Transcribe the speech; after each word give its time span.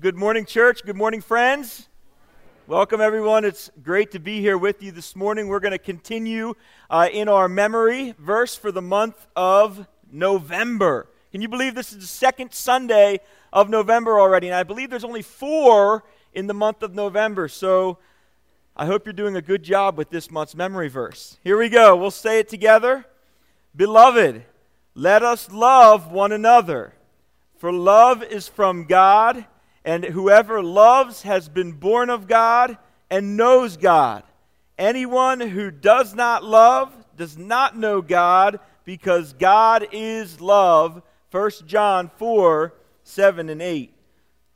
Good 0.00 0.14
morning, 0.14 0.44
church. 0.44 0.84
Good 0.84 0.94
morning, 0.94 1.20
friends. 1.20 1.88
Welcome, 2.68 3.00
everyone. 3.00 3.44
It's 3.44 3.68
great 3.82 4.12
to 4.12 4.20
be 4.20 4.40
here 4.40 4.56
with 4.56 4.80
you 4.80 4.92
this 4.92 5.16
morning. 5.16 5.48
We're 5.48 5.58
going 5.58 5.72
to 5.72 5.78
continue 5.78 6.54
uh, 6.88 7.08
in 7.12 7.28
our 7.28 7.48
memory 7.48 8.14
verse 8.16 8.54
for 8.54 8.70
the 8.70 8.80
month 8.80 9.26
of 9.34 9.88
November. 10.12 11.08
Can 11.32 11.42
you 11.42 11.48
believe 11.48 11.74
this 11.74 11.90
is 11.90 11.98
the 11.98 12.06
second 12.06 12.52
Sunday 12.52 13.18
of 13.52 13.68
November 13.68 14.20
already? 14.20 14.46
And 14.46 14.54
I 14.54 14.62
believe 14.62 14.88
there's 14.88 15.02
only 15.02 15.22
four 15.22 16.04
in 16.32 16.46
the 16.46 16.54
month 16.54 16.84
of 16.84 16.94
November. 16.94 17.48
So 17.48 17.98
I 18.76 18.86
hope 18.86 19.04
you're 19.04 19.14
doing 19.14 19.34
a 19.34 19.42
good 19.42 19.64
job 19.64 19.98
with 19.98 20.10
this 20.10 20.30
month's 20.30 20.54
memory 20.54 20.88
verse. 20.88 21.38
Here 21.42 21.58
we 21.58 21.70
go. 21.70 21.96
We'll 21.96 22.12
say 22.12 22.38
it 22.38 22.48
together. 22.48 23.04
Beloved, 23.74 24.44
let 24.94 25.24
us 25.24 25.50
love 25.50 26.12
one 26.12 26.30
another, 26.30 26.92
for 27.58 27.72
love 27.72 28.22
is 28.22 28.46
from 28.46 28.84
God 28.84 29.44
and 29.86 30.04
whoever 30.04 30.64
loves 30.64 31.22
has 31.22 31.48
been 31.48 31.70
born 31.70 32.10
of 32.10 32.26
God 32.26 32.76
and 33.08 33.36
knows 33.36 33.76
God. 33.76 34.24
Anyone 34.76 35.38
who 35.38 35.70
does 35.70 36.12
not 36.12 36.42
love 36.42 36.92
does 37.16 37.38
not 37.38 37.78
know 37.78 38.02
God 38.02 38.58
because 38.84 39.32
God 39.32 39.86
is 39.92 40.40
love. 40.40 41.02
1 41.30 41.50
John 41.66 42.10
4 42.18 42.74
7 43.04 43.48
and 43.48 43.62
8. 43.62 43.94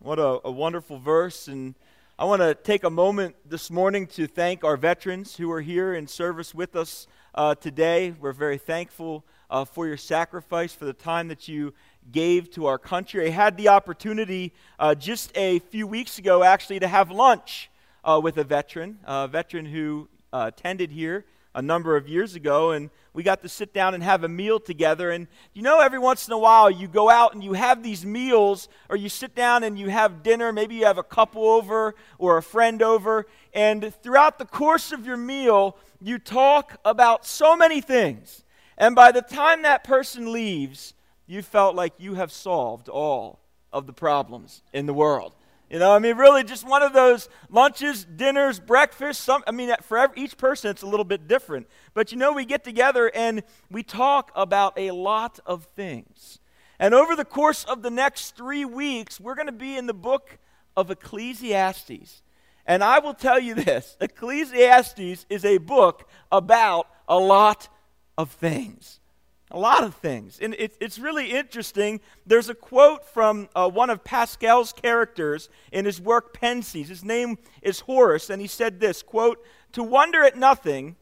What 0.01 0.19
a, 0.19 0.41
a 0.45 0.51
wonderful 0.51 0.99
verse. 0.99 1.47
And 1.47 1.77
I 2.19 2.25
want 2.25 2.43
to 2.43 2.55
take 2.55 2.83
a 2.83 2.91
moment 2.91 3.37
this 3.49 3.71
morning 3.71 4.09
to 4.09 4.27
thank 4.27 4.65
our 4.65 4.77
veterans 4.77 5.37
who 5.37 5.53
are 5.53 5.61
here 5.61 5.95
in 5.95 6.09
service 6.09 6.53
with 6.53 6.75
us 6.75 7.07
uh, 7.37 7.55
today. 7.55 8.15
We're 8.19 8.33
very 8.33 8.59
thankful 8.59 9.25
uh, 9.49 9.65
for 9.65 9.87
your 9.87 9.97
sacrifice, 9.97 10.73
for 10.73 10.87
the 10.87 10.93
time 10.93 11.29
that 11.29 11.47
you 11.47 11.73
gave 12.13 12.51
to 12.53 12.67
our 12.67 12.79
country. 12.79 13.27
I 13.27 13.31
had 13.31 13.57
the 13.57 13.69
opportunity 13.69 14.53
uh, 14.79 14.95
just 14.95 15.37
a 15.37 15.59
few 15.59 15.87
weeks 15.87 16.19
ago, 16.19 16.43
actually, 16.43 16.81
to 16.81 16.89
have 16.89 17.11
lunch 17.11 17.71
uh, 18.05 18.21
with 18.23 18.37
a 18.39 18.45
veteran, 18.45 18.99
a 19.05 19.29
veteran 19.29 19.67
who 19.67 20.09
uh, 20.33 20.51
attended 20.55 20.91
here 20.91 21.25
a 21.55 21.63
number 21.63 21.97
of 21.97 22.09
years 22.09 22.37
ago, 22.37 22.71
and 22.71 22.91
we 23.13 23.25
got 23.25 23.43
to 23.43 23.49
sit 23.49 23.75
down 23.75 23.93
and 23.95 24.05
have 24.05 24.23
a 24.23 24.29
meal 24.29 24.61
together. 24.61 25.11
And 25.11 25.27
you 25.53 25.63
know, 25.63 25.81
every 25.81 25.99
once 25.99 26.29
in 26.29 26.33
a 26.33 26.39
while, 26.39 26.71
you 26.71 26.87
go 26.87 27.11
out 27.11 27.35
and 27.35 27.43
you 27.43 27.55
have 27.55 27.83
these 27.83 28.07
meals, 28.07 28.69
or 28.89 28.97
you 28.97 29.09
sit 29.09 29.35
down 29.35 29.65
and 29.65 29.79
you 29.79 29.91
have 29.91 30.23
dinner. 30.23 30.53
Maybe 30.53 30.77
you 30.77 30.85
have 30.85 30.99
a 30.99 31.03
couple 31.03 31.45
over 31.45 31.95
or 32.19 32.39
a 32.39 32.43
friend 32.43 32.83
over, 32.83 33.27
and 33.53 33.93
throughout 34.03 34.39
the 34.39 34.45
course 34.45 34.93
of 34.93 35.05
your 35.05 35.17
meal, 35.17 35.77
you 36.01 36.19
talk 36.19 36.79
about 36.85 37.27
so 37.27 37.57
many 37.57 37.81
things. 37.81 38.45
And 38.79 38.95
by 38.95 39.13
the 39.13 39.21
time 39.21 39.63
that 39.63 39.85
person 39.85 40.33
leaves, 40.33 40.95
you 41.31 41.43
felt 41.43 41.77
like 41.77 41.93
you 41.99 42.15
have 42.15 42.33
solved 42.33 42.89
all 42.89 43.39
of 43.73 43.87
the 43.87 43.93
problems 43.93 44.63
in 44.73 44.87
the 44.87 44.93
world. 44.93 45.33
You 45.71 45.79
know, 45.79 45.93
I 45.93 46.01
mean, 46.01 46.17
really, 46.17 46.43
just 46.43 46.67
one 46.67 46.83
of 46.83 46.93
those 46.93 47.29
lunches, 47.49 48.05
dinners, 48.05 48.59
breakfasts. 48.59 49.23
Some, 49.23 49.45
I 49.47 49.53
mean, 49.53 49.73
for 49.83 49.97
every, 49.97 50.21
each 50.21 50.37
person, 50.37 50.73
it's 50.73 50.83
a 50.83 50.89
little 50.89 51.05
bit 51.05 51.29
different. 51.29 51.69
But 51.95 52.11
you 52.11 52.19
know, 52.19 52.33
we 52.33 52.45
get 52.45 52.65
together 52.65 53.13
and 53.15 53.45
we 53.71 53.85
talk 53.85 54.33
about 54.35 54.77
a 54.77 54.91
lot 54.91 55.39
of 55.47 55.67
things. 55.77 56.41
And 56.81 56.95
over 56.95 57.15
the 57.15 57.25
course 57.25 57.63
of 57.63 57.83
the 57.83 57.91
next 57.91 58.37
three 58.37 58.65
weeks, 58.65 59.21
we're 59.21 59.37
going 59.37 59.47
to 59.47 59.53
be 59.53 59.77
in 59.77 59.87
the 59.87 59.95
book 59.95 60.37
of 60.77 60.91
Ecclesiastes. 60.91 62.23
And 62.67 62.83
I 62.83 62.99
will 62.99 63.15
tell 63.15 63.39
you 63.39 63.55
this 63.55 63.97
Ecclesiastes 64.01 65.27
is 65.29 65.45
a 65.45 65.59
book 65.59 66.09
about 66.33 66.89
a 67.07 67.19
lot 67.19 67.69
of 68.19 68.33
things. 68.33 69.00
A 69.51 69.59
lot 69.59 69.83
of 69.83 69.95
things. 69.97 70.39
And 70.41 70.55
it, 70.55 70.77
it's 70.81 70.99
really 70.99 71.33
interesting. 71.33 72.01
There's 72.25 72.49
a 72.49 72.55
quote 72.55 73.05
from 73.05 73.49
uh, 73.55 73.69
one 73.69 73.91
of 73.91 74.05
Pascal's 74.05 74.73
characters 74.73 75.49
in 75.73 75.85
his 75.85 76.01
work 76.01 76.39
Pensées. 76.39 76.87
His 76.87 77.05
name 77.05 77.37
is 77.61 77.81
Horace, 77.81 78.31
and 78.31 78.41
he 78.41 78.47
said 78.47 78.79
this 78.79 79.03
quote, 79.03 79.45
To 79.73 79.83
wonder 79.83 80.23
at 80.23 80.37
nothing 80.37 80.97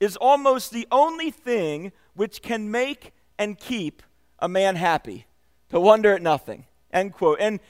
is 0.00 0.16
almost 0.16 0.72
the 0.72 0.88
only 0.90 1.30
thing 1.30 1.92
which 2.14 2.42
can 2.42 2.70
make 2.70 3.12
and 3.38 3.56
keep 3.56 4.02
a 4.40 4.48
man 4.48 4.74
happy. 4.74 5.26
To 5.70 5.78
wonder 5.78 6.12
at 6.12 6.22
nothing. 6.22 6.66
End 6.92 7.12
quote. 7.12 7.38
And 7.40 7.60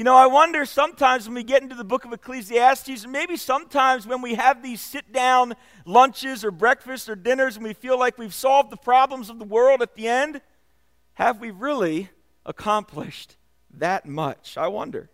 you 0.00 0.04
know, 0.04 0.16
I 0.16 0.28
wonder 0.28 0.64
sometimes 0.64 1.26
when 1.26 1.34
we 1.34 1.44
get 1.44 1.62
into 1.62 1.74
the 1.74 1.84
book 1.84 2.06
of 2.06 2.12
Ecclesiastes, 2.14 3.06
maybe 3.06 3.36
sometimes 3.36 4.06
when 4.06 4.22
we 4.22 4.32
have 4.32 4.62
these 4.62 4.80
sit 4.80 5.12
down 5.12 5.52
lunches 5.84 6.42
or 6.42 6.50
breakfasts 6.50 7.06
or 7.06 7.14
dinners 7.14 7.56
and 7.56 7.64
we 7.66 7.74
feel 7.74 7.98
like 7.98 8.16
we've 8.16 8.32
solved 8.32 8.70
the 8.70 8.78
problems 8.78 9.28
of 9.28 9.38
the 9.38 9.44
world 9.44 9.82
at 9.82 9.94
the 9.96 10.08
end, 10.08 10.40
have 11.12 11.38
we 11.38 11.50
really 11.50 12.08
accomplished 12.46 13.36
that 13.74 14.06
much? 14.06 14.56
I 14.56 14.68
wonder. 14.68 15.10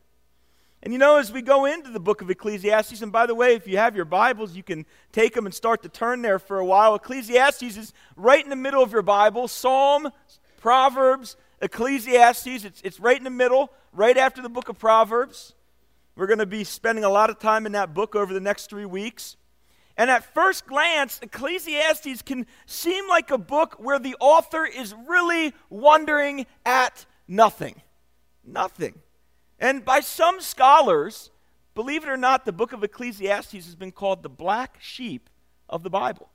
And 0.85 0.93
you 0.93 1.01
know, 1.01 1.19
as 1.19 1.33
we 1.33 1.43
go 1.43 1.65
into 1.65 1.91
the 1.91 1.99
book 1.99 2.23
of 2.23 2.31
Ecclesiastes, 2.31 3.03
and 3.03 3.11
by 3.11 3.27
the 3.27 3.35
way, 3.35 3.55
if 3.55 3.67
you 3.67 3.79
have 3.79 3.97
your 3.97 4.05
Bibles, 4.05 4.55
you 4.55 4.63
can 4.63 4.87
take 5.11 5.35
them 5.35 5.47
and 5.47 5.53
start 5.53 5.83
to 5.83 5.89
turn 5.89 6.23
there 6.23 6.39
for 6.39 6.61
a 6.61 6.65
while. 6.65 6.95
Ecclesiastes 6.95 7.77
is 7.77 7.93
right 8.15 8.45
in 8.45 8.51
the 8.51 8.55
middle 8.55 8.85
of 8.85 8.93
your 8.93 9.03
Bible 9.03 9.49
Psalm, 9.49 10.13
Proverbs, 10.61 11.37
Ecclesiastes, 11.61 12.65
it's, 12.65 12.83
it's 12.83 13.01
right 13.01 13.17
in 13.17 13.25
the 13.25 13.31
middle, 13.31 13.73
right 13.93 14.17
after 14.17 14.43
the 14.43 14.49
book 14.49 14.69
of 14.69 14.79
Proverbs. 14.79 15.55
We're 16.15 16.27
going 16.27 16.39
to 16.39 16.47
be 16.47 16.65
spending 16.65 17.05
a 17.05 17.11
lot 17.11 17.31
of 17.31 17.39
time 17.39 17.67
in 17.67 17.73
that 17.73 17.95
book 17.95 18.15
over 18.15 18.33
the 18.33 18.41
next 18.41 18.71
three 18.71 18.85
weeks. 18.85 19.37
And 19.97 20.11
at 20.11 20.35
first 20.35 20.67
glance, 20.67 21.19
Ecclesiastes 21.23 22.23
can 22.23 22.47
seem 22.67 23.09
like 23.09 23.31
a 23.31 23.39
book 23.39 23.77
where 23.79 23.99
the 23.99 24.17
author 24.21 24.67
is 24.67 24.95
really 25.07 25.55
wondering 25.71 26.47
at 26.65 27.07
nothing. 27.27 27.81
Nothing. 28.45 29.01
And 29.59 29.85
by 29.85 30.01
some 30.01 30.41
scholars, 30.41 31.31
believe 31.75 32.03
it 32.05 32.11
or 32.11 32.19
not, 32.19 32.45
the 32.45 32.53
book 32.53 32.75
of 32.75 32.85
Ecclesiastes 32.85 33.53
has 33.53 33.75
been 33.75 33.93
called 33.93 34.23
the 34.23 34.29
black 34.29 34.77
sheep 34.81 35.31
of 35.69 35.83
the 35.83 35.91
Bible. 35.91 36.29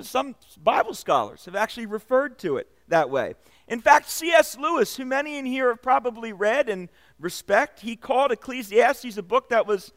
Some 0.00 0.34
Bible 0.60 0.94
scholars 0.94 1.44
have 1.44 1.54
actually 1.54 1.86
referred 1.86 2.38
to 2.40 2.56
it 2.56 2.68
that 2.88 3.10
way. 3.10 3.34
In 3.66 3.80
fact, 3.80 4.10
C.S. 4.10 4.58
Lewis, 4.58 4.96
who 4.96 5.04
many 5.04 5.38
in 5.38 5.46
here 5.46 5.68
have 5.68 5.82
probably 5.82 6.32
read 6.32 6.68
and 6.68 6.90
respect, 7.18 7.80
he 7.80 7.96
called 7.96 8.30
Ecclesiastes 8.30 9.16
a 9.16 9.22
book 9.22 9.48
that 9.48 9.66
was 9.66 9.92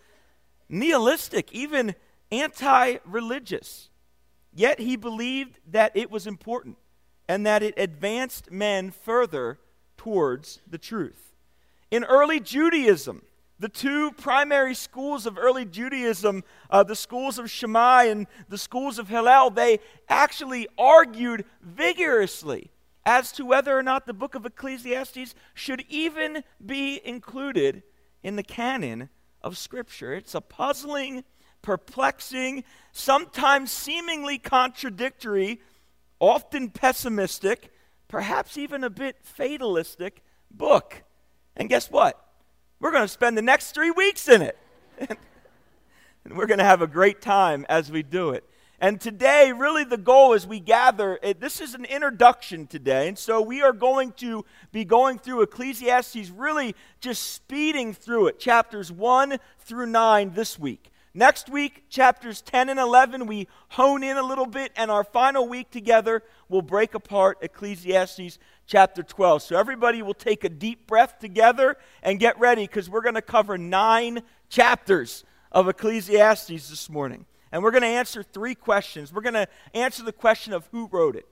nihilistic, 0.70 1.52
even 1.52 1.96
anti 2.32 2.98
religious. 3.06 3.90
Yet 4.54 4.80
he 4.80 4.96
believed 4.96 5.60
that 5.70 5.92
it 5.96 6.10
was 6.10 6.26
important 6.26 6.78
and 7.28 7.46
that 7.46 7.62
it 7.62 7.74
advanced 7.78 8.52
men 8.52 8.92
further 8.92 9.60
towards 9.98 10.62
the 10.66 10.78
truth. 10.78 11.34
In 11.92 12.06
early 12.06 12.40
Judaism, 12.40 13.22
the 13.60 13.70
two 13.70 14.12
primary 14.12 14.76
schools 14.76 15.26
of 15.26 15.38
early 15.38 15.66
Judaism, 15.66 16.44
uh, 16.70 16.84
the 16.84 16.96
schools 16.96 17.38
of 17.38 17.50
Shammai 17.50 18.06
and 18.06 18.28
the 18.50 18.58
schools 18.58 18.98
of 18.98 19.10
Hillel, 19.10 19.50
they 19.50 19.80
actually 20.08 20.68
argued 20.78 21.44
vigorously 21.62 22.72
as 23.08 23.32
to 23.32 23.46
whether 23.46 23.76
or 23.76 23.82
not 23.82 24.06
the 24.06 24.14
book 24.14 24.36
of 24.36 24.46
Ecclesiastes 24.46 25.34
should 25.54 25.86
even 25.88 26.44
be 26.64 27.00
included 27.06 27.82
in 28.22 28.36
the 28.36 28.44
canon 28.44 29.08
of 29.42 29.58
Scripture. 29.58 30.14
It's 30.14 30.36
a 30.36 30.42
puzzling, 30.42 31.24
perplexing, 31.62 32.66
sometimes 32.92 33.72
seemingly 33.72 34.38
contradictory, 34.38 35.62
often 36.20 36.70
pessimistic, 36.70 37.72
perhaps 38.10 38.58
even 38.58 38.84
a 38.84 38.90
bit 38.90 39.16
fatalistic 39.22 40.22
book. 40.52 41.04
And 41.56 41.70
guess 41.70 41.90
what? 41.90 42.22
We're 42.82 42.92
going 42.92 43.06
to 43.06 43.08
spend 43.08 43.38
the 43.38 43.42
next 43.42 43.72
three 43.72 43.92
weeks 43.92 44.28
in 44.28 44.42
it. 44.42 44.58
and 45.00 46.38
we're 46.38 46.46
going 46.46 46.60
to 46.60 46.66
have 46.66 46.82
a 46.82 46.88
great 46.88 47.22
time 47.22 47.66
as 47.70 47.90
we 47.90 48.04
do 48.04 48.32
it. 48.32 48.44
And 48.80 49.02
today, 49.02 49.54
really, 49.58 49.84
the 49.84 49.98
goal 49.98 50.34
as 50.34 50.46
we 50.46 50.60
gather, 50.60 51.20
this 51.40 51.62
is 51.62 51.74
an 51.74 51.86
introduction 51.86 52.68
today. 52.68 53.08
And 53.08 53.18
so 53.18 53.42
we 53.42 53.64
are 53.64 53.74
going 53.74 54.12
to 54.18 54.46
be 54.72 54.86
going 54.86 55.18
through 55.18 55.42
Ecclesiastes, 55.42 56.30
really 56.30 56.76
just 57.00 57.24
speeding 57.34 57.92
through 57.92 58.28
it, 58.28 58.40
chapters 58.40 58.92
1 58.92 59.40
through 59.62 59.88
9 59.88 60.32
this 60.36 60.60
week. 60.60 60.92
Next 61.16 61.50
week, 61.50 61.86
chapters 61.90 62.44
10 62.44 62.70
and 62.70 62.80
11, 62.80 63.26
we 63.26 63.48
hone 63.70 64.04
in 64.04 64.18
a 64.18 64.22
little 64.22 64.46
bit, 64.46 64.72
and 64.76 64.92
our 64.92 65.04
final 65.04 65.50
week 65.50 65.72
together 65.72 66.22
we'll 66.48 66.62
break 66.62 66.94
apart 66.94 67.40
Ecclesiastes 67.42 68.38
chapter 68.68 69.02
12. 69.02 69.42
So 69.42 69.58
everybody 69.58 70.04
will 70.04 70.14
take 70.14 70.44
a 70.44 70.50
deep 70.50 70.86
breath 70.86 71.18
together 71.18 71.78
and 72.04 72.20
get 72.20 72.40
ready 72.40 72.68
because 72.68 72.92
we're 72.92 73.02
going 73.02 73.16
to 73.16 73.24
cover 73.24 73.58
nine 73.58 74.22
chapters 74.50 75.24
of 75.52 75.68
Ecclesiastes 75.68 76.70
this 76.70 76.88
morning. 76.92 77.26
And 77.52 77.64
we're 77.64 77.72
going 77.72 77.84
to 77.84 77.88
answer 77.88 78.24
three 78.24 78.56
questions. 78.56 79.14
We're 79.14 79.22
going 79.22 79.34
to 79.34 79.48
answer 79.74 80.04
the 80.04 80.12
question 80.12 80.54
of 80.54 80.68
who 80.72 80.88
wrote 80.92 81.16
it. 81.16 81.28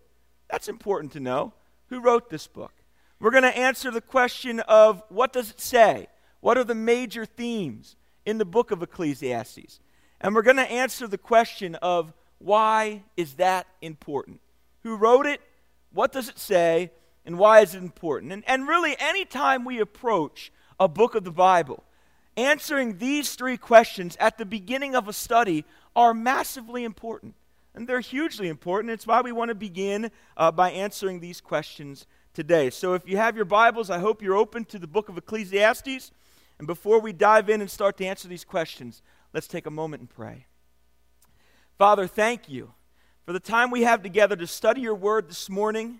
That's 0.49 0.67
important 0.67 1.13
to 1.13 1.19
know. 1.19 1.53
Who 1.89 1.99
wrote 1.99 2.29
this 2.29 2.47
book? 2.47 2.73
We're 3.19 3.31
going 3.31 3.43
to 3.43 3.57
answer 3.57 3.91
the 3.91 4.01
question 4.01 4.59
of 4.61 5.03
what 5.09 5.33
does 5.33 5.49
it 5.49 5.61
say? 5.61 6.07
What 6.41 6.57
are 6.57 6.63
the 6.63 6.75
major 6.75 7.25
themes 7.25 7.95
in 8.25 8.37
the 8.37 8.45
book 8.45 8.71
of 8.71 8.81
Ecclesiastes? 8.81 9.79
And 10.21 10.35
we're 10.35 10.41
going 10.41 10.57
to 10.57 10.71
answer 10.71 11.07
the 11.07 11.17
question 11.17 11.75
of 11.75 12.13
why 12.39 13.03
is 13.17 13.35
that 13.35 13.67
important? 13.81 14.41
Who 14.83 14.95
wrote 14.95 15.25
it? 15.25 15.41
What 15.91 16.11
does 16.11 16.29
it 16.29 16.39
say? 16.39 16.91
And 17.25 17.39
why 17.39 17.61
is 17.61 17.73
it 17.73 17.79
important? 17.79 18.31
And, 18.31 18.43
and 18.47 18.67
really, 18.67 18.95
anytime 18.99 19.65
we 19.65 19.79
approach 19.79 20.51
a 20.79 20.87
book 20.87 21.15
of 21.15 21.23
the 21.23 21.31
Bible, 21.31 21.83
answering 22.37 22.97
these 22.97 23.35
three 23.35 23.57
questions 23.57 24.15
at 24.19 24.37
the 24.37 24.45
beginning 24.45 24.95
of 24.95 25.07
a 25.07 25.13
study 25.13 25.65
are 25.95 26.13
massively 26.13 26.83
important. 26.83 27.35
And 27.73 27.87
they're 27.87 27.99
hugely 27.99 28.47
important. 28.47 28.91
It's 28.91 29.07
why 29.07 29.21
we 29.21 29.31
want 29.31 29.49
to 29.49 29.55
begin 29.55 30.11
uh, 30.37 30.51
by 30.51 30.71
answering 30.71 31.19
these 31.19 31.41
questions 31.41 32.07
today. 32.33 32.69
So 32.69 32.93
if 32.93 33.07
you 33.07 33.17
have 33.17 33.35
your 33.35 33.45
Bibles, 33.45 33.89
I 33.89 33.99
hope 33.99 34.21
you're 34.21 34.35
open 34.35 34.65
to 34.65 34.79
the 34.79 34.87
book 34.87 35.09
of 35.09 35.17
Ecclesiastes. 35.17 36.11
And 36.57 36.67
before 36.67 36.99
we 36.99 37.11
dive 37.11 37.49
in 37.49 37.61
and 37.61 37.69
start 37.69 37.97
to 37.97 38.05
answer 38.05 38.27
these 38.27 38.45
questions, 38.45 39.01
let's 39.33 39.47
take 39.47 39.65
a 39.65 39.71
moment 39.71 40.01
and 40.01 40.09
pray. 40.09 40.45
Father, 41.77 42.07
thank 42.07 42.47
you 42.47 42.73
for 43.25 43.33
the 43.33 43.39
time 43.39 43.71
we 43.71 43.83
have 43.83 44.01
together 44.01 44.35
to 44.37 44.47
study 44.47 44.81
your 44.81 44.95
word 44.95 45.27
this 45.27 45.49
morning. 45.49 45.99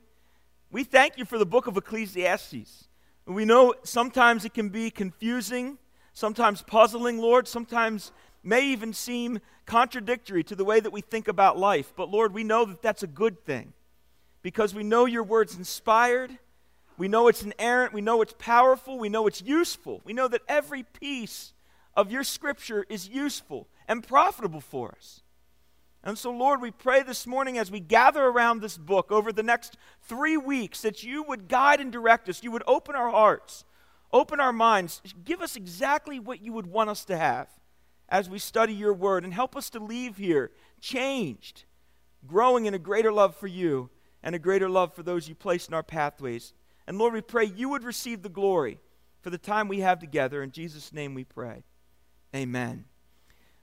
We 0.71 0.85
thank 0.85 1.17
you 1.17 1.25
for 1.25 1.37
the 1.37 1.45
book 1.45 1.67
of 1.67 1.75
Ecclesiastes. 1.75 2.87
We 3.25 3.43
know 3.43 3.73
sometimes 3.83 4.45
it 4.45 4.53
can 4.53 4.69
be 4.69 4.91
confusing, 4.91 5.77
sometimes 6.13 6.61
puzzling, 6.61 7.17
Lord, 7.17 7.47
sometimes 7.47 8.11
may 8.45 8.67
even 8.67 8.93
seem 8.93 9.39
contradictory 9.65 10.43
to 10.43 10.55
the 10.55 10.63
way 10.63 10.79
that 10.79 10.91
we 10.91 11.01
think 11.01 11.27
about 11.27 11.57
life. 11.57 11.91
But 11.95 12.09
Lord, 12.09 12.33
we 12.33 12.43
know 12.43 12.65
that 12.65 12.81
that's 12.81 13.03
a 13.03 13.07
good 13.07 13.43
thing 13.43 13.73
because 14.41 14.75
we 14.75 14.83
know 14.83 15.05
your 15.05 15.23
word's 15.23 15.57
inspired. 15.57 16.37
We 16.97 17.07
know 17.07 17.27
it's 17.27 17.43
inerrant. 17.43 17.93
We 17.93 18.01
know 18.01 18.21
it's 18.21 18.35
powerful. 18.37 18.99
We 18.99 19.09
know 19.09 19.27
it's 19.27 19.41
useful. 19.41 20.01
We 20.05 20.13
know 20.13 20.27
that 20.27 20.43
every 20.47 20.83
piece 20.83 21.53
of 21.95 22.11
your 22.11 22.23
scripture 22.23 22.85
is 22.87 23.09
useful 23.09 23.67
and 23.87 24.07
profitable 24.07 24.61
for 24.61 24.91
us. 24.91 25.21
And 26.03 26.15
so, 26.15 26.29
Lord, 26.29 26.61
we 26.61 26.69
pray 26.69 27.01
this 27.01 27.25
morning 27.25 27.57
as 27.57 27.71
we 27.71 27.79
gather 27.79 28.23
around 28.23 28.61
this 28.61 28.77
book 28.77 29.11
over 29.11 29.33
the 29.33 29.41
next 29.41 29.75
three 30.03 30.37
weeks 30.37 30.81
that 30.81 31.03
you 31.03 31.23
would 31.23 31.47
guide 31.47 31.79
and 31.79 31.91
direct 31.91 32.29
us. 32.29 32.43
You 32.43 32.51
would 32.51 32.63
open 32.67 32.95
our 32.95 33.09
hearts, 33.09 33.65
open 34.13 34.39
our 34.39 34.53
minds, 34.53 35.01
give 35.23 35.41
us 35.41 35.55
exactly 35.55 36.19
what 36.19 36.43
you 36.43 36.53
would 36.53 36.67
want 36.67 36.91
us 36.91 37.05
to 37.05 37.17
have 37.17 37.49
as 38.09 38.29
we 38.29 38.39
study 38.39 38.73
your 38.73 38.93
word, 38.93 39.23
and 39.23 39.33
help 39.33 39.55
us 39.55 39.69
to 39.71 39.79
leave 39.79 40.17
here 40.17 40.51
changed, 40.81 41.65
growing 42.25 42.65
in 42.65 42.73
a 42.73 42.79
greater 42.79 43.11
love 43.11 43.35
for 43.35 43.47
you 43.47 43.89
and 44.23 44.35
a 44.35 44.39
greater 44.39 44.69
love 44.69 44.93
for 44.93 45.03
those 45.03 45.29
you 45.29 45.35
place 45.35 45.67
in 45.67 45.73
our 45.73 45.83
pathways. 45.83 46.53
And 46.87 46.97
Lord, 46.97 47.13
we 47.13 47.21
pray 47.21 47.45
you 47.45 47.69
would 47.69 47.83
receive 47.83 48.21
the 48.21 48.29
glory 48.29 48.79
for 49.21 49.29
the 49.29 49.37
time 49.37 49.67
we 49.67 49.79
have 49.79 49.99
together. 49.99 50.43
In 50.43 50.51
Jesus' 50.51 50.93
name 50.93 51.13
we 51.13 51.23
pray. 51.23 51.63
Amen. 52.35 52.85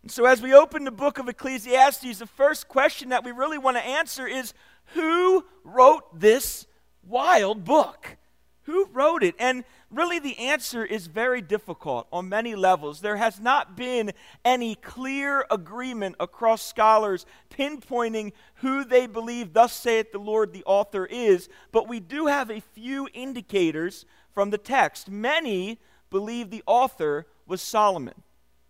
And 0.03 0.11
so, 0.11 0.25
as 0.25 0.43
we 0.43 0.53
open 0.53 0.85
the 0.85 0.91
book 0.91 1.19
of 1.19 1.29
Ecclesiastes, 1.29 2.19
the 2.19 2.27
first 2.27 2.67
question 2.67 3.11
that 3.11 3.25
we 3.25 3.31
really 3.31 3.59
want 3.59 3.77
to 3.77 3.85
answer 3.85 4.27
is 4.27 4.55
who 4.95 5.45
wrote 5.63 6.19
this 6.19 6.67
wild 7.07 7.65
book? 7.65 8.17
Who 8.63 8.87
wrote 8.93 9.23
it? 9.23 9.35
And 9.39 9.65
really, 9.93 10.19
the 10.19 10.39
answer 10.39 10.85
is 10.85 11.07
very 11.07 11.41
difficult 11.41 12.07
on 12.13 12.29
many 12.29 12.55
levels. 12.55 13.01
There 13.01 13.17
has 13.17 13.39
not 13.39 13.77
been 13.77 14.13
any 14.45 14.75
clear 14.75 15.45
agreement 15.51 16.17
across 16.19 16.63
scholars 16.63 17.27
pinpointing 17.51 18.33
who 18.57 18.85
they 18.85 19.07
believe, 19.07 19.53
thus 19.53 19.73
saith 19.73 20.13
the 20.13 20.19
Lord, 20.19 20.53
the 20.53 20.65
author 20.65 21.07
is, 21.07 21.49
but 21.71 21.89
we 21.89 22.01
do 22.01 22.27
have 22.27 22.51
a 22.51 22.61
few 22.61 23.09
indicators 23.13 24.05
from 24.33 24.51
the 24.51 24.59
text. 24.59 25.11
Many 25.11 25.79
believe 26.11 26.51
the 26.51 26.63
author 26.67 27.27
was 27.47 27.61
Solomon. 27.61 28.23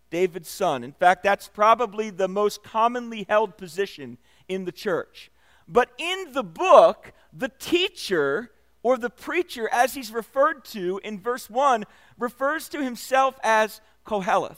David's 0.09 0.49
son. 0.49 0.83
In 0.83 0.91
fact, 0.91 1.23
that's 1.23 1.47
probably 1.47 2.11
the 2.11 2.27
most 2.27 2.63
commonly 2.63 3.25
held 3.27 3.57
position 3.57 4.19
in 4.47 4.65
the 4.65 4.71
church. 4.71 5.31
But 5.67 5.89
in 5.97 6.33
the 6.33 6.43
book, 6.43 7.13
the 7.31 7.49
teacher 7.49 8.51
or 8.83 8.97
the 8.97 9.09
preacher, 9.09 9.67
as 9.71 9.93
he's 9.93 10.11
referred 10.11 10.65
to 10.65 10.99
in 11.03 11.19
verse 11.19 11.49
1, 11.49 11.85
refers 12.19 12.69
to 12.69 12.83
himself 12.83 13.39
as 13.41 13.81
Koheleth. 14.05 14.57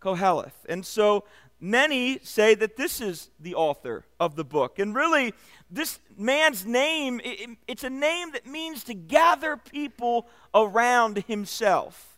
Koheleth. 0.00 0.64
And 0.68 0.86
so 0.86 1.24
many 1.58 2.20
say 2.22 2.54
that 2.54 2.76
this 2.76 3.00
is 3.00 3.30
the 3.40 3.54
author 3.54 4.04
of 4.20 4.36
the 4.36 4.44
book. 4.44 4.78
And 4.78 4.94
really, 4.94 5.34
this 5.70 5.98
man's 6.16 6.64
name, 6.64 7.20
it's 7.66 7.84
a 7.84 7.90
name 7.90 8.32
that 8.32 8.46
means 8.46 8.84
to 8.84 8.94
gather 8.94 9.56
people 9.56 10.28
around 10.54 11.24
himself. 11.26 12.17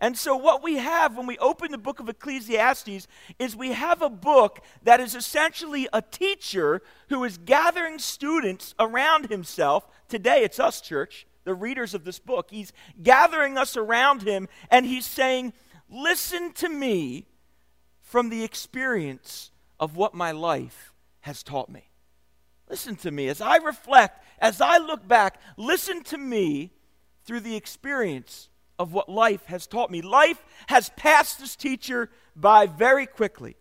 And 0.00 0.16
so, 0.16 0.36
what 0.36 0.62
we 0.62 0.76
have 0.76 1.16
when 1.16 1.26
we 1.26 1.38
open 1.38 1.72
the 1.72 1.78
book 1.78 1.98
of 1.98 2.08
Ecclesiastes 2.08 3.08
is 3.38 3.56
we 3.56 3.72
have 3.72 4.00
a 4.00 4.08
book 4.08 4.60
that 4.84 5.00
is 5.00 5.16
essentially 5.16 5.88
a 5.92 6.02
teacher 6.02 6.82
who 7.08 7.24
is 7.24 7.36
gathering 7.38 7.98
students 7.98 8.74
around 8.78 9.28
himself. 9.28 9.88
Today, 10.08 10.44
it's 10.44 10.60
us, 10.60 10.80
church, 10.80 11.26
the 11.42 11.54
readers 11.54 11.94
of 11.94 12.04
this 12.04 12.20
book. 12.20 12.50
He's 12.50 12.72
gathering 13.02 13.58
us 13.58 13.76
around 13.76 14.22
him 14.22 14.48
and 14.70 14.86
he's 14.86 15.06
saying, 15.06 15.52
Listen 15.90 16.52
to 16.52 16.68
me 16.68 17.26
from 18.00 18.28
the 18.28 18.44
experience 18.44 19.50
of 19.80 19.96
what 19.96 20.14
my 20.14 20.30
life 20.30 20.92
has 21.20 21.42
taught 21.42 21.70
me. 21.70 21.90
Listen 22.68 22.94
to 22.96 23.10
me 23.10 23.28
as 23.28 23.40
I 23.40 23.56
reflect, 23.56 24.22
as 24.38 24.60
I 24.60 24.78
look 24.78 25.08
back, 25.08 25.40
listen 25.56 26.04
to 26.04 26.18
me 26.18 26.72
through 27.24 27.40
the 27.40 27.56
experience 27.56 28.47
of 28.78 28.92
what 28.92 29.08
life 29.08 29.46
has 29.46 29.66
taught 29.66 29.90
me. 29.90 30.02
Life 30.02 30.44
has 30.68 30.90
passed 30.90 31.40
this 31.40 31.56
teacher 31.56 32.10
by 32.36 32.66
very 32.66 33.06
quickly. 33.06 33.56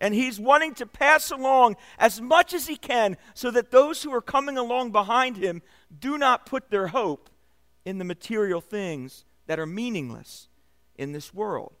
And 0.00 0.14
he's 0.14 0.38
wanting 0.38 0.74
to 0.74 0.86
pass 0.86 1.30
along 1.30 1.76
as 1.98 2.20
much 2.20 2.54
as 2.54 2.68
he 2.68 2.76
can 2.76 3.16
so 3.34 3.50
that 3.50 3.70
those 3.70 4.02
who 4.02 4.12
are 4.14 4.22
coming 4.22 4.56
along 4.56 4.92
behind 4.92 5.36
him 5.36 5.62
do 5.98 6.16
not 6.18 6.46
put 6.46 6.70
their 6.70 6.88
hope 6.88 7.30
in 7.84 7.98
the 7.98 8.04
material 8.04 8.60
things 8.60 9.24
that 9.46 9.58
are 9.58 9.66
meaningless 9.66 10.48
in 10.94 11.12
this 11.12 11.34
world. 11.34 11.72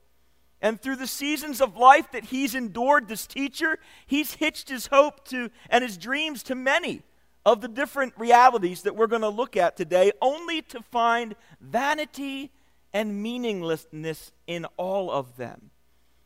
And 0.60 0.80
through 0.80 0.96
the 0.96 1.06
seasons 1.06 1.60
of 1.60 1.76
life 1.76 2.10
that 2.10 2.24
he's 2.24 2.54
endured, 2.54 3.06
this 3.06 3.26
teacher, 3.26 3.78
he's 4.06 4.34
hitched 4.34 4.68
his 4.68 4.88
hope 4.88 5.24
to 5.28 5.50
and 5.70 5.84
his 5.84 5.96
dreams 5.96 6.42
to 6.44 6.56
many 6.56 7.02
of 7.46 7.60
the 7.60 7.68
different 7.68 8.12
realities 8.18 8.82
that 8.82 8.96
we're 8.96 9.06
going 9.06 9.22
to 9.22 9.28
look 9.28 9.56
at 9.56 9.76
today, 9.76 10.10
only 10.20 10.60
to 10.62 10.82
find 10.82 11.36
vanity 11.60 12.50
and 12.98 13.22
meaninglessness 13.22 14.32
in 14.48 14.64
all 14.76 15.08
of 15.08 15.36
them. 15.36 15.70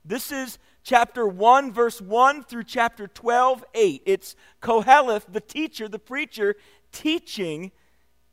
This 0.07 0.33
is 0.33 0.59
chapter 0.83 1.27
1, 1.27 1.71
verse 1.71 2.01
1 2.01 2.45
through 2.45 2.65
chapter 2.65 3.07
12, 3.07 3.63
8. 3.75 4.03
It's 4.07 4.35
Koheleth, 4.63 5.31
the 5.31 5.43
teacher, 5.43 5.87
the 5.87 5.99
preacher, 5.99 6.57
teaching, 6.91 7.73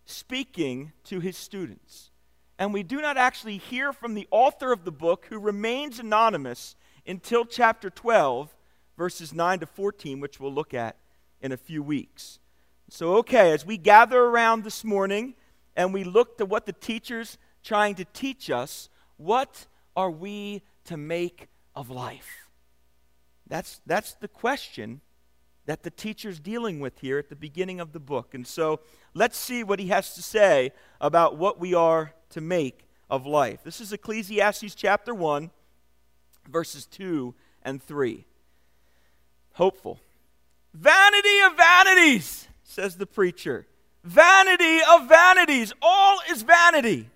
speaking 0.06 0.94
to 1.04 1.20
his 1.20 1.36
students. 1.36 2.12
And 2.58 2.74
we 2.74 2.82
do 2.82 3.02
not 3.02 3.18
actually 3.18 3.58
hear 3.58 3.92
from 3.92 4.14
the 4.14 4.26
author 4.32 4.72
of 4.72 4.86
the 4.86 4.92
book, 4.94 5.26
who 5.30 5.38
remains 5.38 6.00
anonymous, 6.00 6.78
until 7.06 7.44
chapter 7.44 7.90
12, 7.90 8.56
verses 8.98 9.34
9 9.34 9.60
to 9.60 9.66
14, 9.66 10.22
which 10.22 10.40
we'll 10.40 10.54
look 10.54 10.74
at 10.74 10.96
in 11.42 11.52
a 11.52 11.58
few 11.58 11.84
weeks. 11.84 12.40
So, 12.90 13.16
okay, 13.18 13.52
as 13.52 13.66
we 13.66 13.76
gather 13.76 14.22
around 14.22 14.64
this 14.64 14.86
morning 14.86 15.34
and 15.76 15.94
we 15.94 16.06
look 16.06 16.38
to 16.38 16.46
what 16.46 16.66
the 16.66 16.72
teachers 16.72 17.38
trying 17.64 17.96
to 17.96 18.06
teach 18.06 18.50
us 18.50 18.90
what 19.18 19.68
are 19.96 20.12
we 20.12 20.62
to 20.86 20.98
make 20.98 21.48
of 21.76 21.90
life? 21.90 22.48
That's, 23.48 23.82
that's 23.86 24.14
the 24.14 24.28
question 24.28 25.02
that 25.66 25.84
the 25.84 25.92
teacher's 25.92 26.40
dealing 26.40 26.80
with 26.80 27.00
here 27.00 27.20
at 27.20 27.30
the 27.30 27.36
beginning 27.36 27.80
of 27.80 27.92
the 27.92 28.00
book. 28.00 28.34
And 28.34 28.48
so 28.48 28.80
let's 29.14 29.38
see 29.38 29.64
what 29.64 29.80
he 29.80 29.88
has 29.90 30.16
to 30.16 30.22
say 30.22 30.72
about 31.00 31.38
what 31.38 31.60
we 31.60 31.74
are 31.74 32.14
to 32.32 32.42
make 32.42 32.86
of 33.10 33.26
life. 33.26 33.60
This 33.64 33.82
is 33.82 33.92
Ecclesiastes 33.94 34.74
chapter 34.76 35.14
1, 35.14 35.52
verses 36.50 36.86
2 36.88 37.36
and 37.64 37.82
3. 37.84 38.26
Hopeful. 39.54 40.00
Vanity 40.74 41.40
of 41.46 41.58
vanities, 41.58 42.48
says 42.64 42.98
the 42.98 43.06
preacher. 43.06 43.68
Vanity 44.04 44.80
of 44.90 45.10
vanities. 45.10 45.74
All 45.82 46.20
is 46.32 46.44
vanity. 46.44 47.10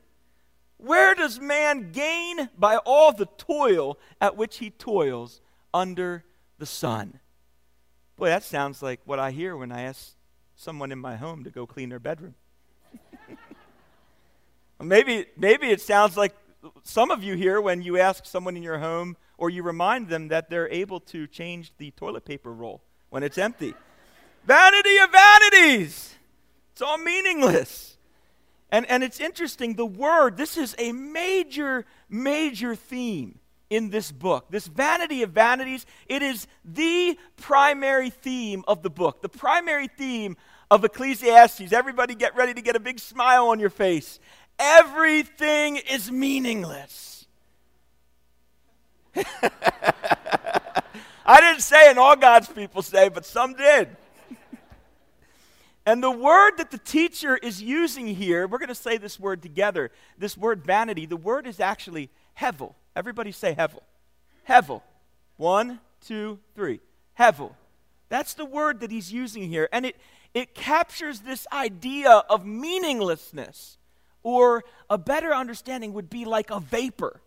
Where 0.83 1.15
does 1.15 1.39
man 1.39 1.93
gain 1.93 2.49
by 2.59 2.75
all 2.75 3.13
the 3.13 3.27
toil 3.37 3.97
at 4.19 4.35
which 4.35 4.57
he 4.57 4.69
toils 4.69 5.39
under 5.73 6.25
the 6.57 6.65
sun? 6.65 7.21
Boy, 8.17 8.27
that 8.27 8.43
sounds 8.43 8.83
like 8.83 8.99
what 9.05 9.17
I 9.17 9.31
hear 9.31 9.55
when 9.55 9.71
I 9.71 9.83
ask 9.83 10.11
someone 10.57 10.91
in 10.91 10.99
my 10.99 11.15
home 11.15 11.45
to 11.45 11.49
go 11.49 11.65
clean 11.65 11.87
their 11.87 11.99
bedroom. 11.99 12.35
maybe, 14.81 15.25
maybe 15.37 15.67
it 15.67 15.79
sounds 15.79 16.17
like 16.17 16.35
some 16.83 17.11
of 17.11 17.23
you 17.23 17.35
here 17.37 17.61
when 17.61 17.81
you 17.81 17.97
ask 17.97 18.25
someone 18.25 18.57
in 18.57 18.63
your 18.63 18.79
home 18.79 19.15
or 19.37 19.49
you 19.49 19.63
remind 19.63 20.09
them 20.09 20.27
that 20.27 20.49
they're 20.49 20.67
able 20.67 20.99
to 20.99 21.27
change 21.27 21.71
the 21.77 21.91
toilet 21.91 22.25
paper 22.25 22.51
roll 22.51 22.83
when 23.09 23.23
it's 23.23 23.37
empty. 23.37 23.73
Vanity 24.45 24.97
of 24.97 25.09
vanities! 25.13 26.15
It's 26.73 26.81
all 26.81 26.97
meaningless. 26.97 27.95
And, 28.73 28.89
and 28.89 29.03
it's 29.03 29.19
interesting, 29.19 29.75
the 29.75 29.85
word, 29.85 30.35
this 30.35 30.57
is 30.57 30.75
a 30.79 30.93
major, 30.93 31.85
major 32.09 32.73
theme 32.73 33.37
in 33.69 33.91
this 33.91 34.11
book. 34.11 34.47
This 34.49 34.65
vanity 34.65 35.21
of 35.21 35.29
vanities, 35.29 35.85
it 36.07 36.23
is 36.23 36.47
the 36.65 37.15
primary 37.37 38.09
theme 38.09 38.63
of 38.67 38.81
the 38.81 38.89
book, 38.89 39.21
the 39.21 39.29
primary 39.29 39.87
theme 39.87 40.37
of 40.71 40.83
Ecclesiastes. 40.83 41.71
Everybody 41.71 42.15
get 42.15 42.35
ready 42.35 42.55
to 42.55 42.63
get 42.63 42.75
a 42.75 42.79
big 42.79 42.97
smile 42.97 43.49
on 43.49 43.59
your 43.59 43.69
face. 43.69 44.19
Everything 44.57 45.77
is 45.77 46.11
meaningless. 46.11 47.27
I 49.15 50.81
didn't 51.39 51.61
say, 51.61 51.91
and 51.91 51.99
all 51.99 52.15
God's 52.15 52.49
people 52.49 52.81
say, 52.81 53.09
but 53.09 53.23
some 53.23 53.53
did. 53.53 53.95
And 55.85 56.01
the 56.01 56.11
word 56.11 56.57
that 56.57 56.71
the 56.71 56.77
teacher 56.77 57.35
is 57.35 57.61
using 57.61 58.07
here, 58.07 58.47
we're 58.47 58.57
going 58.57 58.69
to 58.69 58.75
say 58.75 58.97
this 58.97 59.19
word 59.19 59.41
together. 59.41 59.91
This 60.17 60.37
word 60.37 60.63
vanity, 60.63 61.05
the 61.05 61.17
word 61.17 61.45
is 61.45 61.59
actually 61.59 62.09
hevel. 62.39 62.75
Everybody 62.95 63.31
say 63.31 63.53
hevel. 63.53 63.81
Hevel. 64.47 64.81
One, 65.37 65.81
two, 66.05 66.39
three. 66.55 66.79
Hevel. 67.19 67.53
That's 68.09 68.33
the 68.33 68.45
word 68.45 68.79
that 68.79 68.91
he's 68.91 69.11
using 69.11 69.49
here. 69.49 69.67
And 69.73 69.85
it, 69.85 69.97
it 70.33 70.55
captures 70.55 71.21
this 71.21 71.45
idea 71.51 72.23
of 72.29 72.45
meaninglessness, 72.45 73.77
or 74.21 74.63
a 74.89 74.97
better 74.97 75.33
understanding 75.33 75.93
would 75.93 76.09
be 76.09 76.23
like 76.23 76.49
a 76.49 76.59
vapor. 76.59 77.21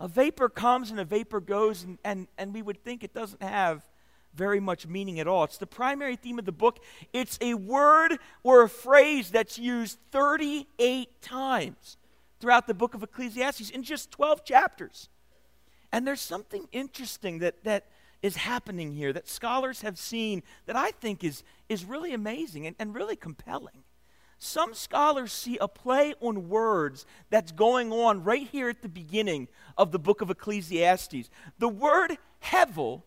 A 0.00 0.08
vapor 0.08 0.48
comes 0.48 0.90
and 0.90 0.98
a 0.98 1.04
vapor 1.04 1.40
goes, 1.40 1.84
and, 1.84 1.98
and, 2.04 2.26
and 2.36 2.52
we 2.52 2.60
would 2.60 2.82
think 2.82 3.04
it 3.04 3.14
doesn't 3.14 3.42
have 3.42 3.88
very 4.34 4.60
much 4.60 4.86
meaning 4.86 5.20
at 5.20 5.28
all. 5.28 5.44
It's 5.44 5.58
the 5.58 5.66
primary 5.66 6.16
theme 6.16 6.38
of 6.38 6.44
the 6.44 6.52
book. 6.52 6.80
It's 7.12 7.38
a 7.40 7.54
word 7.54 8.18
or 8.42 8.62
a 8.62 8.68
phrase 8.68 9.30
that's 9.30 9.58
used 9.58 9.98
38 10.10 11.22
times 11.22 11.96
throughout 12.40 12.66
the 12.66 12.74
book 12.74 12.94
of 12.94 13.02
Ecclesiastes 13.02 13.70
in 13.70 13.82
just 13.82 14.10
12 14.10 14.44
chapters. 14.44 15.08
And 15.92 16.06
there's 16.06 16.20
something 16.20 16.68
interesting 16.72 17.38
that, 17.38 17.64
that 17.64 17.86
is 18.20 18.36
happening 18.36 18.92
here 18.92 19.12
that 19.12 19.28
scholars 19.28 19.82
have 19.82 19.98
seen 19.98 20.42
that 20.66 20.76
I 20.76 20.90
think 20.90 21.22
is, 21.22 21.42
is 21.68 21.84
really 21.84 22.12
amazing 22.12 22.66
and, 22.66 22.74
and 22.78 22.94
really 22.94 23.16
compelling. 23.16 23.84
Some 24.38 24.74
scholars 24.74 25.32
see 25.32 25.56
a 25.58 25.68
play 25.68 26.14
on 26.20 26.48
words 26.48 27.06
that's 27.30 27.52
going 27.52 27.92
on 27.92 28.24
right 28.24 28.46
here 28.46 28.68
at 28.68 28.82
the 28.82 28.88
beginning 28.88 29.48
of 29.78 29.92
the 29.92 29.98
book 29.98 30.20
of 30.20 30.30
Ecclesiastes. 30.30 31.30
The 31.58 31.68
word 31.68 32.18
hevel 32.42 33.02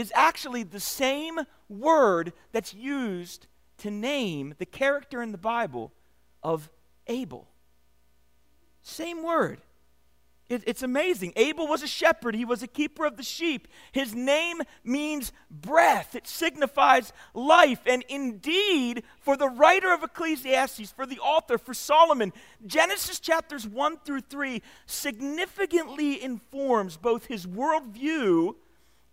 is 0.00 0.10
actually 0.14 0.62
the 0.62 0.80
same 0.80 1.40
word 1.68 2.32
that's 2.52 2.72
used 2.72 3.46
to 3.76 3.90
name 3.90 4.54
the 4.58 4.64
character 4.64 5.22
in 5.22 5.30
the 5.30 5.38
Bible 5.38 5.92
of 6.42 6.70
Abel. 7.06 7.46
Same 8.80 9.22
word. 9.22 9.60
It, 10.48 10.64
it's 10.66 10.82
amazing. 10.82 11.34
Abel 11.36 11.68
was 11.68 11.82
a 11.82 11.86
shepherd, 11.86 12.34
he 12.34 12.46
was 12.46 12.62
a 12.62 12.66
keeper 12.66 13.04
of 13.04 13.18
the 13.18 13.22
sheep. 13.22 13.68
His 13.92 14.14
name 14.14 14.62
means 14.82 15.32
breath, 15.50 16.14
it 16.14 16.26
signifies 16.26 17.12
life. 17.34 17.80
And 17.84 18.02
indeed, 18.08 19.04
for 19.20 19.36
the 19.36 19.50
writer 19.50 19.92
of 19.92 20.02
Ecclesiastes, 20.02 20.92
for 20.92 21.04
the 21.04 21.18
author, 21.18 21.58
for 21.58 21.74
Solomon, 21.74 22.32
Genesis 22.66 23.20
chapters 23.20 23.68
1 23.68 23.98
through 23.98 24.22
3 24.22 24.62
significantly 24.86 26.22
informs 26.22 26.96
both 26.96 27.26
his 27.26 27.46
worldview 27.46 28.54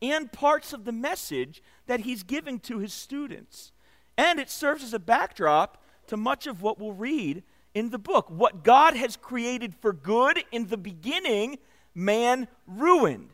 and 0.02 0.32
parts 0.32 0.74
of 0.74 0.86
the 0.86 0.92
message 0.92 1.62
that 1.88 2.02
he's 2.02 2.24
giving 2.24 2.60
to 2.60 2.80
his 2.80 2.94
students. 2.94 3.72
And 4.18 4.40
it 4.40 4.50
serves 4.50 4.84
as 4.84 4.94
a 4.94 5.00
backdrop 5.00 5.84
to 6.08 6.18
much 6.18 6.48
of 6.48 6.62
what 6.62 6.80
we'll 6.80 6.94
read 6.94 7.44
in 7.74 7.90
the 7.90 8.00
book. 8.00 8.30
What 8.30 8.64
God 8.64 8.96
has 8.96 9.16
created 9.16 9.76
for 9.76 9.94
good 9.94 10.44
in 10.52 10.68
the 10.68 10.78
beginning, 10.78 11.60
man 11.94 12.48
ruined. 12.66 13.30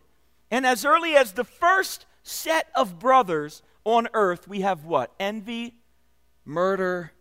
And 0.52 0.66
as 0.66 0.86
early 0.86 1.16
as 1.16 1.34
the 1.34 1.44
first 1.44 2.06
set 2.24 2.68
of 2.76 3.00
brothers 3.00 3.62
on 3.84 4.08
earth, 4.14 4.48
we 4.48 4.62
have 4.62 4.86
what? 4.86 5.14
Envy, 5.20 5.76
murder, 6.46 7.12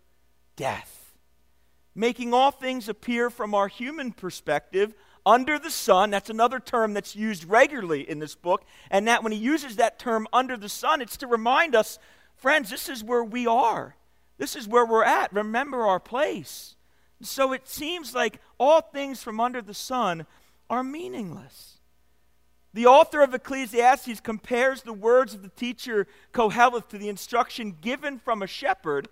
death. 0.57 1.15
Making 1.95 2.33
all 2.33 2.51
things 2.51 2.89
appear 2.89 3.31
from 3.31 3.55
our 3.55 3.69
human 3.69 4.13
perspective 4.13 4.95
under 5.25 5.59
the 5.59 5.71
sun. 5.71 6.11
That's 6.11 6.31
another 6.31 6.61
term 6.61 6.95
that's 6.95 7.17
used 7.17 7.45
regularly 7.45 8.09
in 8.09 8.19
this 8.19 8.35
book. 8.35 8.65
And 8.91 9.07
that 9.09 9.23
when 9.23 9.33
he 9.33 9.39
uses 9.39 9.77
that 9.77 9.99
term 9.99 10.27
under 10.33 10.57
the 10.57 10.69
sun, 10.69 11.01
it's 11.01 11.17
to 11.19 11.27
remind 11.27 11.75
us, 11.75 11.99
friends, 12.37 12.71
this 12.71 12.89
is 12.89 13.05
where 13.05 13.25
we 13.25 13.47
are. 13.47 13.97
This 14.39 14.57
is 14.57 14.67
where 14.67 14.87
we're 14.87 15.05
at. 15.05 15.33
Remember 15.33 15.87
our 15.87 16.01
place. 16.01 16.75
So 17.21 17.53
it 17.53 17.69
seems 17.69 18.15
like 18.15 18.41
all 18.59 18.81
things 18.81 19.23
from 19.23 19.39
under 19.39 19.63
the 19.63 19.75
sun 19.75 20.27
are 20.69 20.83
meaningless. 20.83 21.79
The 22.75 22.87
author 22.87 23.21
of 23.21 23.35
Ecclesiastes 23.35 24.21
compares 24.21 24.83
the 24.83 24.95
words 24.95 25.35
of 25.35 25.43
the 25.43 25.51
teacher 25.51 26.07
Koheleth 26.33 26.89
to 26.89 26.99
the 26.99 27.11
instruction 27.11 27.77
given 27.81 28.19
from 28.19 28.43
a 28.43 28.47
shepherd 28.47 29.09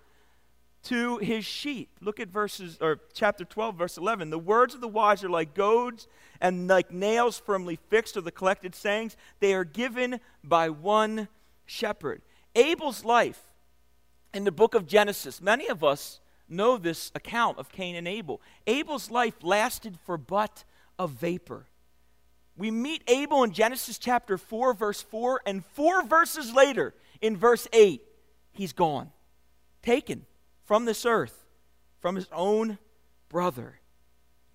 to 0.83 1.17
his 1.17 1.45
sheep. 1.45 1.89
Look 2.01 2.19
at 2.19 2.29
verses 2.29 2.77
or 2.81 2.99
chapter 3.13 3.45
12 3.45 3.75
verse 3.75 3.97
11. 3.97 4.29
The 4.29 4.39
words 4.39 4.73
of 4.73 4.81
the 4.81 4.87
wise 4.87 5.23
are 5.23 5.29
like 5.29 5.53
goads 5.53 6.07
and 6.39 6.67
like 6.67 6.91
nails 6.91 7.39
firmly 7.39 7.77
fixed 7.89 8.17
are 8.17 8.21
the 8.21 8.31
collected 8.31 8.73
sayings. 8.73 9.15
They 9.39 9.53
are 9.53 9.63
given 9.63 10.19
by 10.43 10.69
one 10.69 11.27
shepherd. 11.65 12.21
Abel's 12.55 13.05
life 13.05 13.41
in 14.33 14.43
the 14.43 14.51
book 14.51 14.73
of 14.73 14.87
Genesis. 14.87 15.41
Many 15.41 15.67
of 15.67 15.83
us 15.83 16.19
know 16.49 16.77
this 16.77 17.11
account 17.15 17.59
of 17.59 17.71
Cain 17.71 17.95
and 17.95 18.07
Abel. 18.07 18.41
Abel's 18.67 19.11
life 19.11 19.35
lasted 19.41 19.97
for 20.03 20.17
but 20.17 20.63
a 20.99 21.07
vapor. 21.07 21.67
We 22.57 22.71
meet 22.71 23.03
Abel 23.07 23.43
in 23.43 23.53
Genesis 23.53 23.97
chapter 23.97 24.37
4, 24.37 24.73
verse 24.73 25.01
4, 25.01 25.41
and 25.45 25.65
four 25.65 26.03
verses 26.03 26.53
later, 26.53 26.93
in 27.21 27.37
verse 27.37 27.67
8, 27.71 28.01
he's 28.51 28.73
gone, 28.73 29.11
taken 29.81 30.25
from 30.71 30.85
this 30.85 31.05
earth, 31.05 31.43
from 31.99 32.15
his 32.15 32.29
own 32.31 32.77
brother. 33.27 33.81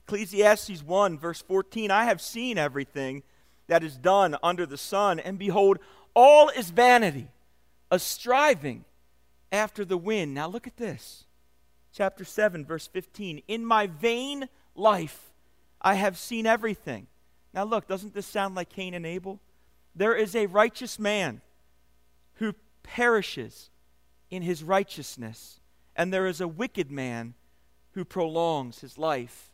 Ecclesiastes 0.05 0.83
1, 0.83 1.19
verse 1.19 1.43
14 1.43 1.91
I 1.91 2.05
have 2.05 2.23
seen 2.23 2.57
everything 2.57 3.23
that 3.67 3.83
is 3.83 3.99
done 3.99 4.35
under 4.43 4.65
the 4.65 4.79
sun, 4.79 5.21
and 5.21 5.39
behold, 5.39 5.79
all 6.15 6.49
is 6.49 6.71
vanity, 6.71 7.29
a 7.91 7.99
striving 7.99 8.87
after 9.53 9.85
the 9.85 9.99
wind. 9.99 10.33
Now 10.33 10.49
look 10.49 10.67
at 10.67 10.79
this 10.79 11.27
chapter 11.93 12.25
7, 12.25 12.65
verse 12.65 12.87
15. 12.87 13.43
In 13.47 13.67
my 13.67 13.87
vain 13.87 14.49
life, 14.75 15.35
I 15.83 15.97
have 15.97 16.17
seen 16.17 16.47
everything. 16.47 17.09
Now, 17.53 17.65
look, 17.65 17.87
doesn't 17.89 18.15
this 18.15 18.27
sound 18.27 18.55
like 18.55 18.71
Cain 18.71 18.95
and 18.95 19.05
Abel? 19.05 19.39
There 19.95 20.17
is 20.17 20.35
a 20.35 20.47
righteous 20.47 20.99
man 20.99 21.43
who 22.37 22.55
perishes 22.83 23.69
in 24.31 24.41
his 24.41 24.65
righteousness, 24.65 25.61
and 25.97 26.13
there 26.13 26.27
is 26.27 26.41
a 26.41 26.49
wicked 26.49 26.91
man 26.91 27.35
who 27.93 28.05
prolongs 28.05 28.81
his 28.81 28.99
life 28.99 29.51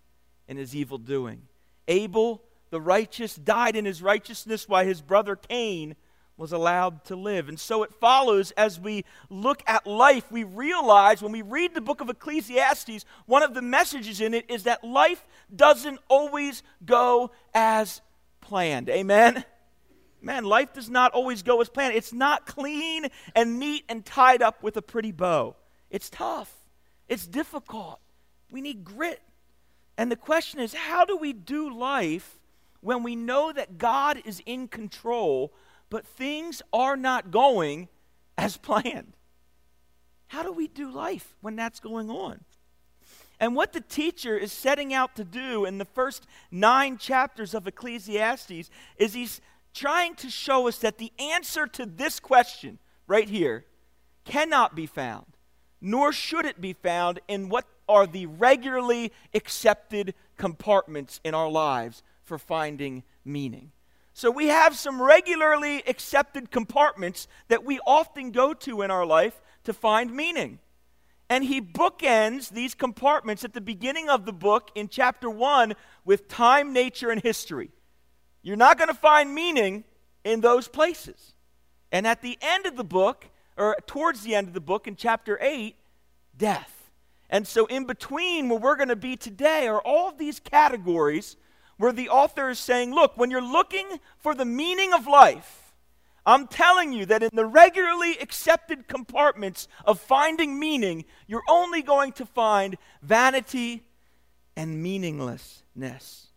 in 0.49 0.56
his 0.56 0.75
evil 0.75 0.99
doing. 0.99 1.42
Abel, 1.88 2.42
the 2.70 2.80
righteous, 2.80 3.37
died 3.37 3.76
in 3.76 3.84
his 3.84 4.02
righteousness, 4.02 4.68
while 4.68 4.84
his 4.84 5.00
brother 5.00 5.37
Cain 5.37 5.94
was 6.37 6.52
allowed 6.52 7.04
to 7.04 7.14
live. 7.14 7.49
And 7.49 7.61
so 7.61 7.84
it 7.84 7.94
follows 7.94 8.50
as 8.52 8.80
we 8.80 9.04
look 9.30 9.62
at 9.66 9.87
life, 9.87 10.30
we 10.32 10.42
realize 10.42 11.22
when 11.22 11.30
we 11.30 11.42
read 11.42 11.75
the 11.75 11.80
book 11.80 12.00
of 12.00 12.11
Ecclesiastes, 12.11 13.04
one 13.26 13.42
of 13.42 13.54
the 13.54 13.62
messages 13.62 14.20
in 14.20 14.34
it 14.34 14.50
is 14.50 14.64
that 14.64 14.82
life 14.82 15.25
doesn't 15.54 16.00
always 16.08 16.62
go 16.84 17.30
as 17.54 18.00
planned. 18.40 18.88
Amen? 18.88 19.44
Man, 20.20 20.44
life 20.44 20.72
does 20.72 20.88
not 20.90 21.12
always 21.12 21.42
go 21.42 21.61
as 21.61 21.68
planned. 21.68 21.94
It's 21.94 22.12
not 22.12 22.46
clean 22.46 23.06
and 23.37 23.58
neat 23.58 23.84
and 23.88 24.04
tied 24.04 24.42
up 24.42 24.62
with 24.62 24.76
a 24.76 24.82
pretty 24.82 25.12
bow. 25.12 25.56
It's 25.92 26.11
tough, 26.11 26.52
it's 27.08 27.28
difficult. 27.28 28.00
We 28.50 28.61
need 28.61 28.82
grit. 28.82 29.22
And 29.96 30.11
the 30.11 30.16
question 30.16 30.58
is 30.58 30.75
how 30.75 31.04
do 31.04 31.16
we 31.16 31.32
do 31.32 31.72
life 31.72 32.40
when 32.80 33.04
we 33.04 33.14
know 33.14 33.52
that 33.52 33.78
God 33.78 34.20
is 34.25 34.42
in 34.44 34.66
control 34.66 35.52
but 35.92 36.06
things 36.06 36.62
are 36.72 36.96
not 36.96 37.30
going 37.30 37.87
as 38.38 38.56
planned. 38.68 39.12
How 40.28 40.42
do 40.42 40.50
we 40.50 40.66
do 40.66 40.90
life 40.90 41.37
when 41.42 41.54
that's 41.54 41.80
going 41.80 42.08
on? 42.08 42.40
And 43.38 43.54
what 43.54 43.75
the 43.75 43.82
teacher 43.82 44.34
is 44.34 44.52
setting 44.52 44.94
out 44.94 45.14
to 45.16 45.25
do 45.25 45.66
in 45.66 45.76
the 45.76 45.84
first 45.84 46.26
nine 46.50 46.96
chapters 46.96 47.52
of 47.52 47.66
Ecclesiastes 47.66 48.70
is 48.96 49.12
he's 49.12 49.42
trying 49.75 50.14
to 50.14 50.30
show 50.30 50.66
us 50.66 50.78
that 50.78 50.96
the 50.96 51.12
answer 51.18 51.66
to 51.66 51.84
this 51.84 52.18
question 52.18 52.78
right 53.06 53.28
here 53.28 53.66
cannot 54.25 54.75
be 54.75 54.87
found, 54.87 55.26
nor 55.82 56.12
should 56.12 56.46
it 56.46 56.60
be 56.60 56.72
found 56.72 57.20
in 57.28 57.48
what 57.48 57.66
are 57.88 58.06
the 58.06 58.26
regularly 58.26 59.12
accepted 59.34 60.14
compartments 60.38 61.20
in 61.24 61.34
our 61.34 61.50
lives 61.50 62.02
for 62.22 62.38
finding 62.38 63.02
meaning. 63.24 63.72
So 64.14 64.30
we 64.30 64.46
have 64.46 64.76
some 64.76 65.02
regularly 65.02 65.82
accepted 65.86 66.50
compartments 66.50 67.26
that 67.48 67.64
we 67.64 67.80
often 67.86 68.30
go 68.30 68.54
to 68.54 68.82
in 68.82 68.90
our 68.90 69.04
life 69.04 69.40
to 69.64 69.72
find 69.72 70.14
meaning. 70.14 70.60
And 71.28 71.44
he 71.44 71.60
bookends 71.60 72.50
these 72.50 72.74
compartments 72.74 73.42
at 73.42 73.54
the 73.54 73.60
beginning 73.60 74.08
of 74.08 74.26
the 74.26 74.32
book 74.32 74.70
in 74.74 74.88
chapter 74.88 75.30
1 75.30 75.74
with 76.04 76.28
time, 76.28 76.72
nature, 76.72 77.10
and 77.10 77.22
history. 77.22 77.70
You're 78.42 78.56
not 78.56 78.76
going 78.76 78.88
to 78.88 78.94
find 78.94 79.34
meaning 79.34 79.84
in 80.24 80.42
those 80.42 80.68
places. 80.68 81.34
And 81.90 82.06
at 82.06 82.22
the 82.22 82.38
end 82.40 82.66
of 82.66 82.76
the 82.76 82.84
book, 82.84 83.26
or 83.56 83.76
towards 83.87 84.23
the 84.23 84.35
end 84.35 84.49
of 84.49 84.54
the 84.54 84.61
book 84.61 84.87
in 84.87 84.97
chapter 84.97 85.38
8, 85.40 85.76
death. 86.37 86.90
And 87.28 87.47
so, 87.47 87.66
in 87.66 87.87
between 87.87 88.49
where 88.49 88.59
we're 88.59 88.76
going 88.76 88.88
to 88.88 88.97
be 88.97 89.16
today 89.16 89.66
are 89.66 89.80
all 89.80 90.12
these 90.12 90.38
categories 90.38 91.37
where 91.78 91.92
the 91.92 92.11
author 92.11 92.50
is 92.50 92.59
saying, 92.59 92.94
Look, 92.94 93.16
when 93.16 93.30
you're 93.30 93.40
looking 93.40 94.00
for 94.18 94.35
the 94.35 94.44
meaning 94.44 94.92
of 94.92 95.06
life, 95.06 95.73
I'm 96.25 96.47
telling 96.47 96.92
you 96.92 97.06
that 97.06 97.23
in 97.23 97.30
the 97.32 97.47
regularly 97.47 98.16
accepted 98.21 98.87
compartments 98.87 99.66
of 99.85 99.99
finding 99.99 100.59
meaning, 100.59 101.04
you're 101.26 101.42
only 101.49 101.82
going 101.82 102.12
to 102.12 102.26
find 102.26 102.76
vanity 103.02 103.82
and 104.56 104.82
meaninglessness. 104.82 106.28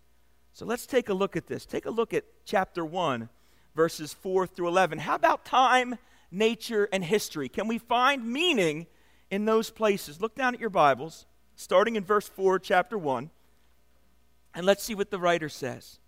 So 0.53 0.65
let's 0.65 0.85
take 0.85 1.09
a 1.09 1.13
look 1.13 1.35
at 1.35 1.47
this. 1.47 1.65
Take 1.65 1.85
a 1.85 1.91
look 1.91 2.13
at 2.13 2.23
chapter 2.45 2.83
1, 2.83 3.29
verses 3.75 4.13
4 4.13 4.47
through 4.47 4.69
11. 4.69 4.99
How 4.99 5.15
about 5.15 5.45
time, 5.45 5.97
nature, 6.31 6.87
and 6.91 7.03
history? 7.03 7.49
Can 7.49 7.67
we 7.67 7.77
find 7.77 8.25
meaning 8.25 8.87
in 9.29 9.45
those 9.45 9.69
places? 9.69 10.21
Look 10.21 10.35
down 10.35 10.53
at 10.53 10.59
your 10.59 10.69
Bibles, 10.69 11.25
starting 11.55 11.95
in 11.95 12.03
verse 12.03 12.27
4, 12.27 12.59
chapter 12.59 12.97
1, 12.97 13.29
and 14.53 14.65
let's 14.65 14.83
see 14.83 14.95
what 14.95 15.11
the 15.11 15.19
writer 15.19 15.49
says. 15.49 15.99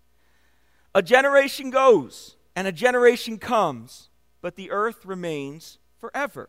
A 0.94 1.02
generation 1.02 1.70
goes, 1.70 2.36
and 2.56 2.66
a 2.66 2.72
generation 2.72 3.38
comes, 3.38 4.08
but 4.40 4.56
the 4.56 4.70
earth 4.70 5.04
remains 5.04 5.78
forever. 5.98 6.48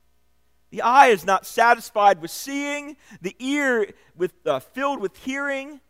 The 0.71 0.81
eye 0.81 1.07
is 1.07 1.25
not 1.25 1.45
satisfied 1.45 2.21
with 2.21 2.31
seeing, 2.31 2.95
the 3.21 3.35
ear 3.39 3.91
with, 4.15 4.33
uh, 4.45 4.59
filled 4.59 5.01
with 5.01 5.17
hearing. 5.17 5.81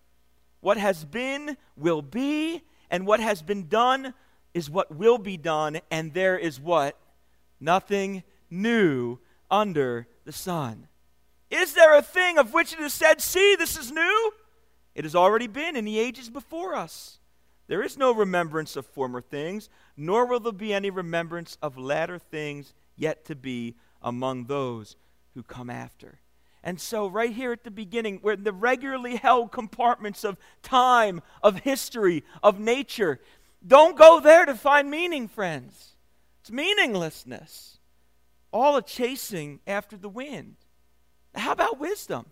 What 0.59 0.77
has 0.77 1.05
been 1.05 1.55
will 1.77 2.01
be, 2.01 2.63
and 2.89 3.05
what 3.05 3.19
has 3.19 3.41
been 3.41 3.67
done 3.67 4.13
is 4.53 4.69
what 4.69 4.93
will 4.93 5.17
be 5.17 5.37
done, 5.37 5.79
and 5.89 6.13
there 6.13 6.37
is 6.37 6.59
what? 6.59 6.97
Nothing 7.59 8.23
new 8.49 9.19
under 9.49 10.07
the 10.25 10.31
sun. 10.31 10.87
Is 11.51 11.73
there 11.73 11.95
a 11.95 12.01
thing 12.01 12.37
of 12.37 12.53
which 12.53 12.73
it 12.73 12.79
is 12.79 12.93
said, 12.93 13.21
See, 13.21 13.55
this 13.55 13.77
is 13.77 13.91
new? 13.91 14.33
It 14.95 15.05
has 15.05 15.15
already 15.15 15.47
been 15.47 15.75
in 15.75 15.85
the 15.85 15.99
ages 15.99 16.29
before 16.29 16.75
us. 16.75 17.19
There 17.67 17.83
is 17.83 17.97
no 17.97 18.13
remembrance 18.13 18.75
of 18.75 18.85
former 18.85 19.21
things, 19.21 19.69
nor 19.95 20.25
will 20.25 20.39
there 20.39 20.51
be 20.51 20.73
any 20.73 20.89
remembrance 20.89 21.57
of 21.61 21.77
latter 21.77 22.17
things 22.17 22.73
yet 22.97 23.23
to 23.25 23.35
be 23.35 23.75
among 24.01 24.45
those 24.45 24.95
who 25.33 25.43
come 25.43 25.69
after. 25.69 26.19
And 26.63 26.79
so, 26.79 27.07
right 27.07 27.33
here 27.33 27.51
at 27.51 27.63
the 27.63 27.71
beginning, 27.71 28.19
where 28.21 28.35
the 28.35 28.53
regularly 28.53 29.15
held 29.15 29.51
compartments 29.51 30.23
of 30.23 30.37
time, 30.61 31.21
of 31.41 31.59
history, 31.59 32.23
of 32.43 32.59
nature, 32.59 33.19
don't 33.65 33.97
go 33.97 34.19
there 34.19 34.45
to 34.45 34.55
find 34.55 34.89
meaning, 34.89 35.27
friends. 35.27 35.95
It's 36.41 36.51
meaninglessness. 36.51 37.79
All 38.51 38.75
a 38.75 38.81
chasing 38.81 39.59
after 39.65 39.97
the 39.97 40.09
wind. 40.09 40.55
How 41.33 41.51
about 41.51 41.79
wisdom? 41.79 42.25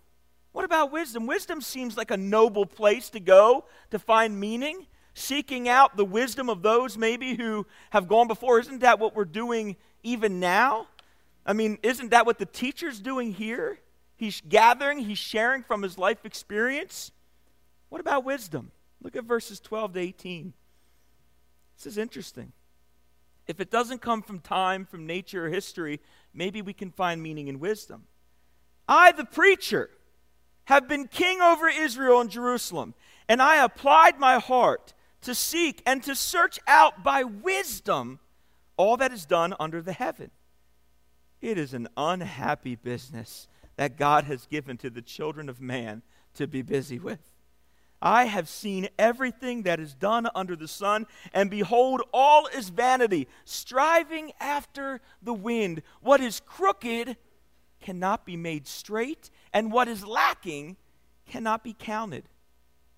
What 0.51 0.65
about 0.65 0.91
wisdom? 0.91 1.25
Wisdom 1.25 1.61
seems 1.61 1.95
like 1.95 2.11
a 2.11 2.17
noble 2.17 2.65
place 2.65 3.09
to 3.11 3.19
go 3.19 3.65
to 3.91 3.99
find 3.99 4.39
meaning. 4.39 4.88
Seeking 5.13 5.67
out 5.67 5.97
the 5.97 6.05
wisdom 6.05 6.49
of 6.49 6.61
those 6.61 6.97
maybe 6.97 7.35
who 7.35 7.65
have 7.91 8.07
gone 8.07 8.27
before. 8.27 8.59
Isn't 8.59 8.79
that 8.79 8.99
what 8.99 9.15
we're 9.15 9.25
doing 9.25 9.75
even 10.03 10.39
now? 10.39 10.88
I 11.46 11.53
mean, 11.53 11.77
isn't 11.84 12.12
that 12.12 12.25
what 12.25 12.38
the 12.38 12.45
teacher's 12.45 12.99
doing 12.99 13.34
here? 13.34 13.80
He's 14.15 14.41
gathering, 14.47 14.99
he's 14.99 15.17
sharing 15.17 15.63
from 15.63 15.82
his 15.82 15.97
life 15.97 16.25
experience. 16.25 17.12
What 17.89 18.02
about 18.02 18.25
wisdom? 18.25 18.71
Look 19.02 19.15
at 19.15 19.23
verses 19.23 19.60
12 19.60 19.93
to 19.93 19.99
18. 19.99 20.54
This 21.78 21.86
is 21.86 21.97
interesting. 21.97 22.52
If 23.47 23.60
it 23.60 23.71
doesn't 23.71 24.02
come 24.02 24.21
from 24.21 24.39
time, 24.39 24.86
from 24.86 25.08
nature, 25.08 25.45
or 25.45 25.49
history, 25.49 26.02
maybe 26.34 26.62
we 26.62 26.73
can 26.73 26.91
find 26.91 27.23
meaning 27.23 27.47
in 27.47 27.60
wisdom. 27.60 28.04
I, 28.88 29.12
the 29.12 29.25
preacher, 29.25 29.89
have 30.65 30.88
been 30.88 31.08
king 31.08 31.41
over 31.41 31.67
Israel 31.67 32.21
and 32.21 32.30
Jerusalem, 32.30 32.93
and 33.28 33.41
I 33.41 33.63
applied 33.63 34.19
my 34.19 34.38
heart 34.38 34.93
to 35.21 35.34
seek 35.34 35.82
and 35.86 36.04
to 36.04 36.15
search 36.15 36.60
out 36.67 37.04
by 37.04 37.23
wisdom 37.23 38.19
all 38.78 38.97
that 38.97 39.12
is 39.12 39.25
done 39.25 39.56
under 39.60 39.82
the 39.82 39.93
heaven. 39.93 40.32
It 41.41 41.58
is 41.58 41.73
an 41.73 41.88
unhappy 41.95 42.75
business 42.75 43.47
that 43.78 43.97
God 43.97 44.25
has 44.25 44.45
given 44.45 44.78
to 44.78 44.89
the 44.89 45.02
children 45.02 45.47
of 45.47 45.62
man 45.62 46.02
to 46.36 46.47
be 46.47 46.62
busy 46.62 46.99
with. 46.99 47.19
I 48.02 48.25
have 48.25 48.47
seen 48.47 48.88
everything 48.97 49.63
that 49.63 49.80
is 49.80 49.93
done 49.93 50.28
under 50.34 50.56
the 50.56 50.67
sun, 50.67 51.06
and 51.34 51.49
behold, 51.49 52.02
all 52.13 52.47
is 52.47 52.69
vanity, 52.69 53.28
striving 53.43 54.32
after 54.39 55.02
the 55.21 55.34
wind. 55.34 55.82
What 56.02 56.21
is 56.21 56.39
crooked 56.39 57.17
cannot 57.82 58.25
be 58.25 58.38
made 58.38 58.67
straight, 58.67 59.30
and 59.54 59.71
what 59.71 59.88
is 59.88 60.06
lacking 60.06 60.78
cannot 61.25 61.63
be 61.63 61.75
counted. 61.78 62.23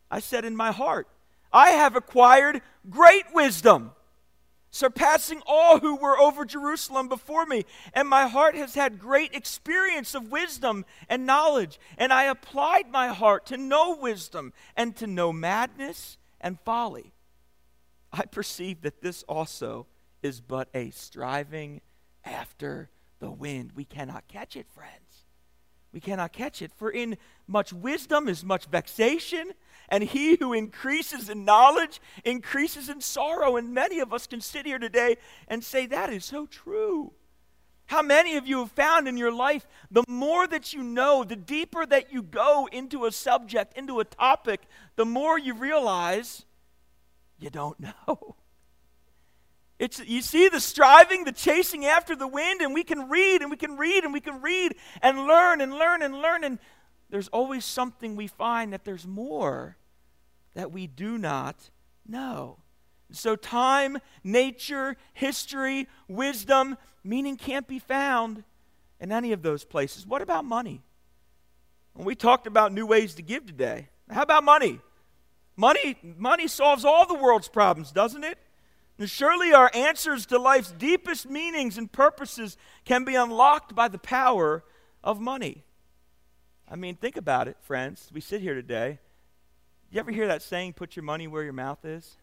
I 0.09 0.19
said 0.19 0.45
in 0.45 0.55
my 0.55 0.71
heart, 0.71 1.07
I 1.51 1.69
have 1.71 1.95
acquired 1.95 2.61
great 2.89 3.25
wisdom 3.33 3.91
surpassing 4.71 5.41
all 5.45 5.79
who 5.79 5.95
were 5.95 6.17
over 6.17 6.45
Jerusalem 6.45 7.07
before 7.07 7.45
me. 7.45 7.65
And 7.93 8.07
my 8.07 8.27
heart 8.27 8.55
has 8.55 8.73
had 8.73 8.99
great 8.99 9.35
experience 9.35 10.15
of 10.15 10.31
wisdom 10.31 10.85
and 11.09 11.25
knowledge. 11.25 11.79
And 11.97 12.11
I 12.11 12.23
applied 12.23 12.89
my 12.89 13.09
heart 13.09 13.45
to 13.47 13.57
know 13.57 13.95
wisdom 13.95 14.53
and 14.75 14.95
to 14.95 15.05
know 15.05 15.31
madness 15.31 16.17
and 16.39 16.59
folly. 16.61 17.13
I 18.11 18.25
perceive 18.25 18.81
that 18.81 19.01
this 19.01 19.23
also 19.23 19.87
is 20.23 20.41
but 20.41 20.69
a 20.73 20.89
striving 20.91 21.81
after 22.25 22.89
the 23.19 23.31
wind. 23.31 23.71
We 23.75 23.85
cannot 23.85 24.27
catch 24.27 24.55
it, 24.55 24.67
friends. 24.69 25.25
We 25.93 25.99
cannot 25.99 26.31
catch 26.31 26.61
it. 26.61 26.71
For 26.73 26.89
in 26.89 27.17
much 27.47 27.73
wisdom 27.73 28.29
is 28.29 28.43
much 28.43 28.65
vexation, 28.65 29.51
and 29.91 30.05
he 30.05 30.37
who 30.37 30.53
increases 30.53 31.29
in 31.29 31.43
knowledge 31.43 32.01
increases 32.23 32.87
in 32.87 33.01
sorrow. 33.01 33.57
And 33.57 33.73
many 33.73 33.99
of 33.99 34.13
us 34.13 34.25
can 34.25 34.39
sit 34.39 34.65
here 34.65 34.79
today 34.79 35.17
and 35.49 35.63
say, 35.63 35.85
That 35.85 36.11
is 36.11 36.23
so 36.23 36.47
true. 36.47 37.11
How 37.87 38.01
many 38.01 38.37
of 38.37 38.47
you 38.47 38.59
have 38.59 38.71
found 38.71 39.09
in 39.09 39.17
your 39.17 39.33
life 39.33 39.67
the 39.91 40.05
more 40.07 40.47
that 40.47 40.73
you 40.73 40.81
know, 40.81 41.25
the 41.25 41.35
deeper 41.35 41.85
that 41.85 42.13
you 42.13 42.23
go 42.23 42.69
into 42.71 43.05
a 43.05 43.11
subject, 43.11 43.77
into 43.77 43.99
a 43.99 44.05
topic, 44.05 44.61
the 44.95 45.03
more 45.03 45.37
you 45.37 45.53
realize 45.53 46.45
you 47.37 47.49
don't 47.49 47.77
know. 47.79 48.37
It's, 49.77 49.99
you 50.05 50.21
see 50.21 50.47
the 50.47 50.61
striving, 50.61 51.23
the 51.25 51.31
chasing 51.31 51.85
after 51.85 52.15
the 52.15 52.27
wind, 52.27 52.61
and 52.61 52.73
we 52.73 52.83
can 52.83 53.09
read 53.09 53.41
and 53.41 53.49
we 53.49 53.57
can 53.57 53.75
read 53.75 54.03
and 54.03 54.13
we 54.13 54.21
can 54.21 54.39
read 54.39 54.75
and 55.01 55.17
learn 55.25 55.59
and 55.59 55.73
learn 55.73 56.03
and 56.03 56.21
learn. 56.21 56.43
And 56.43 56.59
there's 57.09 57.27
always 57.29 57.65
something 57.65 58.15
we 58.15 58.27
find 58.27 58.71
that 58.71 58.85
there's 58.85 59.07
more 59.07 59.75
that 60.53 60.71
we 60.71 60.87
do 60.87 61.17
not 61.17 61.69
know. 62.07 62.57
So, 63.11 63.35
time, 63.35 63.97
nature, 64.23 64.95
history, 65.13 65.87
wisdom, 66.07 66.77
meaning 67.03 67.35
can't 67.35 67.67
be 67.67 67.79
found 67.79 68.43
in 68.99 69.11
any 69.11 69.33
of 69.33 69.41
those 69.41 69.65
places. 69.65 70.05
What 70.05 70.21
about 70.21 70.45
money? 70.45 70.81
When 71.93 72.05
we 72.05 72.15
talked 72.15 72.47
about 72.47 72.71
new 72.71 72.85
ways 72.85 73.15
to 73.15 73.21
give 73.21 73.45
today, 73.45 73.89
how 74.09 74.21
about 74.21 74.43
money? 74.43 74.79
Money, 75.57 75.97
money 76.17 76.47
solves 76.47 76.85
all 76.85 77.05
the 77.05 77.15
world's 77.15 77.49
problems, 77.49 77.91
doesn't 77.91 78.23
it? 78.23 78.37
And 78.97 79.09
surely 79.09 79.51
our 79.51 79.71
answers 79.73 80.25
to 80.27 80.37
life's 80.37 80.71
deepest 80.71 81.29
meanings 81.29 81.77
and 81.77 81.91
purposes 81.91 82.55
can 82.85 83.03
be 83.03 83.15
unlocked 83.15 83.75
by 83.75 83.87
the 83.87 83.97
power 83.97 84.63
of 85.03 85.19
money. 85.19 85.65
I 86.69 86.75
mean, 86.75 86.95
think 86.95 87.17
about 87.17 87.47
it, 87.47 87.57
friends. 87.61 88.09
We 88.13 88.21
sit 88.21 88.41
here 88.41 88.53
today 88.53 88.99
you 89.91 89.99
ever 89.99 90.11
hear 90.11 90.27
that 90.27 90.41
saying, 90.41 90.73
put 90.73 90.95
your 90.95 91.03
money 91.03 91.27
where 91.27 91.43
your 91.43 91.53
mouth 91.53 91.83
is? 91.83 92.15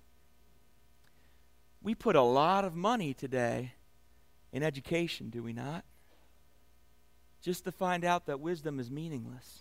We 1.83 1.95
put 1.95 2.17
a 2.17 2.23
lot 2.23 2.65
of 2.65 2.75
money 2.75 3.15
today 3.15 3.75
in 4.53 4.63
education, 4.63 5.29
do 5.29 5.43
we 5.43 5.53
not? 5.53 5.85
Just 7.43 7.65
to 7.65 7.73
find 7.73 8.05
out 8.05 8.27
that 8.27 8.41
wisdom 8.41 8.81
is 8.81 8.91
meaningless. 8.91 9.61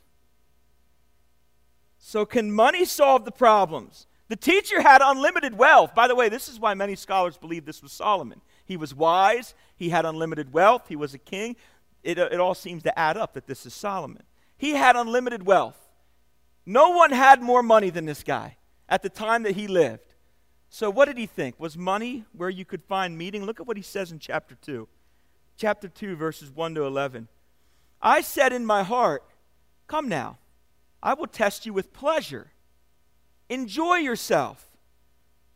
So, 1.99 2.25
can 2.25 2.51
money 2.51 2.85
solve 2.85 3.25
the 3.25 3.31
problems? 3.31 4.07
The 4.29 4.35
teacher 4.35 4.81
had 4.81 5.01
unlimited 5.03 5.57
wealth. 5.57 5.93
By 5.93 6.07
the 6.07 6.15
way, 6.15 6.29
this 6.29 6.47
is 6.47 6.59
why 6.59 6.73
many 6.73 6.95
scholars 6.95 7.37
believe 7.37 7.65
this 7.65 7.83
was 7.83 7.91
Solomon. 7.91 8.41
He 8.65 8.77
was 8.77 8.95
wise, 8.95 9.53
he 9.75 9.89
had 9.89 10.05
unlimited 10.05 10.53
wealth, 10.53 10.87
he 10.87 10.95
was 10.95 11.13
a 11.13 11.17
king. 11.17 11.55
It, 12.03 12.17
it 12.17 12.39
all 12.39 12.55
seems 12.55 12.83
to 12.83 12.97
add 12.97 13.17
up 13.17 13.33
that 13.33 13.47
this 13.47 13.65
is 13.65 13.73
Solomon. 13.73 14.23
He 14.57 14.71
had 14.71 14.95
unlimited 14.95 15.45
wealth. 15.45 15.86
No 16.69 16.89
one 16.89 17.11
had 17.11 17.41
more 17.41 17.63
money 17.63 17.89
than 17.89 18.05
this 18.05 18.23
guy 18.23 18.57
at 18.89 19.01
the 19.01 19.09
time 19.09 19.43
that 19.43 19.55
he 19.55 19.69
lived. 19.69 20.13
So, 20.69 20.89
what 20.89 21.05
did 21.05 21.17
he 21.17 21.25
think? 21.25 21.57
Was 21.57 21.77
money 21.77 22.25
where 22.33 22.49
you 22.49 22.65
could 22.65 22.83
find 22.83 23.17
meaning? 23.17 23.45
Look 23.45 23.61
at 23.61 23.65
what 23.65 23.77
he 23.77 23.83
says 23.83 24.11
in 24.11 24.19
chapter 24.19 24.55
2. 24.55 24.85
Chapter 25.55 25.87
2, 25.87 26.17
verses 26.17 26.51
1 26.51 26.75
to 26.75 26.83
11. 26.83 27.29
I 28.01 28.19
said 28.19 28.51
in 28.51 28.65
my 28.65 28.83
heart, 28.83 29.23
Come 29.87 30.09
now, 30.09 30.39
I 31.01 31.13
will 31.13 31.27
test 31.27 31.65
you 31.65 31.71
with 31.71 31.93
pleasure. 31.93 32.51
Enjoy 33.47 33.95
yourself. 33.95 34.67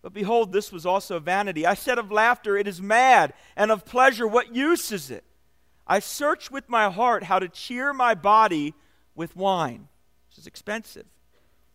But 0.02 0.14
behold, 0.14 0.54
this 0.54 0.72
was 0.72 0.86
also 0.86 1.20
vanity. 1.20 1.66
I 1.66 1.74
said 1.74 1.98
of 2.00 2.10
laughter, 2.10 2.56
It 2.56 2.70
is 2.70 2.82
mad, 2.82 3.34
and 3.58 3.70
of 3.70 3.84
pleasure, 3.84 4.26
what 4.26 4.56
use 4.56 4.94
is 4.94 5.12
it? 5.12 5.26
I 5.86 6.00
searched 6.00 6.52
with 6.52 6.70
my 6.70 6.90
heart 6.90 7.24
how 7.24 7.40
to 7.40 7.50
cheer 7.50 7.92
my 7.92 8.16
body 8.16 8.74
with 9.14 9.36
wine, 9.36 9.90
which 10.32 10.40
is 10.40 10.48
expensive 10.48 11.06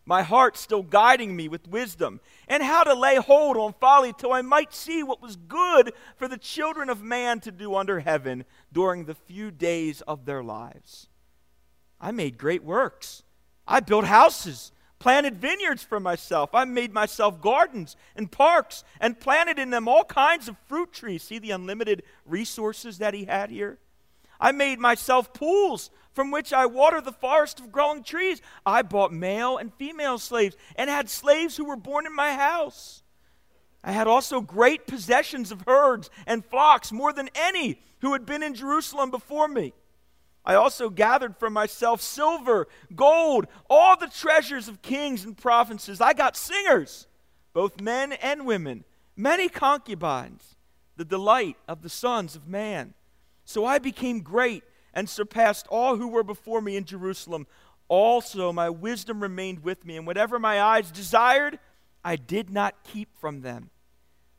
my 0.07 0.23
heart 0.23 0.55
still 0.55 0.83
guiding 0.83 1.35
me 1.35 1.49
with 1.49 1.67
wisdom, 1.67 2.21
and 2.47 2.63
how 2.63 2.83
to 2.83 2.93
lay 2.93 3.17
hold 3.17 3.57
on 3.57 3.73
folly 3.73 4.13
till 4.13 4.31
I 4.31 4.41
might 4.41 4.73
see 4.73 5.03
what 5.03 5.21
was 5.21 5.35
good 5.35 5.91
for 6.15 6.29
the 6.29 6.37
children 6.37 6.89
of 6.89 7.03
man 7.03 7.41
to 7.41 7.51
do 7.51 7.75
under 7.75 7.99
heaven 7.99 8.45
during 8.71 9.03
the 9.03 9.15
few 9.15 9.51
days 9.51 9.99
of 10.01 10.23
their 10.23 10.41
lives. 10.41 11.09
I 11.99 12.11
made 12.11 12.37
great 12.37 12.63
works. 12.63 13.23
I 13.67 13.81
built 13.81 14.05
houses, 14.05 14.71
planted 14.97 15.41
vineyards 15.41 15.83
for 15.83 15.99
myself. 15.99 16.55
I 16.55 16.63
made 16.63 16.93
myself 16.93 17.41
gardens 17.41 17.97
and 18.15 18.31
parks 18.31 18.85
and 19.01 19.19
planted 19.19 19.59
in 19.59 19.71
them 19.71 19.89
all 19.89 20.05
kinds 20.05 20.47
of 20.47 20.55
fruit 20.67 20.93
trees. 20.93 21.21
See 21.21 21.37
the 21.37 21.51
unlimited 21.51 22.03
resources 22.25 22.99
that 22.99 23.13
he 23.13 23.25
had 23.25 23.49
here? 23.49 23.77
I 24.39 24.53
made 24.53 24.79
myself 24.79 25.33
pools 25.33 25.89
from 26.17 26.31
which 26.31 26.51
I 26.51 26.65
water 26.65 26.99
the 26.99 27.11
forest 27.11 27.59
of 27.59 27.71
growing 27.71 28.01
trees. 28.01 28.41
I 28.65 28.81
bought 28.81 29.13
male 29.13 29.57
and 29.57 29.71
female 29.75 30.17
slaves 30.17 30.57
and 30.75 30.89
had 30.89 31.11
slaves 31.11 31.55
who 31.55 31.65
were 31.65 31.75
born 31.75 32.07
in 32.07 32.15
my 32.15 32.33
house. 32.33 33.03
I 33.83 33.91
had 33.91 34.07
also 34.07 34.41
great 34.41 34.87
possessions 34.87 35.51
of 35.51 35.61
herds 35.67 36.09
and 36.25 36.43
flocks, 36.43 36.91
more 36.91 37.13
than 37.13 37.29
any 37.35 37.79
who 38.01 38.13
had 38.13 38.25
been 38.25 38.41
in 38.41 38.55
Jerusalem 38.55 39.11
before 39.11 39.47
me. 39.47 39.73
I 40.43 40.55
also 40.55 40.89
gathered 40.89 41.37
for 41.37 41.51
myself 41.51 42.01
silver, 42.01 42.67
gold, 42.95 43.45
all 43.69 43.95
the 43.95 44.07
treasures 44.07 44.67
of 44.67 44.81
kings 44.81 45.23
and 45.23 45.37
provinces. 45.37 46.01
I 46.01 46.13
got 46.13 46.35
singers, 46.35 47.05
both 47.53 47.79
men 47.79 48.13
and 48.13 48.47
women, 48.47 48.85
many 49.15 49.49
concubines, 49.49 50.55
the 50.95 51.05
delight 51.05 51.57
of 51.67 51.83
the 51.83 51.89
sons 51.89 52.35
of 52.35 52.47
man. 52.47 52.95
So 53.45 53.65
I 53.65 53.77
became 53.77 54.21
great 54.21 54.63
and 54.97 55.07
surpassed 55.07 55.67
all 55.69 55.97
who 55.97 56.07
were 56.07 56.23
before 56.23 56.59
me 56.59 56.75
in 56.75 56.83
Jerusalem. 56.83 57.45
Also, 57.87 58.51
my 58.51 58.67
wisdom 58.67 59.21
remained 59.21 59.59
with 59.59 59.85
me, 59.85 59.95
and 59.95 60.07
whatever 60.07 60.39
my 60.39 60.59
eyes 60.59 60.89
desired, 60.89 61.59
I 62.03 62.15
did 62.15 62.49
not 62.49 62.83
keep 62.83 63.15
from 63.19 63.41
them. 63.41 63.69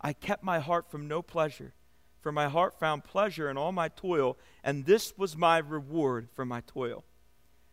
I 0.01 0.13
kept 0.13 0.43
my 0.43 0.59
heart 0.59 0.91
from 0.91 1.07
no 1.07 1.23
pleasure, 1.23 1.75
for 2.21 2.33
my 2.33 2.49
heart 2.49 2.77
found 2.77 3.05
pleasure 3.05 3.49
in 3.49 3.57
all 3.57 3.71
my 3.71 3.87
toil, 3.87 4.37
and 4.65 4.85
this 4.85 5.17
was 5.17 5.37
my 5.37 5.59
reward 5.59 6.29
for 6.35 6.45
my 6.45 6.61
toil. 6.63 7.05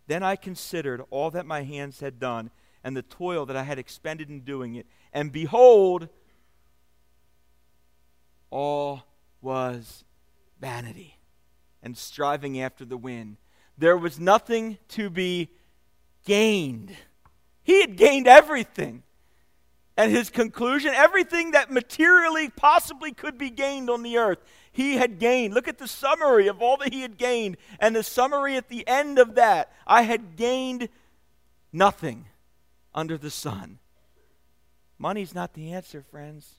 Then 0.05 0.21
I 0.21 0.35
considered 0.35 1.01
all 1.09 1.31
that 1.31 1.47
my 1.47 1.63
hands 1.63 2.01
had 2.01 2.19
done, 2.19 2.51
and 2.83 2.95
the 2.95 3.01
toil 3.01 3.47
that 3.47 3.57
I 3.57 3.63
had 3.63 3.79
expended 3.79 4.29
in 4.29 4.41
doing 4.41 4.75
it, 4.75 4.85
and 5.11 5.31
behold, 5.31 6.07
all 8.51 9.07
was 9.41 10.03
vanity 10.61 11.14
and 11.85 11.95
striving 11.95 12.59
after 12.59 12.83
the 12.83 12.97
wind. 12.97 13.37
There 13.77 13.95
was 13.95 14.19
nothing 14.19 14.79
to 14.89 15.11
be 15.11 15.51
gained. 16.25 16.95
He 17.63 17.79
had 17.79 17.95
gained 17.95 18.27
everything. 18.27 19.03
And 19.95 20.11
his 20.11 20.29
conclusion 20.29 20.93
everything 20.93 21.51
that 21.51 21.71
materially 21.71 22.49
possibly 22.49 23.13
could 23.13 23.37
be 23.37 23.49
gained 23.49 23.89
on 23.89 24.03
the 24.03 24.17
earth, 24.17 24.39
he 24.71 24.95
had 24.95 25.19
gained. 25.19 25.53
Look 25.53 25.69
at 25.69 25.77
the 25.77 25.87
summary 25.87 26.47
of 26.47 26.61
all 26.61 26.75
that 26.77 26.91
he 26.91 27.01
had 27.01 27.17
gained. 27.17 27.55
And 27.79 27.95
the 27.95 28.03
summary 28.03 28.57
at 28.57 28.67
the 28.67 28.85
end 28.87 29.19
of 29.19 29.35
that 29.35 29.71
I 29.87 30.01
had 30.01 30.35
gained 30.35 30.89
nothing 31.71 32.25
under 32.93 33.17
the 33.17 33.29
sun. 33.29 33.77
Money's 34.97 35.35
not 35.35 35.53
the 35.53 35.71
answer, 35.71 36.01
friends. 36.01 36.55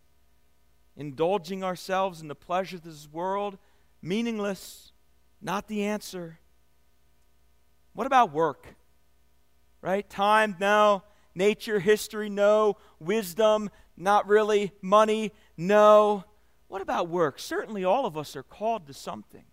Indulging 0.97 1.65
ourselves 1.65 2.23
in 2.23 2.29
the 2.29 2.35
pleasures 2.35 2.81
of 2.81 2.85
this 2.85 3.09
world, 3.11 3.59
meaningless. 4.01 4.93
Not 5.41 5.69
the 5.69 5.85
answer. 5.85 6.39
What 7.93 8.07
about 8.07 8.33
work? 8.33 8.75
Right? 9.81 10.09
Time, 10.09 10.57
no. 10.61 11.03
Nature, 11.35 11.79
history, 11.79 12.29
no. 12.29 12.77
Wisdom, 12.99 13.71
not 13.97 14.27
really. 14.27 14.73
Money, 14.83 15.33
no. 15.57 16.25
What 16.69 16.83
about 16.83 17.09
work? 17.09 17.39
Certainly 17.39 17.85
all 17.85 18.07
of 18.07 18.17
us 18.17 18.37
are 18.37 18.43
called 18.43 18.87
to 18.87 18.93
something. 18.93 19.45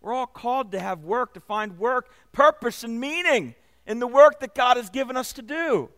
We're 0.00 0.14
all 0.14 0.26
called 0.26 0.72
to 0.72 0.80
have 0.80 1.02
work, 1.02 1.34
to 1.34 1.40
find 1.40 1.78
work, 1.78 2.10
purpose, 2.32 2.84
and 2.84 3.00
meaning 3.00 3.54
in 3.86 3.98
the 3.98 4.06
work 4.06 4.40
that 4.40 4.54
God 4.54 4.76
has 4.76 4.90
given 4.90 5.16
us 5.16 5.32
to 5.32 5.42
do. 5.42 5.90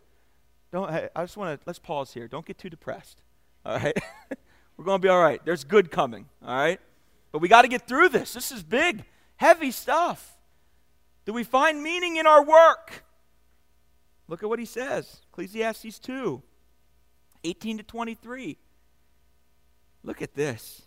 Don't, 0.73 0.89
I 0.91 1.23
just 1.23 1.37
want 1.37 1.59
to, 1.59 1.65
let's 1.67 1.79
pause 1.79 2.13
here. 2.13 2.29
Don't 2.29 2.47
get 2.47 2.59
too 2.59 2.71
depressed. 2.71 3.23
All 3.65 3.79
right? 3.79 3.97
We're 4.77 4.85
going 4.85 5.01
to 5.01 5.03
be 5.03 5.09
all 5.09 5.21
right. 5.21 5.45
There's 5.45 5.65
good 5.65 5.91
coming. 5.91 6.27
All 6.45 6.55
right? 6.55 6.81
But 7.33 7.41
we 7.41 7.49
got 7.49 7.63
to 7.63 7.69
get 7.69 7.87
through 7.89 8.11
this. 8.11 8.33
This 8.33 8.53
is 8.53 8.63
big 8.63 9.05
heavy 9.37 9.71
stuff. 9.71 10.37
Do 11.25 11.33
we 11.33 11.45
find 11.45 11.83
meaning 11.83 12.17
in 12.17 12.27
our 12.27 12.45
work? 12.45 13.05
Look 14.29 14.43
at 14.43 14.49
what 14.49 14.59
he 14.59 14.65
says 14.65 15.21
Ecclesiastes 15.33 15.99
2 15.99 16.43
18 17.45 17.79
to 17.79 17.83
23. 17.85 18.59
Look 20.03 20.23
at 20.23 20.35
this. 20.35 20.83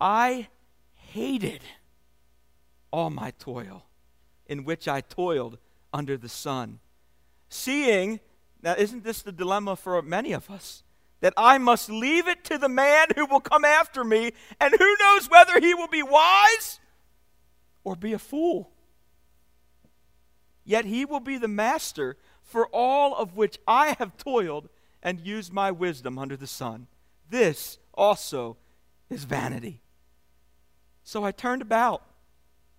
I 0.00 0.48
hated 0.94 1.60
all 2.90 3.10
my 3.10 3.32
toil 3.38 3.84
in 4.46 4.64
which 4.64 4.88
I 4.88 5.00
toiled 5.00 5.58
under 5.92 6.16
the 6.16 6.28
sun. 6.28 6.80
Seeing, 7.48 8.20
now 8.62 8.74
isn't 8.76 9.04
this 9.04 9.22
the 9.22 9.32
dilemma 9.32 9.76
for 9.76 10.00
many 10.02 10.32
of 10.32 10.50
us? 10.50 10.82
That 11.20 11.34
I 11.36 11.58
must 11.58 11.88
leave 11.88 12.26
it 12.26 12.42
to 12.44 12.58
the 12.58 12.68
man 12.68 13.08
who 13.14 13.26
will 13.26 13.40
come 13.40 13.64
after 13.64 14.02
me, 14.02 14.32
and 14.60 14.74
who 14.76 14.96
knows 14.98 15.30
whether 15.30 15.60
he 15.60 15.74
will 15.74 15.86
be 15.86 16.02
wise 16.02 16.80
or 17.84 17.96
be 17.96 18.12
a 18.12 18.18
fool. 18.18 18.70
Yet 20.64 20.84
he 20.84 21.04
will 21.04 21.20
be 21.20 21.38
the 21.38 21.48
master 21.48 22.16
for 22.42 22.66
all 22.68 23.14
of 23.16 23.36
which 23.36 23.58
I 23.66 23.96
have 23.98 24.16
toiled 24.16 24.68
and 25.02 25.20
used 25.20 25.52
my 25.52 25.70
wisdom 25.70 26.18
under 26.18 26.36
the 26.36 26.46
sun. 26.46 26.86
This 27.28 27.78
also 27.94 28.56
is 29.10 29.24
vanity. 29.24 29.80
So 31.02 31.24
I 31.24 31.32
turned 31.32 31.62
about 31.62 32.02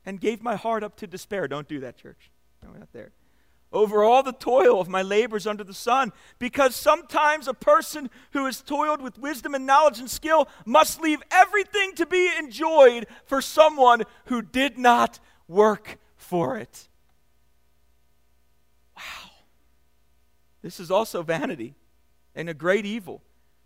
and 0.05 0.19
gave 0.19 0.41
my 0.41 0.55
heart 0.55 0.83
up 0.83 0.95
to 0.97 1.07
despair. 1.07 1.47
Don't 1.47 1.67
do 1.67 1.79
that, 1.81 1.97
church. 1.97 2.31
No, 2.63 2.69
not 2.71 2.93
there. 2.93 3.11
Over 3.73 4.03
all 4.03 4.21
the 4.21 4.31
toil 4.31 4.79
of 4.79 4.87
my 4.87 5.01
labors 5.01 5.47
under 5.47 5.63
the 5.63 5.73
sun, 5.73 6.13
because 6.37 6.75
sometimes 6.75 7.47
a 7.47 7.55
person 7.55 8.11
who 8.31 8.45
has 8.45 8.61
toiled 8.61 9.01
with 9.01 9.17
wisdom 9.17 9.55
and 9.55 9.65
knowledge 9.65 9.99
and 9.99 10.09
skill 10.09 10.47
must 10.63 11.01
leave 11.01 11.23
everything 11.31 11.95
to 11.95 12.05
be 12.05 12.29
enjoyed 12.37 13.07
for 13.25 13.41
someone 13.41 14.03
who 14.25 14.43
did 14.43 14.77
not 14.77 15.19
work 15.47 15.97
for 16.15 16.55
it. 16.55 16.87
Wow. 18.95 19.31
This 20.61 20.79
is 20.79 20.91
also 20.91 21.23
vanity 21.23 21.73
and 22.35 22.47
a 22.47 22.53
great 22.53 22.85
evil. 22.85 23.23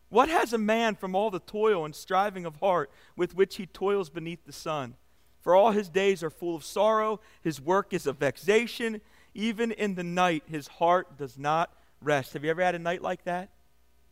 What 0.07 0.29
has 0.29 0.53
a 0.53 0.57
man 0.57 0.95
from 0.95 1.15
all 1.15 1.29
the 1.29 1.39
toil 1.39 1.83
and 1.83 1.93
striving 1.93 2.45
of 2.45 2.55
heart 2.55 2.89
with 3.17 3.35
which 3.35 3.57
he 3.57 3.65
toils 3.65 4.09
beneath 4.09 4.45
the 4.45 4.53
sun? 4.53 4.95
For 5.41 5.53
all 5.53 5.71
his 5.71 5.89
days 5.89 6.23
are 6.23 6.29
full 6.29 6.55
of 6.55 6.63
sorrow, 6.63 7.19
his 7.41 7.59
work 7.59 7.93
is 7.93 8.07
a 8.07 8.13
vexation. 8.13 9.01
Even 9.37 9.71
in 9.71 9.93
the 9.93 10.03
night, 10.03 10.43
his 10.47 10.67
heart 10.67 11.15
does 11.15 11.37
not 11.37 11.71
rest. 12.01 12.33
Have 12.33 12.43
you 12.43 12.49
ever 12.49 12.63
had 12.63 12.73
a 12.73 12.79
night 12.79 13.03
like 13.03 13.23
that? 13.25 13.49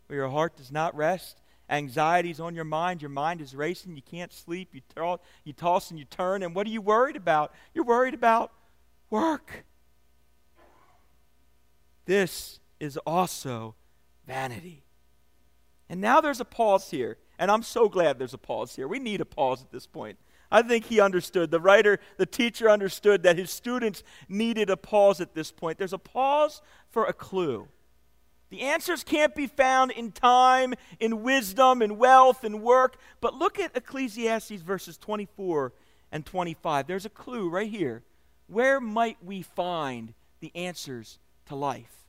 Where 0.06 0.20
your 0.20 0.30
heart 0.30 0.56
does 0.56 0.72
not 0.72 0.96
rest? 0.96 1.42
Anxiety's 1.68 2.40
on 2.40 2.54
your 2.54 2.64
mind. 2.64 3.02
Your 3.02 3.10
mind 3.10 3.42
is 3.42 3.56
racing. 3.56 3.96
You 3.96 4.04
can't 4.04 4.32
sleep. 4.32 4.70
You, 4.72 4.82
you 5.44 5.52
toss 5.52 5.90
and 5.90 5.98
you 5.98 6.06
turn. 6.06 6.44
And 6.44 6.54
what 6.54 6.68
are 6.68 6.70
you 6.70 6.80
worried 6.80 7.16
about? 7.16 7.56
You're 7.74 7.86
worried 7.86 8.14
about 8.14 8.52
work. 9.10 9.66
This 12.06 12.60
is 12.80 12.98
also 12.98 13.74
vanity. 14.28 14.84
And 15.90 16.00
now 16.02 16.22
there's 16.22 16.40
a 16.40 16.46
pause 16.46 16.92
here. 16.92 17.18
And 17.40 17.50
I'm 17.50 17.64
so 17.64 17.90
glad 17.90 18.20
there's 18.20 18.36
a 18.36 18.38
pause 18.38 18.76
here. 18.76 18.88
We 18.88 19.00
need 19.00 19.22
a 19.22 19.26
pause 19.26 19.64
at 19.64 19.72
this 19.72 19.88
point. 19.88 20.20
I 20.56 20.62
think 20.62 20.86
he 20.86 21.02
understood. 21.02 21.52
The 21.52 21.60
writer, 21.60 22.00
the 22.16 22.26
teacher 22.26 22.70
understood 22.70 23.24
that 23.24 23.38
his 23.38 23.52
students 23.52 24.04
needed 24.30 24.70
a 24.70 24.78
pause 24.78 25.20
at 25.20 25.36
this 25.36 25.52
point. 25.52 25.78
There's 25.78 25.92
a 25.92 25.98
pause 25.98 26.62
for 26.90 27.04
a 27.04 27.12
clue. 27.12 27.68
The 28.52 28.62
answers 28.62 29.04
can't 29.04 29.36
be 29.36 29.48
found 29.48 29.92
in 29.92 30.14
time, 30.14 30.74
in 30.98 31.24
wisdom, 31.24 31.82
in 31.82 31.98
wealth, 31.98 32.46
in 32.46 32.62
work. 32.62 32.96
But 33.20 33.34
look 33.34 33.60
at 33.60 33.76
Ecclesiastes 33.76 34.62
verses 34.62 34.98
24 34.98 35.74
and 36.14 36.26
25. 36.26 36.88
There's 36.88 37.06
a 37.06 37.10
clue 37.10 37.50
right 37.50 37.70
here. 37.70 38.04
Where 38.48 38.80
might 38.80 39.18
we 39.22 39.42
find 39.42 40.14
the 40.40 40.56
answers 40.56 41.20
to 41.48 41.56
life? 41.56 42.06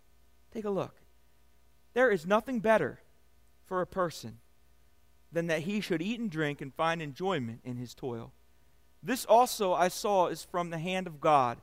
Take 0.54 0.66
a 0.66 0.70
look. 0.70 0.94
There 1.94 2.12
is 2.12 2.24
nothing 2.24 2.60
better 2.60 3.00
for 3.64 3.80
a 3.80 3.88
person 3.88 4.38
than 5.32 5.46
that 5.48 5.62
he 5.62 5.80
should 5.80 6.02
eat 6.02 6.20
and 6.20 6.30
drink 6.30 6.60
and 6.60 6.74
find 6.74 7.02
enjoyment 7.02 7.60
in 7.64 7.76
his 7.76 7.94
toil. 7.94 8.32
This 9.02 9.24
also 9.24 9.72
I 9.72 9.88
saw 9.88 10.26
is 10.28 10.42
from 10.42 10.70
the 10.70 10.78
hand 10.78 11.06
of 11.06 11.20
God. 11.20 11.58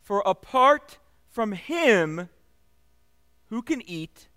For 0.00 0.22
apart 0.26 0.98
from 1.28 1.52
him, 1.52 2.28
who 3.46 3.62
can 3.62 3.82
eat 3.88 4.28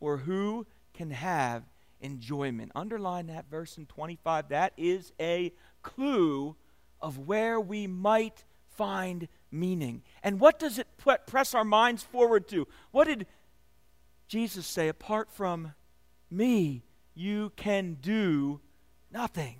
or 0.00 0.18
who 0.18 0.66
can 0.92 1.10
have 1.10 1.64
enjoyment? 2.00 2.72
Underline 2.74 3.28
that 3.28 3.48
verse 3.50 3.78
in 3.78 3.86
25. 3.86 4.48
That 4.48 4.72
is 4.76 5.12
a 5.20 5.52
clue 5.82 6.56
of 7.00 7.18
where 7.18 7.60
we 7.60 7.86
might 7.86 8.44
find 8.76 9.28
meaning. 9.50 10.02
And 10.22 10.40
what 10.40 10.58
does 10.58 10.78
it 10.78 10.86
put, 10.98 11.26
press 11.26 11.54
our 11.54 11.64
minds 11.64 12.02
forward 12.02 12.48
to? 12.48 12.66
What 12.90 13.06
did 13.06 13.26
Jesus 14.28 14.66
say? 14.66 14.88
Apart 14.88 15.30
from 15.30 15.74
me, 16.30 16.82
you 17.14 17.52
can 17.56 17.94
do 18.00 18.60
nothing. 19.10 19.56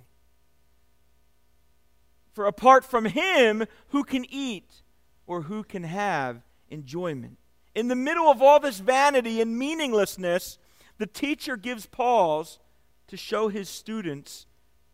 For 2.33 2.45
apart 2.45 2.83
from 2.83 3.05
him, 3.05 3.65
who 3.89 4.03
can 4.03 4.25
eat 4.29 4.81
or 5.27 5.41
who 5.43 5.63
can 5.63 5.83
have 5.83 6.41
enjoyment? 6.69 7.37
In 7.75 7.87
the 7.87 7.95
middle 7.95 8.29
of 8.29 8.41
all 8.41 8.59
this 8.59 8.79
vanity 8.79 9.39
and 9.41 9.57
meaninglessness, 9.57 10.57
the 10.97 11.07
teacher 11.07 11.57
gives 11.57 11.85
pause 11.85 12.59
to 13.07 13.17
show 13.17 13.49
his 13.49 13.69
students 13.69 14.47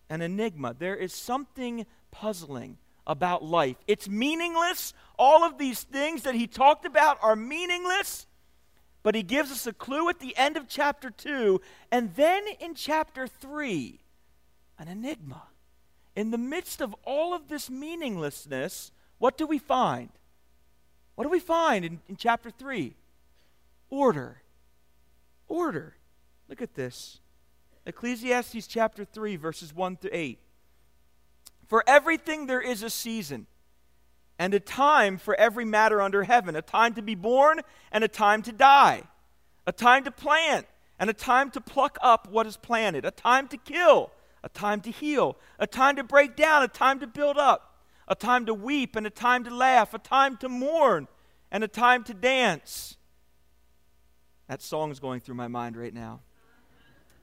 an 0.10 0.22
enigma. 0.22 0.76
There 0.78 0.96
is 0.96 1.14
something 1.14 1.86
puzzling 2.12 2.78
about 3.06 3.44
life. 3.44 3.78
It's 3.88 4.10
meaningless. 4.10 4.94
All 5.18 5.44
of 5.44 5.58
these 5.58 5.84
things 5.84 6.24
that 6.24 6.36
he 6.36 6.48
talked 6.48 6.86
about 6.86 7.18
are 7.22 7.36
meaningless. 7.36 8.28
But 9.02 9.16
he 9.16 9.24
gives 9.24 9.52
us 9.52 9.66
a 9.66 9.74
clue 9.74 10.10
at 10.10 10.20
the 10.20 10.36
end 10.38 10.58
of 10.58 10.68
chapter 10.68 11.10
2. 11.10 11.62
And 11.92 12.16
then 12.16 12.44
in 12.60 12.76
chapter 12.76 13.28
3, 13.28 14.00
an 14.78 14.88
enigma. 14.88 15.44
In 16.16 16.32
the 16.32 16.38
midst 16.38 16.82
of 16.82 16.96
all 17.06 17.34
of 17.34 17.48
this 17.48 17.70
meaninglessness, 17.70 18.92
what 19.18 19.38
do 19.38 19.48
we 19.48 19.58
find? 19.58 20.10
What 21.16 21.24
do 21.24 21.30
we 21.30 21.40
find 21.40 21.86
in, 21.86 22.00
in 22.08 22.18
chapter 22.18 22.50
3? 22.50 22.96
Order. 23.90 24.42
Order. 25.48 25.96
Look 26.48 26.62
at 26.62 26.76
this. 26.76 27.20
Ecclesiastes 27.86 28.68
chapter 28.68 29.06
3, 29.06 29.36
verses 29.38 29.74
1 29.74 29.98
to 29.98 30.16
8. 30.16 30.40
For 31.68 31.84
everything 31.88 32.48
there 32.48 32.62
is 32.62 32.84
a 32.84 32.90
season 32.90 33.48
and 34.40 34.54
a 34.54 34.60
time 34.60 35.18
for 35.18 35.36
every 35.36 35.66
matter 35.66 36.02
under 36.02 36.24
heaven 36.24 36.56
a 36.56 36.62
time 36.62 36.94
to 36.96 37.02
be 37.02 37.14
born 37.14 37.60
and 37.92 38.04
a 38.04 38.08
time 38.08 38.42
to 38.42 38.52
die, 38.54 39.04
a 39.68 39.72
time 39.72 40.06
to 40.06 40.12
plant 40.12 40.66
and 40.98 41.10
a 41.10 41.14
time 41.14 41.52
to 41.52 41.62
pluck 41.62 41.98
up 42.02 42.28
what 42.32 42.48
is 42.48 42.58
planted, 42.58 43.06
a 43.06 43.12
time 43.12 43.48
to 43.50 43.58
kill, 43.58 44.12
a 44.44 44.50
time 44.50 44.80
to 44.82 44.90
heal, 44.90 45.38
a 45.60 45.68
time 45.68 45.98
to 45.98 46.04
break 46.04 46.36
down, 46.36 46.64
a 46.64 46.68
time 46.68 47.00
to 47.02 47.08
build 47.08 47.38
up, 47.38 47.84
a 48.08 48.16
time 48.16 48.46
to 48.46 48.54
weep 48.54 48.96
and 48.96 49.06
a 49.06 49.12
time 49.12 49.44
to 49.44 49.54
laugh, 49.54 49.94
a 49.94 50.00
time 50.00 50.38
to 50.38 50.48
mourn 50.48 51.08
and 51.52 51.64
a 51.64 51.68
time 51.68 52.04
to 52.06 52.14
dance. 52.14 52.96
That 54.48 54.62
song 54.62 54.90
is 54.90 55.00
going 55.00 55.20
through 55.20 55.36
my 55.36 55.48
mind 55.48 55.76
right 55.76 55.94
now 55.94 56.22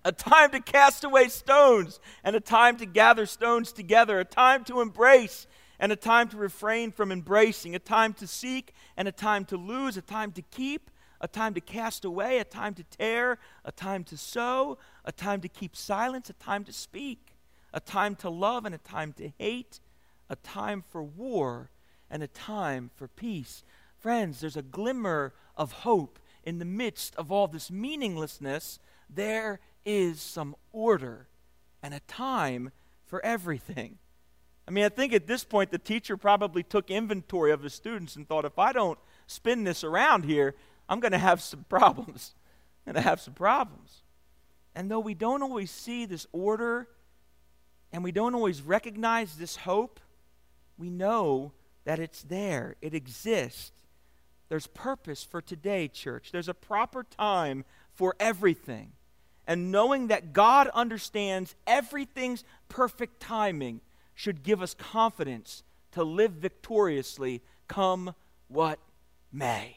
a 0.06 0.12
time 0.12 0.52
to 0.52 0.60
cast 0.60 1.02
away 1.02 1.26
stones, 1.26 1.98
and 2.22 2.36
a 2.36 2.40
time 2.40 2.76
to 2.76 2.86
gather 2.86 3.26
stones 3.26 3.72
together, 3.72 4.20
a 4.20 4.24
time 4.24 4.62
to 4.62 4.80
embrace, 4.80 5.48
and 5.78 5.92
a 5.92 5.96
time 5.96 6.28
to 6.28 6.36
refrain 6.36 6.90
from 6.92 7.12
embracing, 7.12 7.74
a 7.74 7.78
time 7.78 8.12
to 8.14 8.26
seek, 8.26 8.72
and 8.96 9.06
a 9.08 9.12
time 9.12 9.44
to 9.46 9.56
lose, 9.56 9.96
a 9.96 10.02
time 10.02 10.32
to 10.32 10.42
keep, 10.42 10.90
a 11.20 11.28
time 11.28 11.54
to 11.54 11.60
cast 11.60 12.04
away, 12.04 12.38
a 12.38 12.44
time 12.44 12.74
to 12.74 12.84
tear, 12.84 13.38
a 13.64 13.72
time 13.72 14.04
to 14.04 14.16
sow, 14.16 14.78
a 15.04 15.12
time 15.12 15.40
to 15.40 15.48
keep 15.48 15.76
silence, 15.76 16.30
a 16.30 16.34
time 16.34 16.64
to 16.64 16.72
speak, 16.72 17.34
a 17.72 17.80
time 17.80 18.14
to 18.16 18.30
love, 18.30 18.64
and 18.64 18.74
a 18.74 18.78
time 18.78 19.12
to 19.14 19.32
hate, 19.38 19.80
a 20.28 20.36
time 20.36 20.82
for 20.88 21.02
war, 21.02 21.70
and 22.10 22.22
a 22.22 22.28
time 22.28 22.90
for 22.94 23.08
peace. 23.08 23.64
Friends, 23.98 24.40
there's 24.40 24.56
a 24.56 24.62
glimmer 24.62 25.32
of 25.56 25.72
hope 25.72 26.18
in 26.44 26.58
the 26.58 26.64
midst 26.64 27.16
of 27.16 27.32
all 27.32 27.48
this 27.48 27.70
meaninglessness. 27.70 28.78
There 29.08 29.60
is 29.84 30.20
some 30.20 30.54
order 30.72 31.28
and 31.82 31.94
a 31.94 32.00
time 32.00 32.70
for 33.04 33.24
everything. 33.24 33.98
I 34.68 34.72
mean, 34.72 34.84
I 34.84 34.88
think 34.88 35.12
at 35.12 35.26
this 35.26 35.44
point 35.44 35.70
the 35.70 35.78
teacher 35.78 36.16
probably 36.16 36.62
took 36.62 36.90
inventory 36.90 37.52
of 37.52 37.62
his 37.62 37.74
students 37.74 38.16
and 38.16 38.28
thought, 38.28 38.44
if 38.44 38.58
I 38.58 38.72
don't 38.72 38.98
spin 39.26 39.64
this 39.64 39.84
around 39.84 40.24
here, 40.24 40.54
I'm 40.88 41.00
going 41.00 41.12
to 41.12 41.18
have 41.18 41.40
some 41.40 41.64
problems. 41.68 42.34
And 42.84 42.90
I'm 42.90 42.94
going 42.94 43.04
to 43.04 43.08
have 43.08 43.20
some 43.20 43.34
problems. 43.34 44.02
And 44.74 44.90
though 44.90 45.00
we 45.00 45.14
don't 45.14 45.42
always 45.42 45.70
see 45.70 46.04
this 46.04 46.26
order 46.32 46.88
and 47.92 48.02
we 48.02 48.12
don't 48.12 48.34
always 48.34 48.62
recognize 48.62 49.36
this 49.36 49.56
hope, 49.56 50.00
we 50.76 50.90
know 50.90 51.52
that 51.84 51.98
it's 51.98 52.22
there, 52.22 52.76
it 52.82 52.94
exists. 52.94 53.72
There's 54.48 54.66
purpose 54.66 55.24
for 55.24 55.40
today, 55.40 55.88
church. 55.88 56.30
There's 56.30 56.48
a 56.48 56.54
proper 56.54 57.04
time 57.04 57.64
for 57.94 58.14
everything 58.20 58.92
and 59.46 59.70
knowing 59.70 60.08
that 60.08 60.32
God 60.32 60.68
understands 60.68 61.54
everything's 61.66 62.44
perfect 62.68 63.20
timing 63.20 63.80
should 64.16 64.42
give 64.42 64.60
us 64.60 64.74
confidence 64.74 65.62
to 65.92 66.02
live 66.02 66.32
victoriously 66.32 67.40
come 67.68 68.12
what 68.48 68.80
may. 69.32 69.76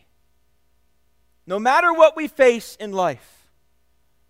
No 1.46 1.60
matter 1.60 1.94
what 1.94 2.16
we 2.16 2.28
face 2.28 2.76
in 2.80 2.92
life, 2.92 3.48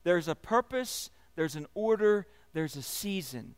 there's 0.03 0.27
a 0.27 0.35
purpose, 0.35 1.09
there's 1.35 1.55
an 1.55 1.67
order, 1.73 2.27
there's 2.53 2.75
a 2.75 2.81
season. 2.81 3.55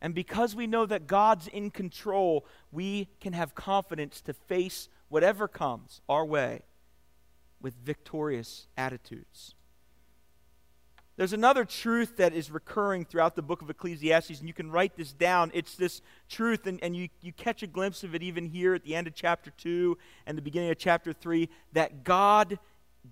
And 0.00 0.14
because 0.14 0.54
we 0.54 0.66
know 0.66 0.86
that 0.86 1.06
God's 1.06 1.48
in 1.48 1.70
control, 1.70 2.46
we 2.70 3.08
can 3.20 3.32
have 3.32 3.54
confidence 3.54 4.20
to 4.22 4.34
face 4.34 4.88
whatever 5.08 5.48
comes 5.48 6.02
our 6.08 6.24
way 6.24 6.62
with 7.60 7.74
victorious 7.74 8.68
attitudes. 8.76 9.55
There's 11.16 11.32
another 11.32 11.64
truth 11.64 12.18
that 12.18 12.34
is 12.34 12.50
recurring 12.50 13.06
throughout 13.06 13.36
the 13.36 13.42
book 13.42 13.62
of 13.62 13.70
Ecclesiastes, 13.70 14.38
and 14.38 14.46
you 14.46 14.52
can 14.52 14.70
write 14.70 14.96
this 14.96 15.14
down. 15.14 15.50
It's 15.54 15.74
this 15.74 16.02
truth, 16.28 16.66
and, 16.66 16.78
and 16.82 16.94
you, 16.94 17.08
you 17.22 17.32
catch 17.32 17.62
a 17.62 17.66
glimpse 17.66 18.04
of 18.04 18.14
it 18.14 18.22
even 18.22 18.44
here 18.44 18.74
at 18.74 18.84
the 18.84 18.94
end 18.94 19.06
of 19.06 19.14
chapter 19.14 19.50
2 19.50 19.96
and 20.26 20.36
the 20.36 20.42
beginning 20.42 20.70
of 20.70 20.76
chapter 20.76 21.14
3 21.14 21.48
that 21.72 22.04
God 22.04 22.58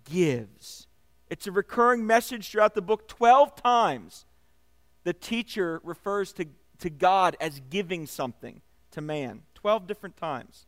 gives. 0.05 0.87
It's 1.31 1.47
a 1.47 1.53
recurring 1.53 2.07
message 2.07 2.51
throughout 2.51 2.75
the 2.75 2.83
book. 2.83 3.09
12 3.09 3.57
times 3.57 4.27
the 5.05 5.15
teacher 5.15 5.81
refers 5.83 6.35
to, 6.35 6.47
to 6.81 6.91
God 6.91 7.39
as 7.41 7.63
giving 7.71 8.07
something 8.07 8.61
to 8.91 9.01
man. 9.01 9.43
12 9.55 9.87
different 9.87 10.19
times. 10.19 10.67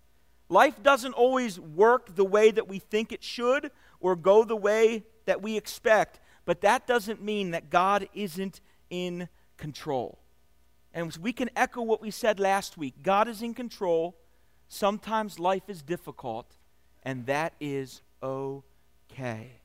Life 0.48 0.82
doesn't 0.82 1.12
always 1.12 1.60
work 1.60 2.14
the 2.14 2.24
way 2.24 2.50
that 2.50 2.66
we 2.66 2.78
think 2.78 3.12
it 3.12 3.22
should 3.22 3.70
or 4.00 4.16
go 4.16 4.42
the 4.42 4.56
way 4.56 5.04
that 5.26 5.42
we 5.42 5.58
expect. 5.58 6.20
But 6.46 6.62
that 6.62 6.86
doesn't 6.86 7.22
mean 7.22 7.50
that 7.50 7.68
God 7.68 8.08
isn't 8.14 8.62
in 8.88 9.28
control. 9.58 10.18
And 10.94 11.14
we 11.20 11.34
can 11.34 11.50
echo 11.54 11.82
what 11.82 12.00
we 12.00 12.10
said 12.10 12.40
last 12.40 12.78
week 12.78 12.94
God 13.02 13.28
is 13.28 13.42
in 13.42 13.52
control. 13.52 14.16
Sometimes 14.68 15.38
life 15.38 15.68
is 15.68 15.82
difficult, 15.82 16.56
and 17.04 17.26
that 17.26 17.52
is 17.60 18.02
okay. 18.22 19.60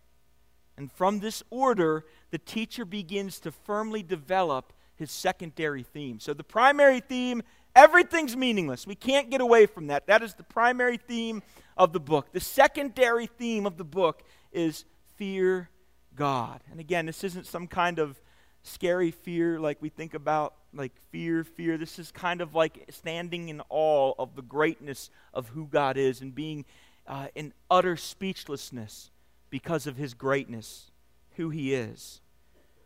And 0.77 0.91
from 0.91 1.19
this 1.19 1.41
order, 1.49 2.05
the 2.29 2.37
teacher 2.37 2.85
begins 2.85 3.39
to 3.39 3.51
firmly 3.51 4.03
develop 4.03 4.73
his 4.95 5.09
secondary 5.09 5.81
theme. 5.81 6.19
So 6.19 6.33
the 6.33 6.43
primary 6.43 6.99
theme, 6.99 7.41
everything's 7.75 8.37
meaningless. 8.37 8.85
We 8.85 8.93
can't 8.93 9.31
get 9.31 9.41
away 9.41 9.65
from 9.65 9.87
that. 9.87 10.05
That 10.05 10.21
is 10.21 10.35
the 10.35 10.43
primary 10.43 10.97
theme 10.97 11.41
of 11.75 11.93
the 11.93 11.99
book. 11.99 12.31
The 12.31 12.39
secondary 12.39 13.25
theme 13.25 13.65
of 13.65 13.77
the 13.77 13.83
book 13.83 14.21
is 14.51 14.85
fear 15.15 15.69
God. 16.15 16.61
And 16.71 16.79
again, 16.79 17.05
this 17.05 17.23
isn't 17.23 17.45
some 17.45 17.67
kind 17.67 17.99
of 17.99 18.19
scary 18.63 19.11
fear 19.11 19.59
like 19.59 19.81
we 19.81 19.89
think 19.89 20.13
about, 20.13 20.53
like 20.73 20.91
fear, 21.11 21.43
fear. 21.43 21.77
This 21.77 21.99
is 21.99 22.11
kind 22.11 22.41
of 22.41 22.53
like 22.53 22.85
standing 22.89 23.49
in 23.49 23.61
awe 23.69 24.13
of 24.19 24.35
the 24.35 24.41
greatness 24.41 25.09
of 25.33 25.49
who 25.49 25.65
God 25.65 25.97
is 25.97 26.21
and 26.21 26.33
being 26.33 26.65
uh, 27.07 27.27
in 27.35 27.53
utter 27.69 27.97
speechlessness 27.97 29.11
because 29.49 29.87
of 29.87 29.97
his 29.97 30.13
greatness, 30.13 30.91
who 31.35 31.49
he 31.49 31.73
is. 31.73 32.21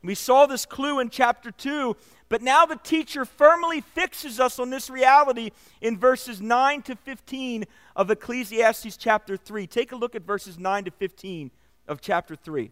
We 0.04 0.16
saw 0.16 0.46
this 0.46 0.66
clue 0.66 1.00
in 1.00 1.10
chapter 1.10 1.50
2, 1.50 1.96
but 2.30 2.42
now 2.42 2.66
the 2.66 2.76
teacher 2.76 3.26
firmly 3.26 3.82
fixes 3.82 4.40
us 4.40 4.60
on 4.60 4.70
this 4.70 4.90
reality 4.90 5.50
in 5.82 5.98
verses 5.98 6.42
9 6.42 6.84
to 6.84 6.96
15 6.96 7.66
of 7.96 8.12
Ecclesiastes 8.12 8.98
chapter 8.98 9.36
3. 9.36 9.66
Take 9.66 9.92
a 9.92 9.96
look 9.96 10.16
at 10.16 10.22
verses 10.22 10.60
9 10.60 10.86
to 10.86 10.92
15 10.92 11.50
of 11.88 12.02
chapter 12.02 12.36
3. 12.36 12.72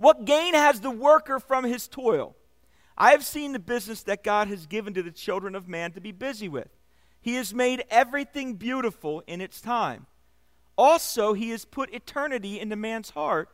What 0.00 0.24
gain 0.24 0.54
has 0.54 0.80
the 0.80 0.90
worker 0.90 1.38
from 1.38 1.64
his 1.64 1.86
toil? 1.86 2.34
I 2.96 3.10
have 3.10 3.22
seen 3.22 3.52
the 3.52 3.58
business 3.58 4.02
that 4.04 4.24
God 4.24 4.48
has 4.48 4.64
given 4.64 4.94
to 4.94 5.02
the 5.02 5.10
children 5.10 5.54
of 5.54 5.68
man 5.68 5.92
to 5.92 6.00
be 6.00 6.10
busy 6.10 6.48
with. 6.48 6.70
He 7.20 7.34
has 7.34 7.52
made 7.52 7.84
everything 7.90 8.54
beautiful 8.54 9.22
in 9.26 9.42
its 9.42 9.60
time. 9.60 10.06
Also, 10.78 11.34
he 11.34 11.50
has 11.50 11.66
put 11.66 11.92
eternity 11.92 12.58
into 12.58 12.76
man's 12.76 13.10
heart, 13.10 13.50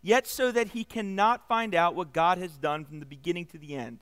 yet 0.00 0.26
so 0.26 0.50
that 0.50 0.68
he 0.68 0.82
cannot 0.82 1.46
find 1.46 1.74
out 1.74 1.94
what 1.94 2.14
God 2.14 2.38
has 2.38 2.56
done 2.56 2.86
from 2.86 2.98
the 2.98 3.04
beginning 3.04 3.44
to 3.48 3.58
the 3.58 3.74
end. 3.74 3.98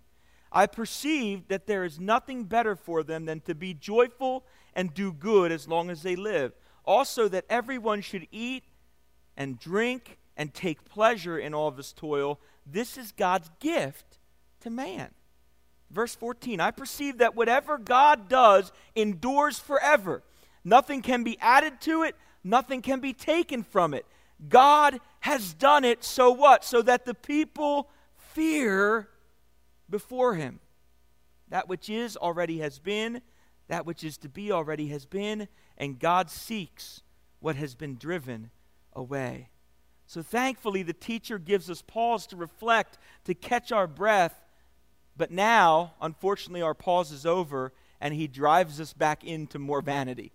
I 0.53 0.67
perceive 0.67 1.49
that 1.49 1.67
there 1.67 1.83
is 1.83 1.99
nothing 1.99 2.45
better 2.45 2.77
for 2.77 3.03
them 3.03 3.25
than 3.25 3.41
to 3.41 3.55
be 3.57 3.75
joyful 3.75 4.47
and 4.75 4.95
do 4.95 5.13
good 5.13 5.51
as 5.51 5.67
long 5.67 5.91
as 5.91 6.05
they 6.05 6.15
live. 6.15 6.53
Also, 6.85 7.27
that 7.27 7.47
everyone 7.51 8.01
should 8.01 8.29
eat 8.31 8.63
and 9.37 9.59
drink 9.59 10.19
and 10.37 10.53
take 10.53 10.85
pleasure 10.85 11.39
in 11.39 11.55
all 11.55 11.69
of 11.69 11.77
his 11.77 11.93
toil. 11.93 12.41
This 12.67 12.97
is 12.97 13.13
God's 13.13 13.51
gift 13.61 14.19
to 14.61 14.71
man. 14.71 15.11
Verse 15.91 16.15
14 16.15 16.61
I 16.61 16.71
perceive 16.71 17.19
that 17.19 17.37
whatever 17.37 17.79
God 17.79 18.29
does 18.29 18.73
endures 18.95 19.59
forever. 19.59 20.23
Nothing 20.65 21.03
can 21.03 21.23
be 21.23 21.39
added 21.41 21.81
to 21.83 22.03
it, 22.03 22.17
nothing 22.43 22.83
can 22.83 23.01
be 23.01 23.13
taken 23.13 23.63
from 23.63 23.95
it. 23.95 24.07
God 24.49 25.01
has 25.21 25.55
done 25.55 25.85
it, 25.85 26.03
so 26.03 26.31
what? 26.31 26.65
So 26.65 26.83
that 26.83 27.05
the 27.05 27.15
people 27.15 27.89
fear 28.17 29.09
before 29.89 30.35
him. 30.35 30.61
That 31.49 31.69
which 31.69 31.89
is 31.89 32.17
already 32.17 32.59
has 32.59 32.79
been, 32.79 33.23
that 33.69 33.87
which 33.87 34.03
is 34.03 34.19
to 34.19 34.29
be 34.29 34.51
already 34.51 34.89
has 34.89 35.07
been, 35.07 35.49
and 35.79 35.99
God 35.99 36.31
seeks 36.31 37.03
what 37.41 37.57
has 37.57 37.75
been 37.75 37.97
driven 37.97 38.51
away. 38.93 39.49
So 40.07 40.23
thankfully, 40.23 40.83
the 40.83 40.93
teacher 40.93 41.39
gives 41.39 41.71
us 41.71 41.83
pause 41.83 42.27
to 42.29 42.37
reflect, 42.37 42.99
to 43.25 43.35
catch 43.35 43.73
our 43.73 43.87
breath. 43.87 44.35
But 45.17 45.31
now, 45.31 45.95
unfortunately, 46.01 46.63
our 46.63 46.75
pause 46.75 47.13
is 47.13 47.25
over, 47.25 47.73
and 48.01 48.15
he 48.15 48.27
drives 48.27 48.81
us 48.81 48.93
back 48.93 49.25
into 49.25 49.59
more 49.59 49.81
vanity. 49.81 50.33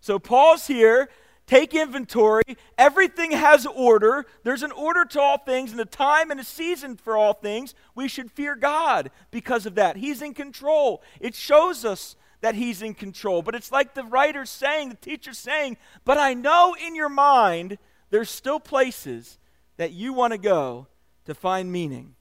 So, 0.00 0.18
pause 0.18 0.66
here 0.66 1.08
take 1.46 1.74
inventory. 1.74 2.56
Everything 2.78 3.32
has 3.32 3.66
order. 3.66 4.26
There's 4.42 4.62
an 4.62 4.72
order 4.72 5.04
to 5.04 5.20
all 5.20 5.38
things 5.38 5.72
and 5.72 5.80
a 5.80 5.84
time 5.84 6.30
and 6.30 6.40
a 6.40 6.44
season 6.44 6.96
for 6.96 7.16
all 7.16 7.34
things. 7.34 7.74
We 7.94 8.08
should 8.08 8.30
fear 8.30 8.54
God 8.54 9.10
because 9.30 9.66
of 9.66 9.74
that. 9.74 9.96
He's 9.96 10.22
in 10.22 10.34
control. 10.34 11.02
It 11.20 11.34
shows 11.34 11.84
us 11.84 12.16
that 12.40 12.54
He's 12.54 12.82
in 12.82 12.94
control. 12.94 13.42
But 13.42 13.54
it's 13.54 13.72
like 13.72 13.94
the 13.94 14.04
writer's 14.04 14.50
saying, 14.50 14.88
the 14.88 14.94
teacher's 14.94 15.38
saying, 15.38 15.76
but 16.04 16.18
I 16.18 16.34
know 16.34 16.74
in 16.74 16.94
your 16.94 17.08
mind 17.08 17.78
there's 18.12 18.30
still 18.30 18.60
places 18.60 19.38
that 19.78 19.90
you 19.90 20.12
want 20.12 20.32
to 20.32 20.38
go 20.38 20.86
to 21.24 21.34
find 21.34 21.72
meaning. 21.72 22.14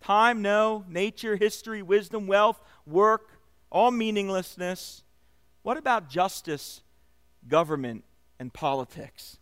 Time, 0.00 0.42
no. 0.42 0.84
Nature, 0.88 1.36
history, 1.36 1.82
wisdom, 1.82 2.26
wealth, 2.26 2.60
work, 2.84 3.38
all 3.70 3.92
meaninglessness. 3.92 5.04
What 5.62 5.76
about 5.76 6.08
justice, 6.08 6.82
government, 7.46 8.04
and 8.38 8.52
politics. 8.52 9.38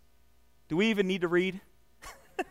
Do 0.69 0.77
we 0.77 0.87
even 0.87 1.07
need 1.07 1.23
to 1.23 1.29
read? 1.29 1.61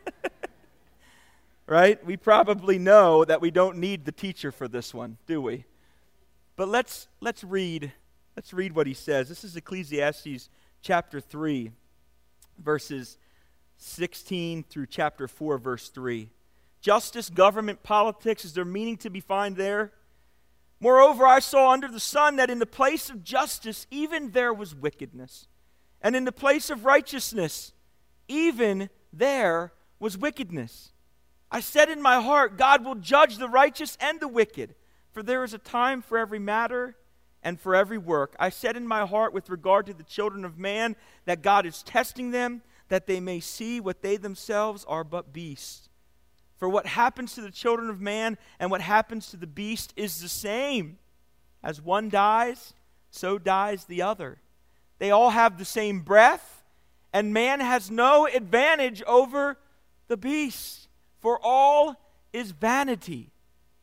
right? 1.67 2.03
We 2.05 2.17
probably 2.17 2.79
know 2.79 3.25
that 3.25 3.41
we 3.41 3.51
don't 3.51 3.77
need 3.77 4.05
the 4.05 4.11
teacher 4.11 4.51
for 4.51 4.67
this 4.67 4.93
one, 4.93 5.17
do 5.27 5.41
we? 5.41 5.65
But 6.55 6.67
let's 6.67 7.07
let's 7.19 7.43
read 7.43 7.93
let's 8.35 8.53
read 8.53 8.73
what 8.73 8.87
he 8.87 8.93
says. 8.93 9.29
This 9.29 9.43
is 9.43 9.55
Ecclesiastes 9.55 10.49
chapter 10.81 11.19
3 11.19 11.71
verses 12.57 13.17
16 13.81 14.63
through 14.63 14.87
chapter 14.87 15.27
4 15.27 15.57
verse 15.57 15.89
3. 15.89 16.29
Justice, 16.81 17.29
government, 17.29 17.83
politics 17.83 18.45
is 18.45 18.53
there 18.53 18.65
meaning 18.65 18.97
to 18.97 19.09
be 19.09 19.19
found 19.19 19.55
there? 19.55 19.91
Moreover, 20.79 21.27
I 21.27 21.39
saw 21.39 21.71
under 21.71 21.87
the 21.87 21.99
sun 21.99 22.37
that 22.37 22.49
in 22.49 22.59
the 22.59 22.65
place 22.65 23.09
of 23.09 23.23
justice 23.23 23.85
even 23.91 24.31
there 24.31 24.53
was 24.53 24.73
wickedness 24.73 25.47
and 26.01 26.15
in 26.15 26.25
the 26.25 26.31
place 26.31 26.69
of 26.69 26.85
righteousness, 26.85 27.73
even 28.27 28.89
there 29.13 29.73
was 29.99 30.17
wickedness. 30.17 30.91
I 31.51 31.59
said 31.59 31.89
in 31.89 32.01
my 32.01 32.21
heart, 32.21 32.57
God 32.57 32.83
will 32.83 32.95
judge 32.95 33.37
the 33.37 33.49
righteous 33.49 33.97
and 34.01 34.19
the 34.19 34.27
wicked, 34.27 34.75
for 35.11 35.21
there 35.21 35.43
is 35.43 35.53
a 35.53 35.59
time 35.59 36.01
for 36.01 36.17
every 36.17 36.39
matter 36.39 36.95
and 37.43 37.59
for 37.59 37.75
every 37.75 37.97
work. 37.97 38.35
I 38.39 38.49
said 38.49 38.77
in 38.77 38.87
my 38.87 39.05
heart 39.05 39.33
with 39.33 39.49
regard 39.49 39.85
to 39.87 39.93
the 39.93 40.03
children 40.03 40.45
of 40.45 40.57
man 40.57 40.95
that 41.25 41.41
God 41.41 41.65
is 41.65 41.83
testing 41.83 42.31
them, 42.31 42.61
that 42.91 43.07
they 43.07 43.21
may 43.21 43.39
see 43.39 43.79
what 43.79 44.01
they 44.01 44.17
themselves 44.17 44.83
are 44.83 45.05
but 45.05 45.31
beasts. 45.31 45.87
For 46.57 46.67
what 46.67 46.85
happens 46.85 47.33
to 47.35 47.41
the 47.41 47.49
children 47.49 47.89
of 47.89 48.01
man 48.01 48.37
and 48.59 48.69
what 48.69 48.81
happens 48.81 49.29
to 49.29 49.37
the 49.37 49.47
beast 49.47 49.93
is 49.95 50.19
the 50.19 50.27
same. 50.27 50.97
As 51.63 51.81
one 51.81 52.09
dies, 52.09 52.73
so 53.09 53.37
dies 53.37 53.85
the 53.85 54.01
other. 54.01 54.41
They 54.99 55.09
all 55.09 55.29
have 55.29 55.57
the 55.57 55.63
same 55.63 56.01
breath, 56.01 56.65
and 57.13 57.33
man 57.33 57.61
has 57.61 57.89
no 57.89 58.27
advantage 58.27 59.01
over 59.03 59.57
the 60.09 60.17
beast, 60.17 60.89
for 61.21 61.39
all 61.41 61.95
is 62.33 62.51
vanity. 62.51 63.31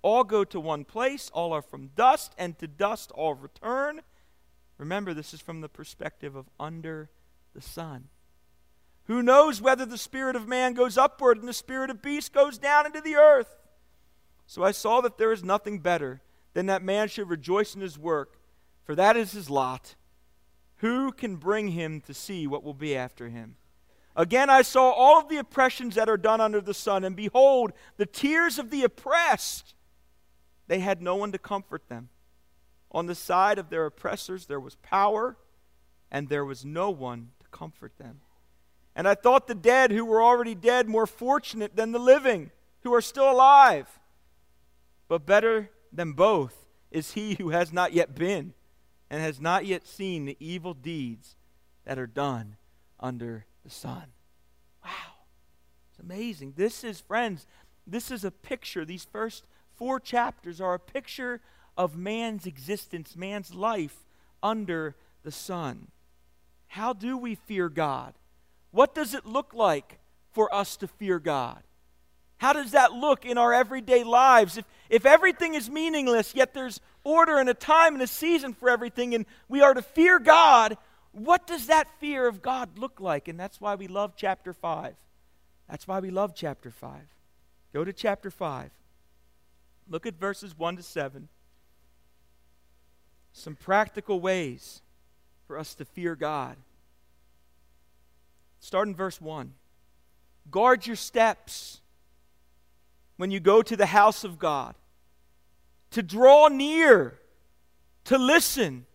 All 0.03 0.23
go 0.23 0.45
to 0.45 0.61
one 0.61 0.85
place, 0.85 1.31
all 1.33 1.55
are 1.55 1.63
from 1.63 1.93
dust, 1.97 2.35
and 2.37 2.59
to 2.59 2.69
dust 2.69 3.11
all 3.13 3.33
return. 3.33 4.03
Remember, 4.77 5.15
this 5.15 5.33
is 5.33 5.41
from 5.41 5.63
the 5.63 5.69
perspective 5.71 6.37
of 6.37 6.51
under 6.61 7.09
the 7.55 7.63
sun. 7.63 8.11
Who 9.09 9.23
knows 9.23 9.61
whether 9.61 9.87
the 9.87 9.99
spirit 9.99 10.37
of 10.37 10.47
man 10.47 10.75
goes 10.75 10.99
upward 10.99 11.39
and 11.39 11.49
the 11.49 11.55
spirit 11.55 11.89
of 11.89 12.03
beast 12.03 12.33
goes 12.33 12.59
down 12.59 12.85
into 12.85 13.01
the 13.01 13.17
earth? 13.17 13.57
So 14.47 14.63
I 14.63 14.71
saw 14.71 15.01
that 15.01 15.17
there 15.17 15.33
is 15.33 15.43
nothing 15.43 15.79
better 15.79 16.21
than 16.53 16.67
that 16.67 16.83
man 16.83 17.09
should 17.09 17.29
rejoice 17.29 17.75
in 17.75 17.81
his 17.81 17.99
work, 17.99 18.39
for 18.85 18.95
that 18.95 19.17
is 19.17 19.33
his 19.33 19.49
lot. 19.49 19.95
Who 20.77 21.11
can 21.11 21.37
bring 21.37 21.69
him 21.69 22.03
to 22.03 22.13
see 22.13 22.47
what 22.47 22.63
will 22.63 22.75
be 22.75 22.95
after 22.95 23.31
him? 23.31 23.57
Again, 24.15 24.51
I 24.51 24.61
saw 24.61 24.91
all 24.91 25.19
of 25.19 25.29
the 25.29 25.39
oppressions 25.39 25.95
that 25.95 26.09
are 26.09 26.17
done 26.19 26.41
under 26.41 26.61
the 26.61 26.75
sun, 26.75 27.03
and 27.03 27.17
behold, 27.17 27.73
the 27.97 28.07
tears 28.07 28.59
of 28.59 28.71
the 28.71 28.85
oppressed. 28.85 29.75
They 30.67 30.81
had 30.81 31.01
no 31.01 31.17
one 31.17 31.33
to 31.33 31.39
comfort 31.39 31.89
them. 31.89 32.11
On 32.93 33.07
the 33.07 33.15
side 33.15 33.59
of 33.59 33.71
their 33.71 33.87
oppressors, 33.87 34.47
there 34.47 34.61
was 34.61 34.75
power, 34.77 35.37
and 36.11 36.29
there 36.29 36.45
was 36.45 36.65
no 36.65 36.91
one 36.91 37.31
to 37.41 37.47
comfort 37.51 37.93
them. 37.97 38.21
And 38.99 39.07
I 39.07 39.15
thought 39.15 39.47
the 39.47 39.55
dead 39.55 39.93
who 39.93 40.05
were 40.05 40.21
already 40.21 40.57
dead 40.57 40.89
more 40.89 41.07
fortunate 41.07 41.77
than 41.77 41.93
the 41.93 42.01
living 42.01 42.51
who 42.83 42.93
are 42.93 43.01
still 43.01 43.31
alive. 43.31 43.87
But 45.07 45.25
better 45.25 45.71
than 45.93 46.15
both 46.15 46.67
is 46.91 47.13
he 47.13 47.35
who 47.35 47.51
has 47.51 47.73
not 47.73 47.93
yet 47.93 48.17
been 48.17 48.55
and 49.09 49.23
has 49.23 49.41
not 49.41 49.65
yet 49.65 49.87
seen 49.87 50.25
the 50.25 50.37
evil 50.41 50.75
deeds 50.75 51.37
that 51.85 51.97
are 51.97 52.09
done 52.09 52.57
under 52.99 53.47
the 53.65 53.71
sun. 53.71 54.03
Wow. 54.85 54.91
It's 55.93 56.01
amazing. 56.01 56.55
This 56.57 56.83
is, 56.83 56.99
friends, 56.99 57.47
this 57.87 58.11
is 58.11 58.25
a 58.25 58.33
picture. 58.33 58.85
These 58.85 59.05
first 59.05 59.45
four 59.77 60.01
chapters 60.01 60.61
are 60.61 60.75
a 60.75 60.81
picture 60.81 61.41
of 61.77 61.97
man's 61.97 62.47
existence, 62.47 63.15
man's 63.15 63.55
life 63.55 64.05
under 64.43 64.97
the 65.23 65.31
sun. 65.31 65.87
How 66.67 66.93
do 66.93 67.17
we 67.17 67.37
fear 67.37 67.69
God? 67.69 68.15
What 68.71 68.95
does 68.95 69.15
it 69.15 69.27
look 69.27 69.55
like 69.55 69.99
for 70.33 70.53
us 70.55 70.77
to 70.79 70.89
fear 70.89 71.19
God? 71.19 71.63
How 72.39 72.53
does 72.53 72.71
that 72.71 72.93
look 72.93 73.25
in 73.25 73.37
our 73.37 73.53
everyday 73.53 74.05
lives? 74.05 74.59
If, 74.59 74.65
if 74.89 75.07
everything 75.07 75.55
is 75.55 75.69
meaningless, 75.69 76.35
yet 76.35 76.55
there's 76.55 76.81
order 77.03 77.39
and 77.39 77.49
a 77.49 77.55
time 77.55 77.95
and 77.95 78.03
a 78.03 78.07
season 78.07 78.55
for 78.55 78.71
everything, 78.71 79.15
and 79.15 79.27
we 79.49 79.61
are 79.61 79.75
to 79.75 79.83
fear 79.83 80.19
God, 80.19 80.77
what 81.13 81.47
does 81.47 81.67
that 81.67 81.89
fear 81.99 82.29
of 82.29 82.43
God 82.43 82.79
look 82.79 83.01
like? 83.01 83.27
And 83.29 83.39
that's 83.39 83.61
why 83.61 83.75
we 83.75 83.89
love 83.89 84.13
chapter 84.17 84.53
5. 84.53 84.95
That's 85.69 85.89
why 85.89 85.99
we 86.01 86.11
love 86.11 86.35
chapter 86.35 86.71
5. 86.71 87.01
Go 87.73 87.85
to 87.85 87.93
chapter 87.93 88.31
5. 88.31 88.71
Look 89.91 90.07
at 90.07 90.15
verses 90.15 90.57
1 90.57 90.77
to 90.77 90.83
7. 90.83 91.29
Some 93.33 93.57
practical 93.57 94.21
ways 94.21 94.83
for 95.47 95.59
us 95.59 95.75
to 95.77 95.85
fear 95.85 96.15
God. 96.15 96.57
Start 98.61 98.89
in 98.89 98.95
verse 98.95 99.21
1. 99.21 99.55
Guard 100.51 100.87
your 100.87 100.97
steps 100.97 101.81
when 103.17 103.31
you 103.31 103.41
go 103.41 103.63
to 103.63 103.77
the 103.77 103.87
house 103.87 104.25
of 104.25 104.39
God, 104.39 104.77
to 105.91 106.03
draw 106.03 106.49
near, 106.49 107.19
to 108.05 108.17
listen, 108.17 108.87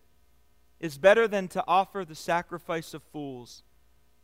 is 0.80 0.98
better 0.98 1.28
than 1.28 1.46
to 1.48 1.62
offer 1.68 2.04
the 2.04 2.14
sacrifice 2.14 2.94
of 2.94 3.02
fools, 3.12 3.62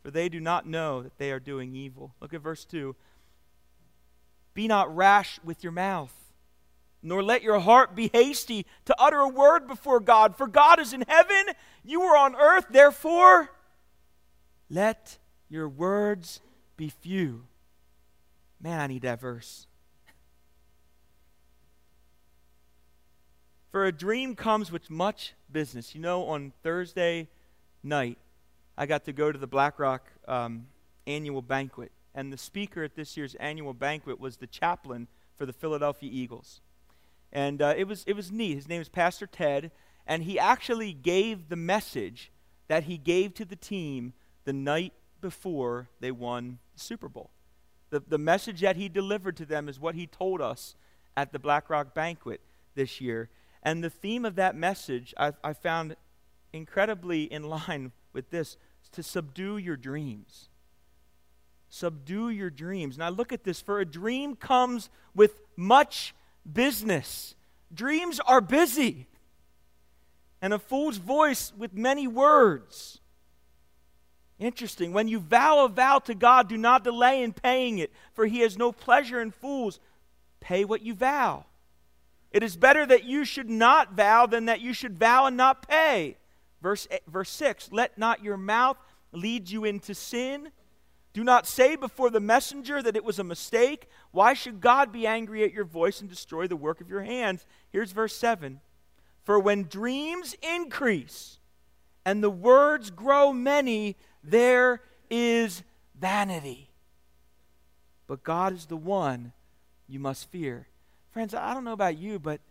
for 0.01 0.09
they 0.11 0.27
do 0.27 0.39
not 0.39 0.65
know 0.65 1.03
that 1.03 1.17
they 1.17 1.31
are 1.31 1.39
doing 1.39 1.75
evil. 1.75 2.15
Look 2.19 2.33
at 2.33 2.41
verse 2.41 2.65
2. 2.65 2.95
Be 4.53 4.67
not 4.67 4.93
rash 4.95 5.39
with 5.43 5.63
your 5.63 5.71
mouth, 5.71 6.13
nor 7.03 7.23
let 7.23 7.43
your 7.43 7.59
heart 7.59 7.95
be 7.95 8.09
hasty 8.11 8.65
to 8.85 8.95
utter 8.99 9.19
a 9.19 9.29
word 9.29 9.67
before 9.67 9.99
God. 9.99 10.35
For 10.35 10.47
God 10.47 10.79
is 10.79 10.93
in 10.93 11.03
heaven, 11.07 11.53
you 11.83 12.01
are 12.01 12.17
on 12.17 12.35
earth, 12.35 12.65
therefore 12.69 13.51
let 14.69 15.19
your 15.51 15.67
words 15.67 16.39
be 16.77 16.87
few. 16.87 17.43
Man, 18.61 18.79
I 18.79 18.87
need 18.87 19.01
that 19.01 19.19
verse. 19.19 19.67
For 23.69 23.85
a 23.85 23.91
dream 23.91 24.35
comes 24.35 24.71
with 24.71 24.89
much 24.89 25.33
business. 25.51 25.93
You 25.93 25.99
know, 25.99 26.23
on 26.23 26.53
Thursday 26.63 27.27
night, 27.83 28.17
I 28.77 28.85
got 28.85 29.03
to 29.05 29.13
go 29.13 29.31
to 29.31 29.37
the 29.37 29.47
BlackRock 29.47 30.09
um, 30.27 30.67
annual 31.05 31.41
banquet. 31.41 31.91
and 32.15 32.31
the 32.31 32.37
speaker 32.37 32.83
at 32.83 32.95
this 32.95 33.15
year's 33.17 33.35
annual 33.35 33.73
banquet 33.73 34.19
was 34.19 34.37
the 34.37 34.47
chaplain 34.47 35.07
for 35.35 35.45
the 35.45 35.53
Philadelphia 35.53 36.09
Eagles. 36.11 36.61
And 37.31 37.61
uh, 37.61 37.73
it, 37.77 37.85
was, 37.85 38.03
it 38.07 38.13
was 38.13 38.31
neat. 38.31 38.55
His 38.55 38.67
name 38.67 38.81
is 38.81 38.89
Pastor 38.89 39.27
Ted, 39.27 39.71
and 40.05 40.23
he 40.23 40.39
actually 40.39 40.93
gave 40.93 41.49
the 41.49 41.55
message 41.55 42.31
that 42.67 42.83
he 42.83 42.97
gave 42.97 43.33
to 43.35 43.45
the 43.45 43.55
team 43.55 44.13
the 44.43 44.53
night 44.53 44.93
before 45.21 45.89
they 45.99 46.11
won 46.11 46.59
the 46.73 46.79
Super 46.79 47.07
Bowl. 47.07 47.29
The, 47.89 47.99
the 47.99 48.17
message 48.17 48.61
that 48.61 48.77
he 48.77 48.89
delivered 48.89 49.37
to 49.37 49.45
them 49.45 49.69
is 49.69 49.79
what 49.79 49.95
he 49.95 50.07
told 50.07 50.41
us 50.41 50.75
at 51.15 51.31
the 51.31 51.39
Black 51.39 51.69
Rock 51.69 51.93
banquet 51.93 52.41
this 52.75 53.01
year. 53.01 53.29
And 53.63 53.83
the 53.83 53.89
theme 53.89 54.25
of 54.25 54.35
that 54.35 54.55
message 54.55 55.13
I, 55.17 55.33
I 55.43 55.53
found 55.53 55.95
incredibly 56.53 57.23
in 57.23 57.43
line 57.43 57.91
with 58.13 58.29
this 58.29 58.57
to 58.93 59.03
subdue 59.03 59.57
your 59.57 59.77
dreams. 59.77 60.49
Subdue 61.69 62.29
your 62.29 62.49
dreams. 62.49 62.97
Now 62.97 63.09
look 63.09 63.31
at 63.31 63.43
this. 63.43 63.61
For 63.61 63.79
a 63.79 63.85
dream 63.85 64.35
comes 64.35 64.89
with 65.13 65.39
much 65.55 66.13
business. 66.51 67.35
Dreams 67.73 68.19
are 68.25 68.41
busy. 68.41 69.07
And 70.41 70.53
a 70.53 70.59
fool's 70.59 70.97
voice 70.97 71.53
with 71.57 71.73
many 71.73 72.07
words. 72.07 73.00
Interesting. 74.41 74.91
When 74.91 75.07
you 75.07 75.19
vow 75.19 75.63
a 75.63 75.69
vow 75.69 75.99
to 75.99 76.15
God, 76.15 76.49
do 76.49 76.57
not 76.57 76.83
delay 76.83 77.21
in 77.21 77.31
paying 77.31 77.77
it, 77.77 77.93
for 78.13 78.25
he 78.25 78.39
has 78.39 78.57
no 78.57 78.71
pleasure 78.71 79.21
in 79.21 79.29
fools. 79.29 79.79
Pay 80.39 80.65
what 80.65 80.81
you 80.81 80.95
vow. 80.95 81.45
It 82.31 82.41
is 82.41 82.57
better 82.57 82.83
that 82.87 83.03
you 83.03 83.23
should 83.23 83.51
not 83.51 83.93
vow 83.93 84.25
than 84.25 84.45
that 84.45 84.59
you 84.59 84.73
should 84.73 84.97
vow 84.97 85.27
and 85.27 85.37
not 85.37 85.67
pay. 85.67 86.17
Verse, 86.59 86.87
eh, 86.89 86.97
verse 87.07 87.29
6 87.29 87.71
Let 87.71 87.99
not 87.99 88.23
your 88.23 88.35
mouth 88.35 88.77
lead 89.11 89.47
you 89.47 89.63
into 89.63 89.93
sin. 89.93 90.49
Do 91.13 91.23
not 91.23 91.45
say 91.45 91.75
before 91.75 92.09
the 92.09 92.19
messenger 92.19 92.81
that 92.81 92.95
it 92.95 93.03
was 93.03 93.19
a 93.19 93.23
mistake. 93.23 93.89
Why 94.09 94.33
should 94.33 94.59
God 94.59 94.91
be 94.91 95.05
angry 95.05 95.43
at 95.43 95.53
your 95.53 95.65
voice 95.65 96.01
and 96.01 96.09
destroy 96.09 96.47
the 96.47 96.55
work 96.55 96.81
of 96.81 96.89
your 96.89 97.03
hands? 97.03 97.45
Here's 97.69 97.91
verse 97.91 98.15
7 98.15 98.59
For 99.23 99.39
when 99.39 99.65
dreams 99.65 100.35
increase 100.41 101.37
and 102.05 102.23
the 102.23 102.29
words 102.31 102.89
grow 102.89 103.31
many, 103.31 103.95
there 104.23 104.81
is 105.09 105.63
vanity. 105.99 106.69
But 108.07 108.23
God 108.23 108.53
is 108.53 108.65
the 108.65 108.77
one 108.77 109.33
you 109.87 109.99
must 109.99 110.29
fear. 110.31 110.67
Friends, 111.11 111.33
I 111.33 111.53
don't 111.53 111.63
know 111.63 111.73
about 111.73 111.97
you, 111.97 112.19
but 112.19 112.41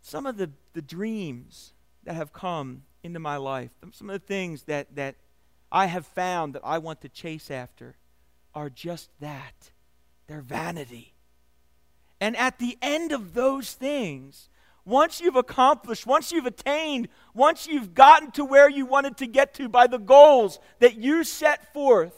some 0.00 0.26
of 0.26 0.36
the, 0.36 0.50
the 0.72 0.82
dreams 0.82 1.72
that 2.04 2.14
have 2.14 2.32
come 2.32 2.82
into 3.02 3.18
my 3.18 3.36
life, 3.36 3.70
some 3.92 4.10
of 4.10 4.20
the 4.20 4.26
things 4.26 4.64
that, 4.64 4.94
that 4.96 5.16
I 5.70 5.86
have 5.86 6.06
found 6.06 6.54
that 6.54 6.62
I 6.64 6.78
want 6.78 7.00
to 7.02 7.08
chase 7.08 7.50
after 7.50 7.96
are 8.54 8.68
just 8.68 9.10
that 9.20 9.70
they're 10.26 10.40
vanity. 10.40 11.14
And 12.20 12.36
at 12.36 12.58
the 12.58 12.78
end 12.80 13.10
of 13.10 13.34
those 13.34 13.72
things, 13.72 14.48
once 14.84 15.20
you've 15.20 15.36
accomplished, 15.36 16.06
once 16.06 16.32
you've 16.32 16.46
attained, 16.46 17.08
once 17.34 17.66
you've 17.66 17.94
gotten 17.94 18.30
to 18.32 18.44
where 18.44 18.68
you 18.68 18.84
wanted 18.84 19.16
to 19.18 19.26
get 19.26 19.54
to 19.54 19.68
by 19.68 19.86
the 19.86 19.98
goals 19.98 20.58
that 20.80 20.96
you 20.96 21.22
set 21.22 21.72
forth, 21.72 22.14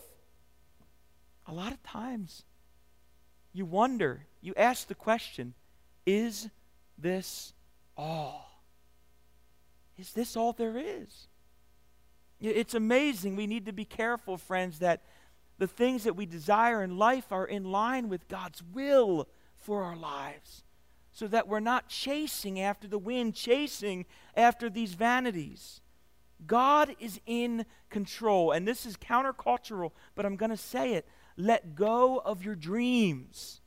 a 1.47 1.53
lot 1.53 1.73
of 1.73 1.83
times 1.83 2.45
you 3.53 3.67
wonder, 3.67 4.27
you 4.41 4.55
ask 4.57 4.89
the 4.89 4.95
question 4.95 5.55
is 6.07 6.49
this 6.99 7.53
all? 7.97 8.51
Is 9.99 10.13
this 10.13 10.37
all 10.37 10.53
there 10.53 10.77
is? 10.77 11.29
It's 12.41 12.75
amazing. 12.75 13.37
We 13.37 13.47
need 13.47 13.67
to 13.67 13.73
be 13.73 13.85
careful, 13.85 14.37
friends, 14.37 14.81
that 14.81 15.03
the 15.59 15.67
things 15.67 16.05
that 16.05 16.15
we 16.15 16.27
desire 16.27 16.83
in 16.83 16.99
life 16.99 17.31
are 17.31 17.47
in 17.47 17.65
line 17.65 18.09
with 18.09 18.27
God's 18.29 18.63
will 18.63 19.29
for 19.57 19.85
our 19.85 19.97
lives 19.97 20.65
so 21.15 21.29
that 21.29 21.47
we're 21.47 21.61
not 21.61 21.89
chasing 21.89 22.61
after 22.61 22.89
the 22.89 22.99
wind, 22.99 23.35
chasing 23.35 24.05
after 24.37 24.69
these 24.69 24.95
vanities. 24.95 25.81
God 26.45 26.95
is 26.99 27.21
in 27.25 27.65
control, 27.89 28.51
and 28.51 28.67
this 28.67 28.85
is 28.85 28.97
countercultural, 28.97 29.93
but 30.17 30.27
I'm 30.27 30.35
going 30.35 30.51
to 30.51 30.57
say 30.57 30.95
it. 30.95 31.07
Let 31.37 31.77
go 31.77 32.19
of 32.19 32.45
your 32.45 32.57
dreams. 32.57 33.61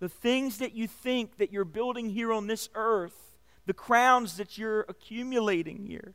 The 0.00 0.08
things 0.08 0.58
that 0.58 0.74
you 0.74 0.88
think 0.88 1.36
that 1.36 1.52
you're 1.52 1.66
building 1.66 2.08
here 2.08 2.32
on 2.32 2.46
this 2.46 2.70
earth, 2.74 3.36
the 3.66 3.74
crowns 3.74 4.38
that 4.38 4.56
you're 4.56 4.86
accumulating 4.88 5.84
here. 5.84 6.14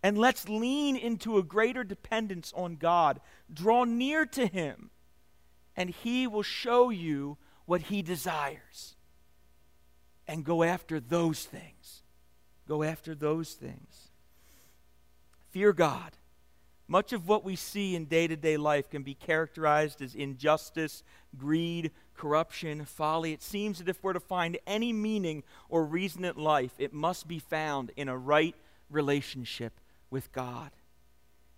And 0.00 0.16
let's 0.16 0.48
lean 0.48 0.96
into 0.96 1.38
a 1.38 1.42
greater 1.42 1.82
dependence 1.82 2.52
on 2.54 2.76
God. 2.76 3.20
Draw 3.52 3.84
near 3.84 4.26
to 4.26 4.46
Him, 4.46 4.90
and 5.76 5.90
He 5.90 6.28
will 6.28 6.42
show 6.42 6.90
you 6.90 7.36
what 7.66 7.82
He 7.82 8.00
desires. 8.02 8.94
And 10.26 10.44
go 10.44 10.62
after 10.62 11.00
those 11.00 11.44
things. 11.44 12.02
Go 12.68 12.82
after 12.82 13.14
those 13.14 13.52
things. 13.54 14.08
Fear 15.50 15.72
God. 15.72 16.12
Much 16.88 17.12
of 17.12 17.26
what 17.26 17.44
we 17.44 17.56
see 17.56 17.94
in 17.94 18.04
day 18.04 18.26
to 18.26 18.36
day 18.36 18.56
life 18.56 18.90
can 18.90 19.02
be 19.02 19.14
characterized 19.14 20.02
as 20.02 20.14
injustice, 20.14 21.02
greed, 21.36 21.90
corruption, 22.14 22.84
folly. 22.84 23.32
It 23.32 23.42
seems 23.42 23.78
that 23.78 23.88
if 23.88 24.02
we're 24.02 24.12
to 24.12 24.20
find 24.20 24.58
any 24.66 24.92
meaning 24.92 25.42
or 25.68 25.84
reason 25.84 26.24
in 26.24 26.36
life, 26.36 26.72
it 26.78 26.92
must 26.92 27.26
be 27.26 27.38
found 27.38 27.92
in 27.96 28.08
a 28.08 28.16
right 28.16 28.54
relationship 28.90 29.80
with 30.10 30.32
God. 30.32 30.70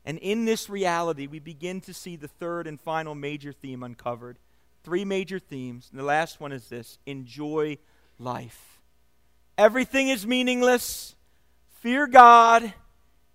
And 0.04 0.18
in 0.18 0.44
this 0.44 0.68
reality, 0.68 1.26
we 1.26 1.38
begin 1.38 1.80
to 1.82 1.94
see 1.94 2.16
the 2.16 2.28
third 2.28 2.66
and 2.66 2.80
final 2.80 3.14
major 3.14 3.52
theme 3.52 3.82
uncovered. 3.82 4.38
Three 4.82 5.04
major 5.04 5.38
themes. 5.38 5.88
And 5.90 5.98
the 5.98 6.04
last 6.04 6.40
one 6.40 6.52
is 6.52 6.68
this 6.68 6.98
enjoy 7.06 7.78
life. 8.18 8.80
Everything 9.56 10.08
is 10.08 10.26
meaningless. 10.26 11.14
Fear 11.80 12.06
God. 12.08 12.72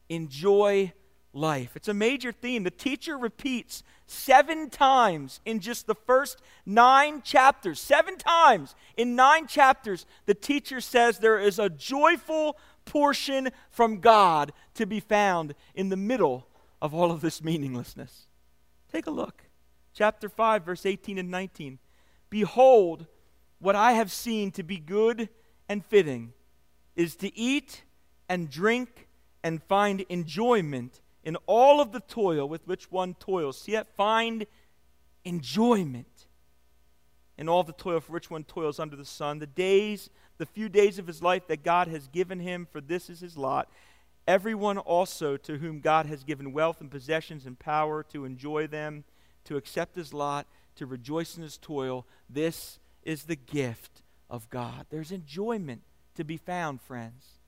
Enjoy 0.09 0.93
life. 1.33 1.75
It's 1.75 1.87
a 1.87 1.93
major 1.93 2.31
theme. 2.31 2.63
The 2.63 2.71
teacher 2.71 3.17
repeats 3.17 3.83
seven 4.07 4.69
times 4.69 5.39
in 5.45 5.59
just 5.59 5.87
the 5.87 5.95
first 5.95 6.41
nine 6.65 7.21
chapters. 7.21 7.79
Seven 7.79 8.17
times 8.17 8.75
in 8.97 9.15
nine 9.15 9.47
chapters, 9.47 10.05
the 10.25 10.33
teacher 10.33 10.81
says 10.81 11.19
there 11.19 11.39
is 11.39 11.59
a 11.59 11.69
joyful 11.69 12.57
portion 12.85 13.49
from 13.69 13.99
God 13.99 14.51
to 14.73 14.85
be 14.85 14.99
found 14.99 15.53
in 15.75 15.89
the 15.89 15.97
middle 15.97 16.47
of 16.81 16.93
all 16.93 17.11
of 17.11 17.21
this 17.21 17.43
meaninglessness. 17.43 18.27
Take 18.91 19.05
a 19.05 19.11
look. 19.11 19.43
Chapter 19.93 20.29
5, 20.29 20.65
verse 20.65 20.85
18 20.85 21.17
and 21.17 21.29
19. 21.29 21.79
Behold, 22.29 23.05
what 23.59 23.75
I 23.75 23.93
have 23.93 24.11
seen 24.11 24.51
to 24.51 24.63
be 24.63 24.77
good 24.77 25.29
and 25.67 25.85
fitting 25.85 26.33
is 26.95 27.15
to 27.17 27.37
eat 27.37 27.83
and 28.27 28.49
drink 28.49 29.07
and 29.43 29.61
find 29.63 30.01
enjoyment 30.09 31.01
in 31.23 31.35
all 31.45 31.79
of 31.81 31.91
the 31.91 31.99
toil 31.99 32.47
with 32.47 32.65
which 32.67 32.91
one 32.91 33.13
toils, 33.15 33.67
yet 33.67 33.87
find 33.95 34.45
enjoyment 35.25 36.27
in 37.37 37.47
all 37.47 37.63
the 37.63 37.73
toil 37.73 37.99
for 37.99 38.13
which 38.13 38.29
one 38.29 38.43
toils 38.43 38.79
under 38.79 38.95
the 38.95 39.05
sun. 39.05 39.39
The 39.39 39.47
days, 39.47 40.09
the 40.37 40.45
few 40.45 40.69
days 40.69 40.99
of 40.99 41.07
his 41.07 41.21
life 41.21 41.47
that 41.47 41.63
God 41.63 41.87
has 41.87 42.07
given 42.07 42.39
him, 42.39 42.67
for 42.71 42.81
this 42.81 43.09
is 43.09 43.19
his 43.19 43.37
lot. 43.37 43.69
Everyone 44.27 44.77
also 44.77 45.37
to 45.37 45.57
whom 45.57 45.79
God 45.79 46.05
has 46.05 46.23
given 46.23 46.53
wealth 46.53 46.81
and 46.81 46.91
possessions 46.91 47.45
and 47.45 47.57
power 47.57 48.03
to 48.11 48.25
enjoy 48.25 48.67
them, 48.67 49.03
to 49.45 49.57
accept 49.57 49.95
his 49.95 50.13
lot, 50.13 50.47
to 50.75 50.85
rejoice 50.85 51.35
in 51.35 51.43
his 51.43 51.57
toil, 51.57 52.05
this 52.29 52.79
is 53.09 53.23
the 53.23 53.35
gift 53.35 54.03
of 54.29 54.47
God. 54.51 54.85
There's 54.91 55.11
enjoyment 55.11 55.81
to 56.13 56.23
be 56.23 56.37
found, 56.37 56.79
friends. 56.79 57.39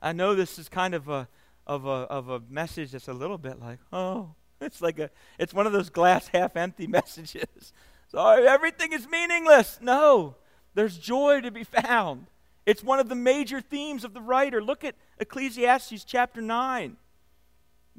I 0.00 0.12
know 0.12 0.34
this 0.34 0.58
is 0.58 0.70
kind 0.70 0.94
of 0.94 1.08
a 1.10 1.28
of 1.66 1.84
a, 1.84 2.08
of 2.10 2.30
a 2.30 2.40
message 2.48 2.92
that's 2.92 3.08
a 3.08 3.12
little 3.12 3.36
bit 3.36 3.60
like, 3.60 3.78
oh, 3.92 4.34
it's 4.60 4.80
like 4.80 4.98
a, 4.98 5.10
it's 5.38 5.52
one 5.52 5.66
of 5.66 5.72
those 5.72 5.90
glass 5.90 6.28
half 6.28 6.56
empty 6.56 6.86
messages. 6.98 7.74
Sorry, 8.08 8.48
everything 8.48 8.94
is 8.94 9.06
meaningless. 9.06 9.78
No, 9.82 10.36
there's 10.74 10.96
joy 10.96 11.42
to 11.42 11.50
be 11.50 11.64
found. 11.64 12.28
It's 12.64 12.82
one 12.82 12.98
of 12.98 13.10
the 13.10 13.14
major 13.14 13.60
themes 13.60 14.04
of 14.04 14.14
the 14.14 14.22
writer. 14.22 14.62
Look 14.62 14.82
at 14.82 14.94
Ecclesiastes 15.18 16.04
chapter 16.04 16.40
9. 16.40 16.96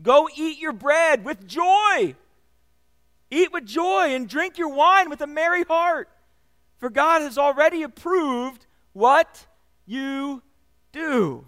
Go 0.02 0.28
eat 0.36 0.58
your 0.58 0.74
bread 0.74 1.24
with 1.24 1.46
joy. 1.46 2.16
Eat 3.30 3.54
with 3.54 3.66
joy 3.66 4.16
and 4.16 4.28
drink 4.28 4.58
your 4.58 4.70
wine 4.70 5.12
with 5.12 5.22
a 5.22 5.28
merry 5.28 5.64
heart. 5.64 6.10
For 6.84 6.90
God 6.90 7.22
has 7.22 7.38
already 7.38 7.84
approved 7.84 8.66
what 8.92 9.48
you 9.86 10.44
do. 10.92 11.48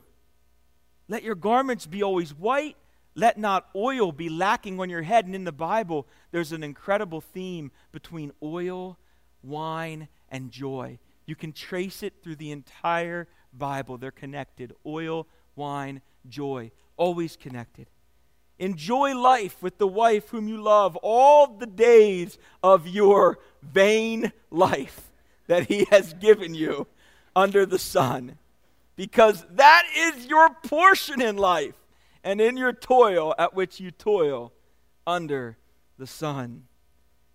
Let 1.09 1.23
your 1.23 1.35
garments 1.35 1.85
be 1.85 2.01
always 2.01 2.33
white. 2.33 2.77
Let 3.15 3.37
not 3.37 3.67
oil 3.75 4.13
be 4.13 4.29
lacking 4.29 4.79
on 4.79 4.89
your 4.89 5.01
head. 5.01 5.25
And 5.25 5.35
in 5.35 5.43
the 5.43 5.51
Bible, 5.51 6.07
there's 6.31 6.53
an 6.53 6.63
incredible 6.63 7.19
theme 7.19 7.73
between 7.91 8.31
oil, 8.41 8.97
wine, 9.43 10.07
and 10.29 10.51
joy. 10.51 10.99
You 11.25 11.35
can 11.35 11.51
trace 11.51 12.01
it 12.01 12.13
through 12.23 12.37
the 12.37 12.51
entire 12.51 13.27
Bible. 13.51 13.97
They're 13.97 14.11
connected 14.11 14.71
oil, 14.85 15.27
wine, 15.57 16.01
joy, 16.29 16.71
always 16.95 17.35
connected. 17.35 17.87
Enjoy 18.57 19.13
life 19.13 19.61
with 19.61 19.79
the 19.79 19.85
wife 19.85 20.29
whom 20.29 20.47
you 20.47 20.61
love 20.61 20.95
all 21.03 21.47
the 21.47 21.67
days 21.67 22.37
of 22.63 22.87
your 22.87 23.37
vain 23.61 24.31
life 24.49 25.11
that 25.47 25.67
He 25.67 25.85
has 25.91 26.13
given 26.13 26.55
you 26.55 26.87
under 27.35 27.65
the 27.65 27.79
sun. 27.79 28.37
Because 28.95 29.45
that 29.51 29.83
is 29.95 30.25
your 30.27 30.49
portion 30.49 31.21
in 31.21 31.37
life 31.37 31.75
and 32.23 32.39
in 32.39 32.57
your 32.57 32.73
toil 32.73 33.35
at 33.37 33.53
which 33.53 33.79
you 33.79 33.91
toil 33.91 34.53
under 35.05 35.57
the 35.97 36.07
sun. 36.07 36.63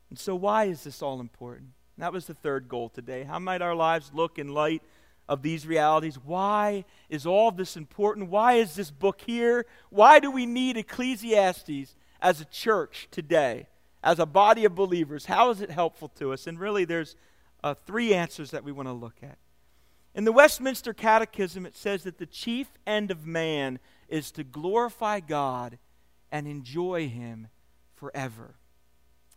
And 0.08 0.18
so, 0.18 0.34
why 0.34 0.64
is 0.64 0.84
this 0.84 1.02
all 1.02 1.20
important? 1.20 1.70
That 1.98 2.12
was 2.12 2.26
the 2.26 2.34
third 2.34 2.68
goal 2.68 2.88
today. 2.88 3.24
How 3.24 3.38
might 3.38 3.62
our 3.62 3.74
lives 3.74 4.10
look 4.14 4.38
in 4.38 4.48
light 4.48 4.82
of 5.28 5.42
these 5.42 5.66
realities? 5.66 6.16
Why 6.16 6.84
is 7.10 7.26
all 7.26 7.50
this 7.52 7.76
important? 7.76 8.30
Why 8.30 8.54
is 8.54 8.74
this 8.74 8.90
book 8.90 9.20
here? 9.24 9.66
Why 9.90 10.18
do 10.18 10.30
we 10.30 10.46
need 10.46 10.78
Ecclesiastes 10.78 11.94
as 12.22 12.40
a 12.40 12.46
church 12.46 13.08
today, 13.10 13.68
as 14.02 14.18
a 14.18 14.26
body 14.26 14.64
of 14.64 14.74
believers? 14.74 15.26
How 15.26 15.50
is 15.50 15.60
it 15.60 15.70
helpful 15.70 16.08
to 16.18 16.32
us? 16.32 16.46
And 16.46 16.58
really, 16.58 16.86
there's 16.86 17.16
uh, 17.62 17.74
three 17.74 18.14
answers 18.14 18.50
that 18.50 18.64
we 18.64 18.72
want 18.72 18.88
to 18.88 18.92
look 18.92 19.16
at. 19.22 19.38
In 20.14 20.24
the 20.24 20.32
Westminster 20.32 20.92
Catechism, 20.92 21.64
it 21.66 21.76
says 21.76 22.02
that 22.02 22.18
the 22.18 22.26
chief 22.26 22.68
end 22.86 23.10
of 23.10 23.26
man 23.26 23.78
is 24.08 24.32
to 24.32 24.44
glorify 24.44 25.20
God 25.20 25.78
and 26.32 26.46
enjoy 26.46 27.08
Him 27.08 27.48
forever. 27.94 28.56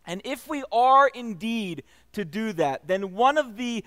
And 0.04 0.20
if 0.24 0.48
we 0.48 0.64
are 0.72 1.08
indeed 1.08 1.84
to 2.12 2.24
do 2.24 2.52
that, 2.54 2.86
then 2.86 3.14
one 3.14 3.38
of 3.38 3.56
the 3.56 3.84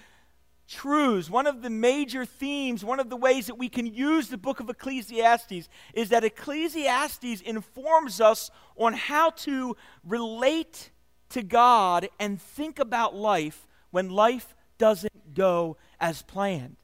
truths, 0.68 1.30
one 1.30 1.48
of 1.48 1.62
the 1.62 1.70
major 1.70 2.26
themes, 2.26 2.84
one 2.84 3.00
of 3.00 3.10
the 3.10 3.16
ways 3.16 3.48
that 3.48 3.56
we 3.56 3.70
can 3.70 3.86
use 3.86 4.30
the 4.30 4.38
book 4.38 4.60
of 4.60 4.70
Ecclesiastes 4.70 5.70
is 5.94 6.10
that 6.10 6.24
Ecclesiastes 6.24 7.42
informs 7.42 8.20
us 8.20 8.50
on 8.76 8.94
how 8.94 9.30
to 9.32 9.76
relate 10.04 10.92
to 11.30 11.44
God 11.44 12.10
and 12.20 12.42
think 12.42 12.80
about 12.80 13.16
life 13.16 13.67
when 13.92 14.10
life 14.10 14.56
doesn't 14.78 15.34
go 15.34 15.78
as 16.00 16.22
planned. 16.22 16.78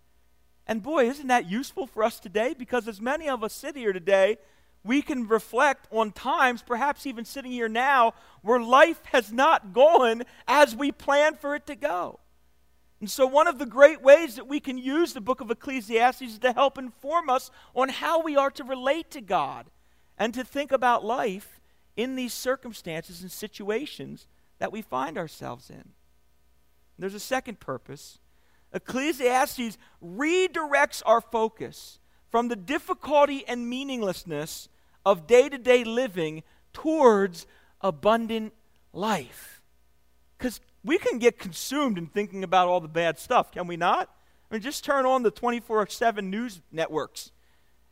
And 0.65 0.81
boy, 0.81 1.09
isn't 1.09 1.27
that 1.27 1.49
useful 1.49 1.87
for 1.87 2.03
us 2.03 2.19
today? 2.19 2.55
Because 2.57 2.87
as 2.87 3.01
many 3.01 3.27
of 3.27 3.43
us 3.43 3.53
sit 3.53 3.75
here 3.75 3.93
today, 3.93 4.37
we 4.83 5.01
can 5.01 5.27
reflect 5.27 5.87
on 5.91 6.11
times, 6.11 6.61
perhaps 6.61 7.05
even 7.05 7.25
sitting 7.25 7.51
here 7.51 7.69
now, 7.69 8.13
where 8.41 8.59
life 8.59 9.01
has 9.11 9.31
not 9.31 9.73
gone 9.73 10.23
as 10.47 10.75
we 10.75 10.91
planned 10.91 11.39
for 11.39 11.55
it 11.55 11.65
to 11.67 11.75
go. 11.75 12.19
And 12.99 13.09
so, 13.09 13.25
one 13.25 13.47
of 13.47 13.59
the 13.59 13.65
great 13.65 14.01
ways 14.01 14.35
that 14.35 14.47
we 14.47 14.61
can 14.61 14.77
use 14.77 15.13
the 15.13 15.21
book 15.21 15.41
of 15.41 15.51
Ecclesiastes 15.51 16.21
is 16.21 16.39
to 16.39 16.53
help 16.53 16.77
inform 16.77 17.29
us 17.29 17.51
on 17.75 17.89
how 17.89 18.21
we 18.21 18.37
are 18.37 18.51
to 18.51 18.63
relate 18.63 19.11
to 19.11 19.21
God 19.21 19.65
and 20.17 20.33
to 20.33 20.43
think 20.43 20.71
about 20.71 21.03
life 21.03 21.59
in 21.97 22.15
these 22.15 22.33
circumstances 22.33 23.21
and 23.21 23.31
situations 23.31 24.27
that 24.59 24.71
we 24.71 24.81
find 24.81 25.17
ourselves 25.17 25.69
in. 25.69 25.89
There's 26.97 27.13
a 27.13 27.19
second 27.19 27.59
purpose. 27.59 28.19
Ecclesiastes 28.73 29.77
redirects 30.03 31.01
our 31.05 31.21
focus 31.21 31.99
from 32.29 32.47
the 32.47 32.55
difficulty 32.55 33.45
and 33.47 33.69
meaninglessness 33.69 34.69
of 35.05 35.27
day 35.27 35.49
to 35.49 35.57
day 35.57 35.83
living 35.83 36.43
towards 36.71 37.45
abundant 37.81 38.53
life. 38.91 39.61
Because 40.37 40.59
we 40.83 40.97
can 40.97 41.19
get 41.19 41.37
consumed 41.37 41.97
in 41.97 42.07
thinking 42.07 42.43
about 42.43 42.67
all 42.67 42.79
the 42.79 42.87
bad 42.87 43.19
stuff, 43.19 43.51
can 43.51 43.67
we 43.67 43.77
not? 43.77 44.09
I 44.49 44.55
mean, 44.55 44.61
just 44.61 44.83
turn 44.83 45.05
on 45.05 45.23
the 45.23 45.31
24 45.31 45.87
7 45.87 46.29
news 46.29 46.61
networks 46.71 47.31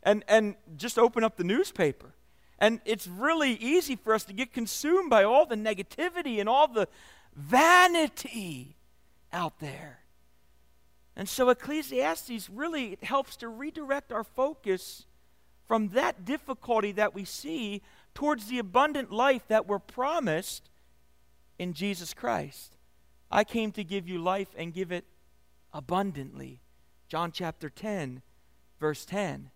and, 0.03 0.23
and 0.27 0.55
just 0.75 0.97
open 0.97 1.23
up 1.23 1.37
the 1.37 1.43
newspaper. 1.43 2.13
And 2.57 2.79
it's 2.85 3.07
really 3.07 3.53
easy 3.53 3.95
for 3.95 4.13
us 4.13 4.23
to 4.25 4.33
get 4.33 4.53
consumed 4.53 5.09
by 5.09 5.23
all 5.23 5.45
the 5.45 5.55
negativity 5.55 6.39
and 6.39 6.47
all 6.47 6.67
the 6.67 6.87
vanity 7.35 8.75
out 9.33 9.59
there. 9.59 9.99
And 11.15 11.27
so 11.27 11.49
Ecclesiastes 11.49 12.49
really 12.49 12.97
helps 13.03 13.35
to 13.37 13.47
redirect 13.47 14.11
our 14.11 14.23
focus 14.23 15.05
from 15.67 15.89
that 15.89 16.25
difficulty 16.25 16.91
that 16.93 17.13
we 17.13 17.25
see 17.25 17.81
towards 18.13 18.47
the 18.47 18.59
abundant 18.59 19.11
life 19.11 19.47
that 19.47 19.67
we're 19.67 19.79
promised 19.79 20.69
in 21.59 21.73
Jesus 21.73 22.13
Christ. 22.13 22.75
I 23.29 23.43
came 23.43 23.71
to 23.73 23.83
give 23.83 24.07
you 24.07 24.17
life 24.17 24.49
and 24.57 24.73
give 24.73 24.91
it 24.91 25.05
abundantly. 25.73 26.59
John 27.07 27.31
chapter 27.31 27.69
10, 27.69 28.21
verse 28.79 29.05
10. 29.05 29.51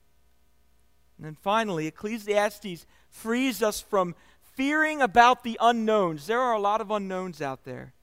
And 1.18 1.26
then 1.26 1.38
finally, 1.42 1.88
Ecclesiastes 1.88 2.86
frees 3.10 3.64
us 3.64 3.82
from 3.82 4.16
fearing 4.42 5.02
about 5.02 5.44
the 5.44 5.58
unknowns. 5.62 6.28
There 6.28 6.40
are 6.40 6.54
a 6.54 6.60
lot 6.60 6.82
of 6.82 6.92
unknowns 6.92 7.42
out 7.42 7.64
there. 7.66 7.94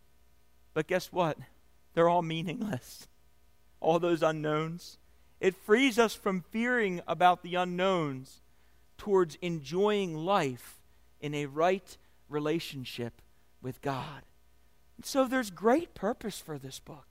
But 0.75 0.87
guess 0.87 1.13
what? 1.13 1.39
They're 1.95 2.09
all 2.09 2.23
meaningless. 2.23 3.09
All 3.81 3.99
those 3.99 4.23
unknowns. 4.23 4.99
It 5.41 5.57
frees 5.57 5.99
us 5.99 6.15
from 6.15 6.45
fearing 6.53 7.01
about 7.09 7.43
the 7.43 7.57
unknowns 7.57 8.41
towards 8.97 9.37
enjoying 9.43 10.15
life 10.15 10.79
in 11.21 11.35
a 11.35 11.47
right 11.47 11.99
relationship 12.29 13.21
with 13.61 13.83
God. 13.83 14.23
And 14.97 15.05
so 15.05 15.27
there's 15.27 15.51
great 15.51 15.95
purpose 15.95 16.39
for 16.39 16.59
this 16.59 16.79
book. 16.79 17.07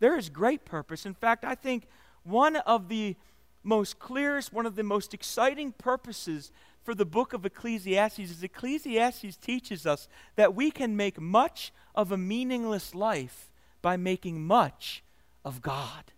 There 0.00 0.18
is 0.18 0.28
great 0.28 0.66
purpose. 0.66 1.06
In 1.06 1.14
fact, 1.14 1.46
I 1.46 1.54
think 1.54 1.86
one 2.24 2.56
of 2.56 2.88
the 2.88 3.16
most 3.62 3.98
clearest, 3.98 4.52
one 4.52 4.66
of 4.66 4.76
the 4.76 4.82
most 4.82 5.14
exciting 5.14 5.72
purposes 5.72 6.52
for 6.84 6.94
the 6.94 7.06
book 7.06 7.32
of 7.32 7.46
Ecclesiastes 7.46 8.18
is 8.18 8.42
Ecclesiastes 8.42 9.36
teaches 9.38 9.86
us 9.86 10.08
that 10.36 10.54
we 10.54 10.70
can 10.70 10.96
make 10.96 11.20
much 11.20 11.72
of 11.94 12.12
a 12.12 12.16
meaningless 12.16 12.94
life 12.94 13.50
by 13.86 13.96
making 13.96 14.44
much 14.44 15.04
of 15.44 15.62
God. 15.62 16.10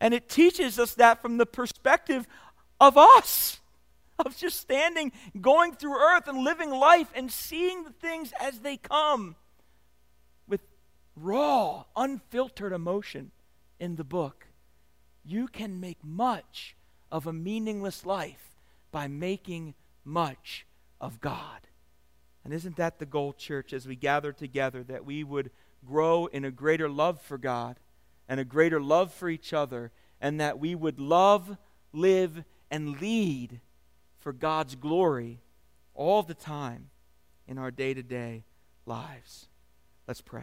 And 0.00 0.14
it 0.14 0.28
teaches 0.28 0.78
us 0.78 0.94
that 0.94 1.20
from 1.20 1.38
the 1.38 1.44
perspective 1.44 2.28
of 2.80 2.96
us, 2.96 3.58
of 4.16 4.36
just 4.36 4.60
standing, 4.60 5.10
going 5.40 5.74
through 5.74 5.96
earth 6.00 6.28
and 6.28 6.44
living 6.44 6.70
life 6.70 7.08
and 7.16 7.32
seeing 7.32 7.82
the 7.82 7.90
things 7.90 8.32
as 8.38 8.60
they 8.60 8.76
come 8.76 9.34
with 10.46 10.60
raw, 11.16 11.82
unfiltered 11.96 12.72
emotion 12.72 13.32
in 13.80 13.96
the 13.96 14.04
book. 14.04 14.46
You 15.24 15.48
can 15.48 15.80
make 15.80 16.04
much 16.04 16.76
of 17.10 17.26
a 17.26 17.32
meaningless 17.32 18.06
life 18.06 18.54
by 18.92 19.08
making 19.08 19.74
much 20.04 20.64
of 21.00 21.20
God. 21.20 21.66
And 22.44 22.54
isn't 22.54 22.76
that 22.76 23.00
the 23.00 23.04
goal, 23.04 23.32
church, 23.32 23.72
as 23.72 23.88
we 23.88 23.96
gather 23.96 24.30
together, 24.32 24.84
that 24.84 25.04
we 25.04 25.24
would 25.24 25.50
grow 25.84 26.26
in 26.26 26.44
a 26.44 26.50
greater 26.50 26.88
love 26.88 27.20
for 27.20 27.38
God 27.38 27.78
and 28.28 28.38
a 28.38 28.44
greater 28.44 28.80
love 28.80 29.12
for 29.12 29.28
each 29.28 29.52
other, 29.52 29.90
and 30.20 30.40
that 30.40 30.58
we 30.60 30.74
would 30.74 31.00
love, 31.00 31.56
live, 31.92 32.44
and 32.70 33.00
lead 33.00 33.60
for 34.18 34.32
God's 34.32 34.76
glory 34.76 35.40
all 35.94 36.22
the 36.22 36.34
time 36.34 36.90
in 37.48 37.58
our 37.58 37.72
day 37.72 37.92
to 37.92 38.02
day 38.02 38.44
lives. 38.86 39.48
Let's 40.06 40.20
pray. 40.20 40.38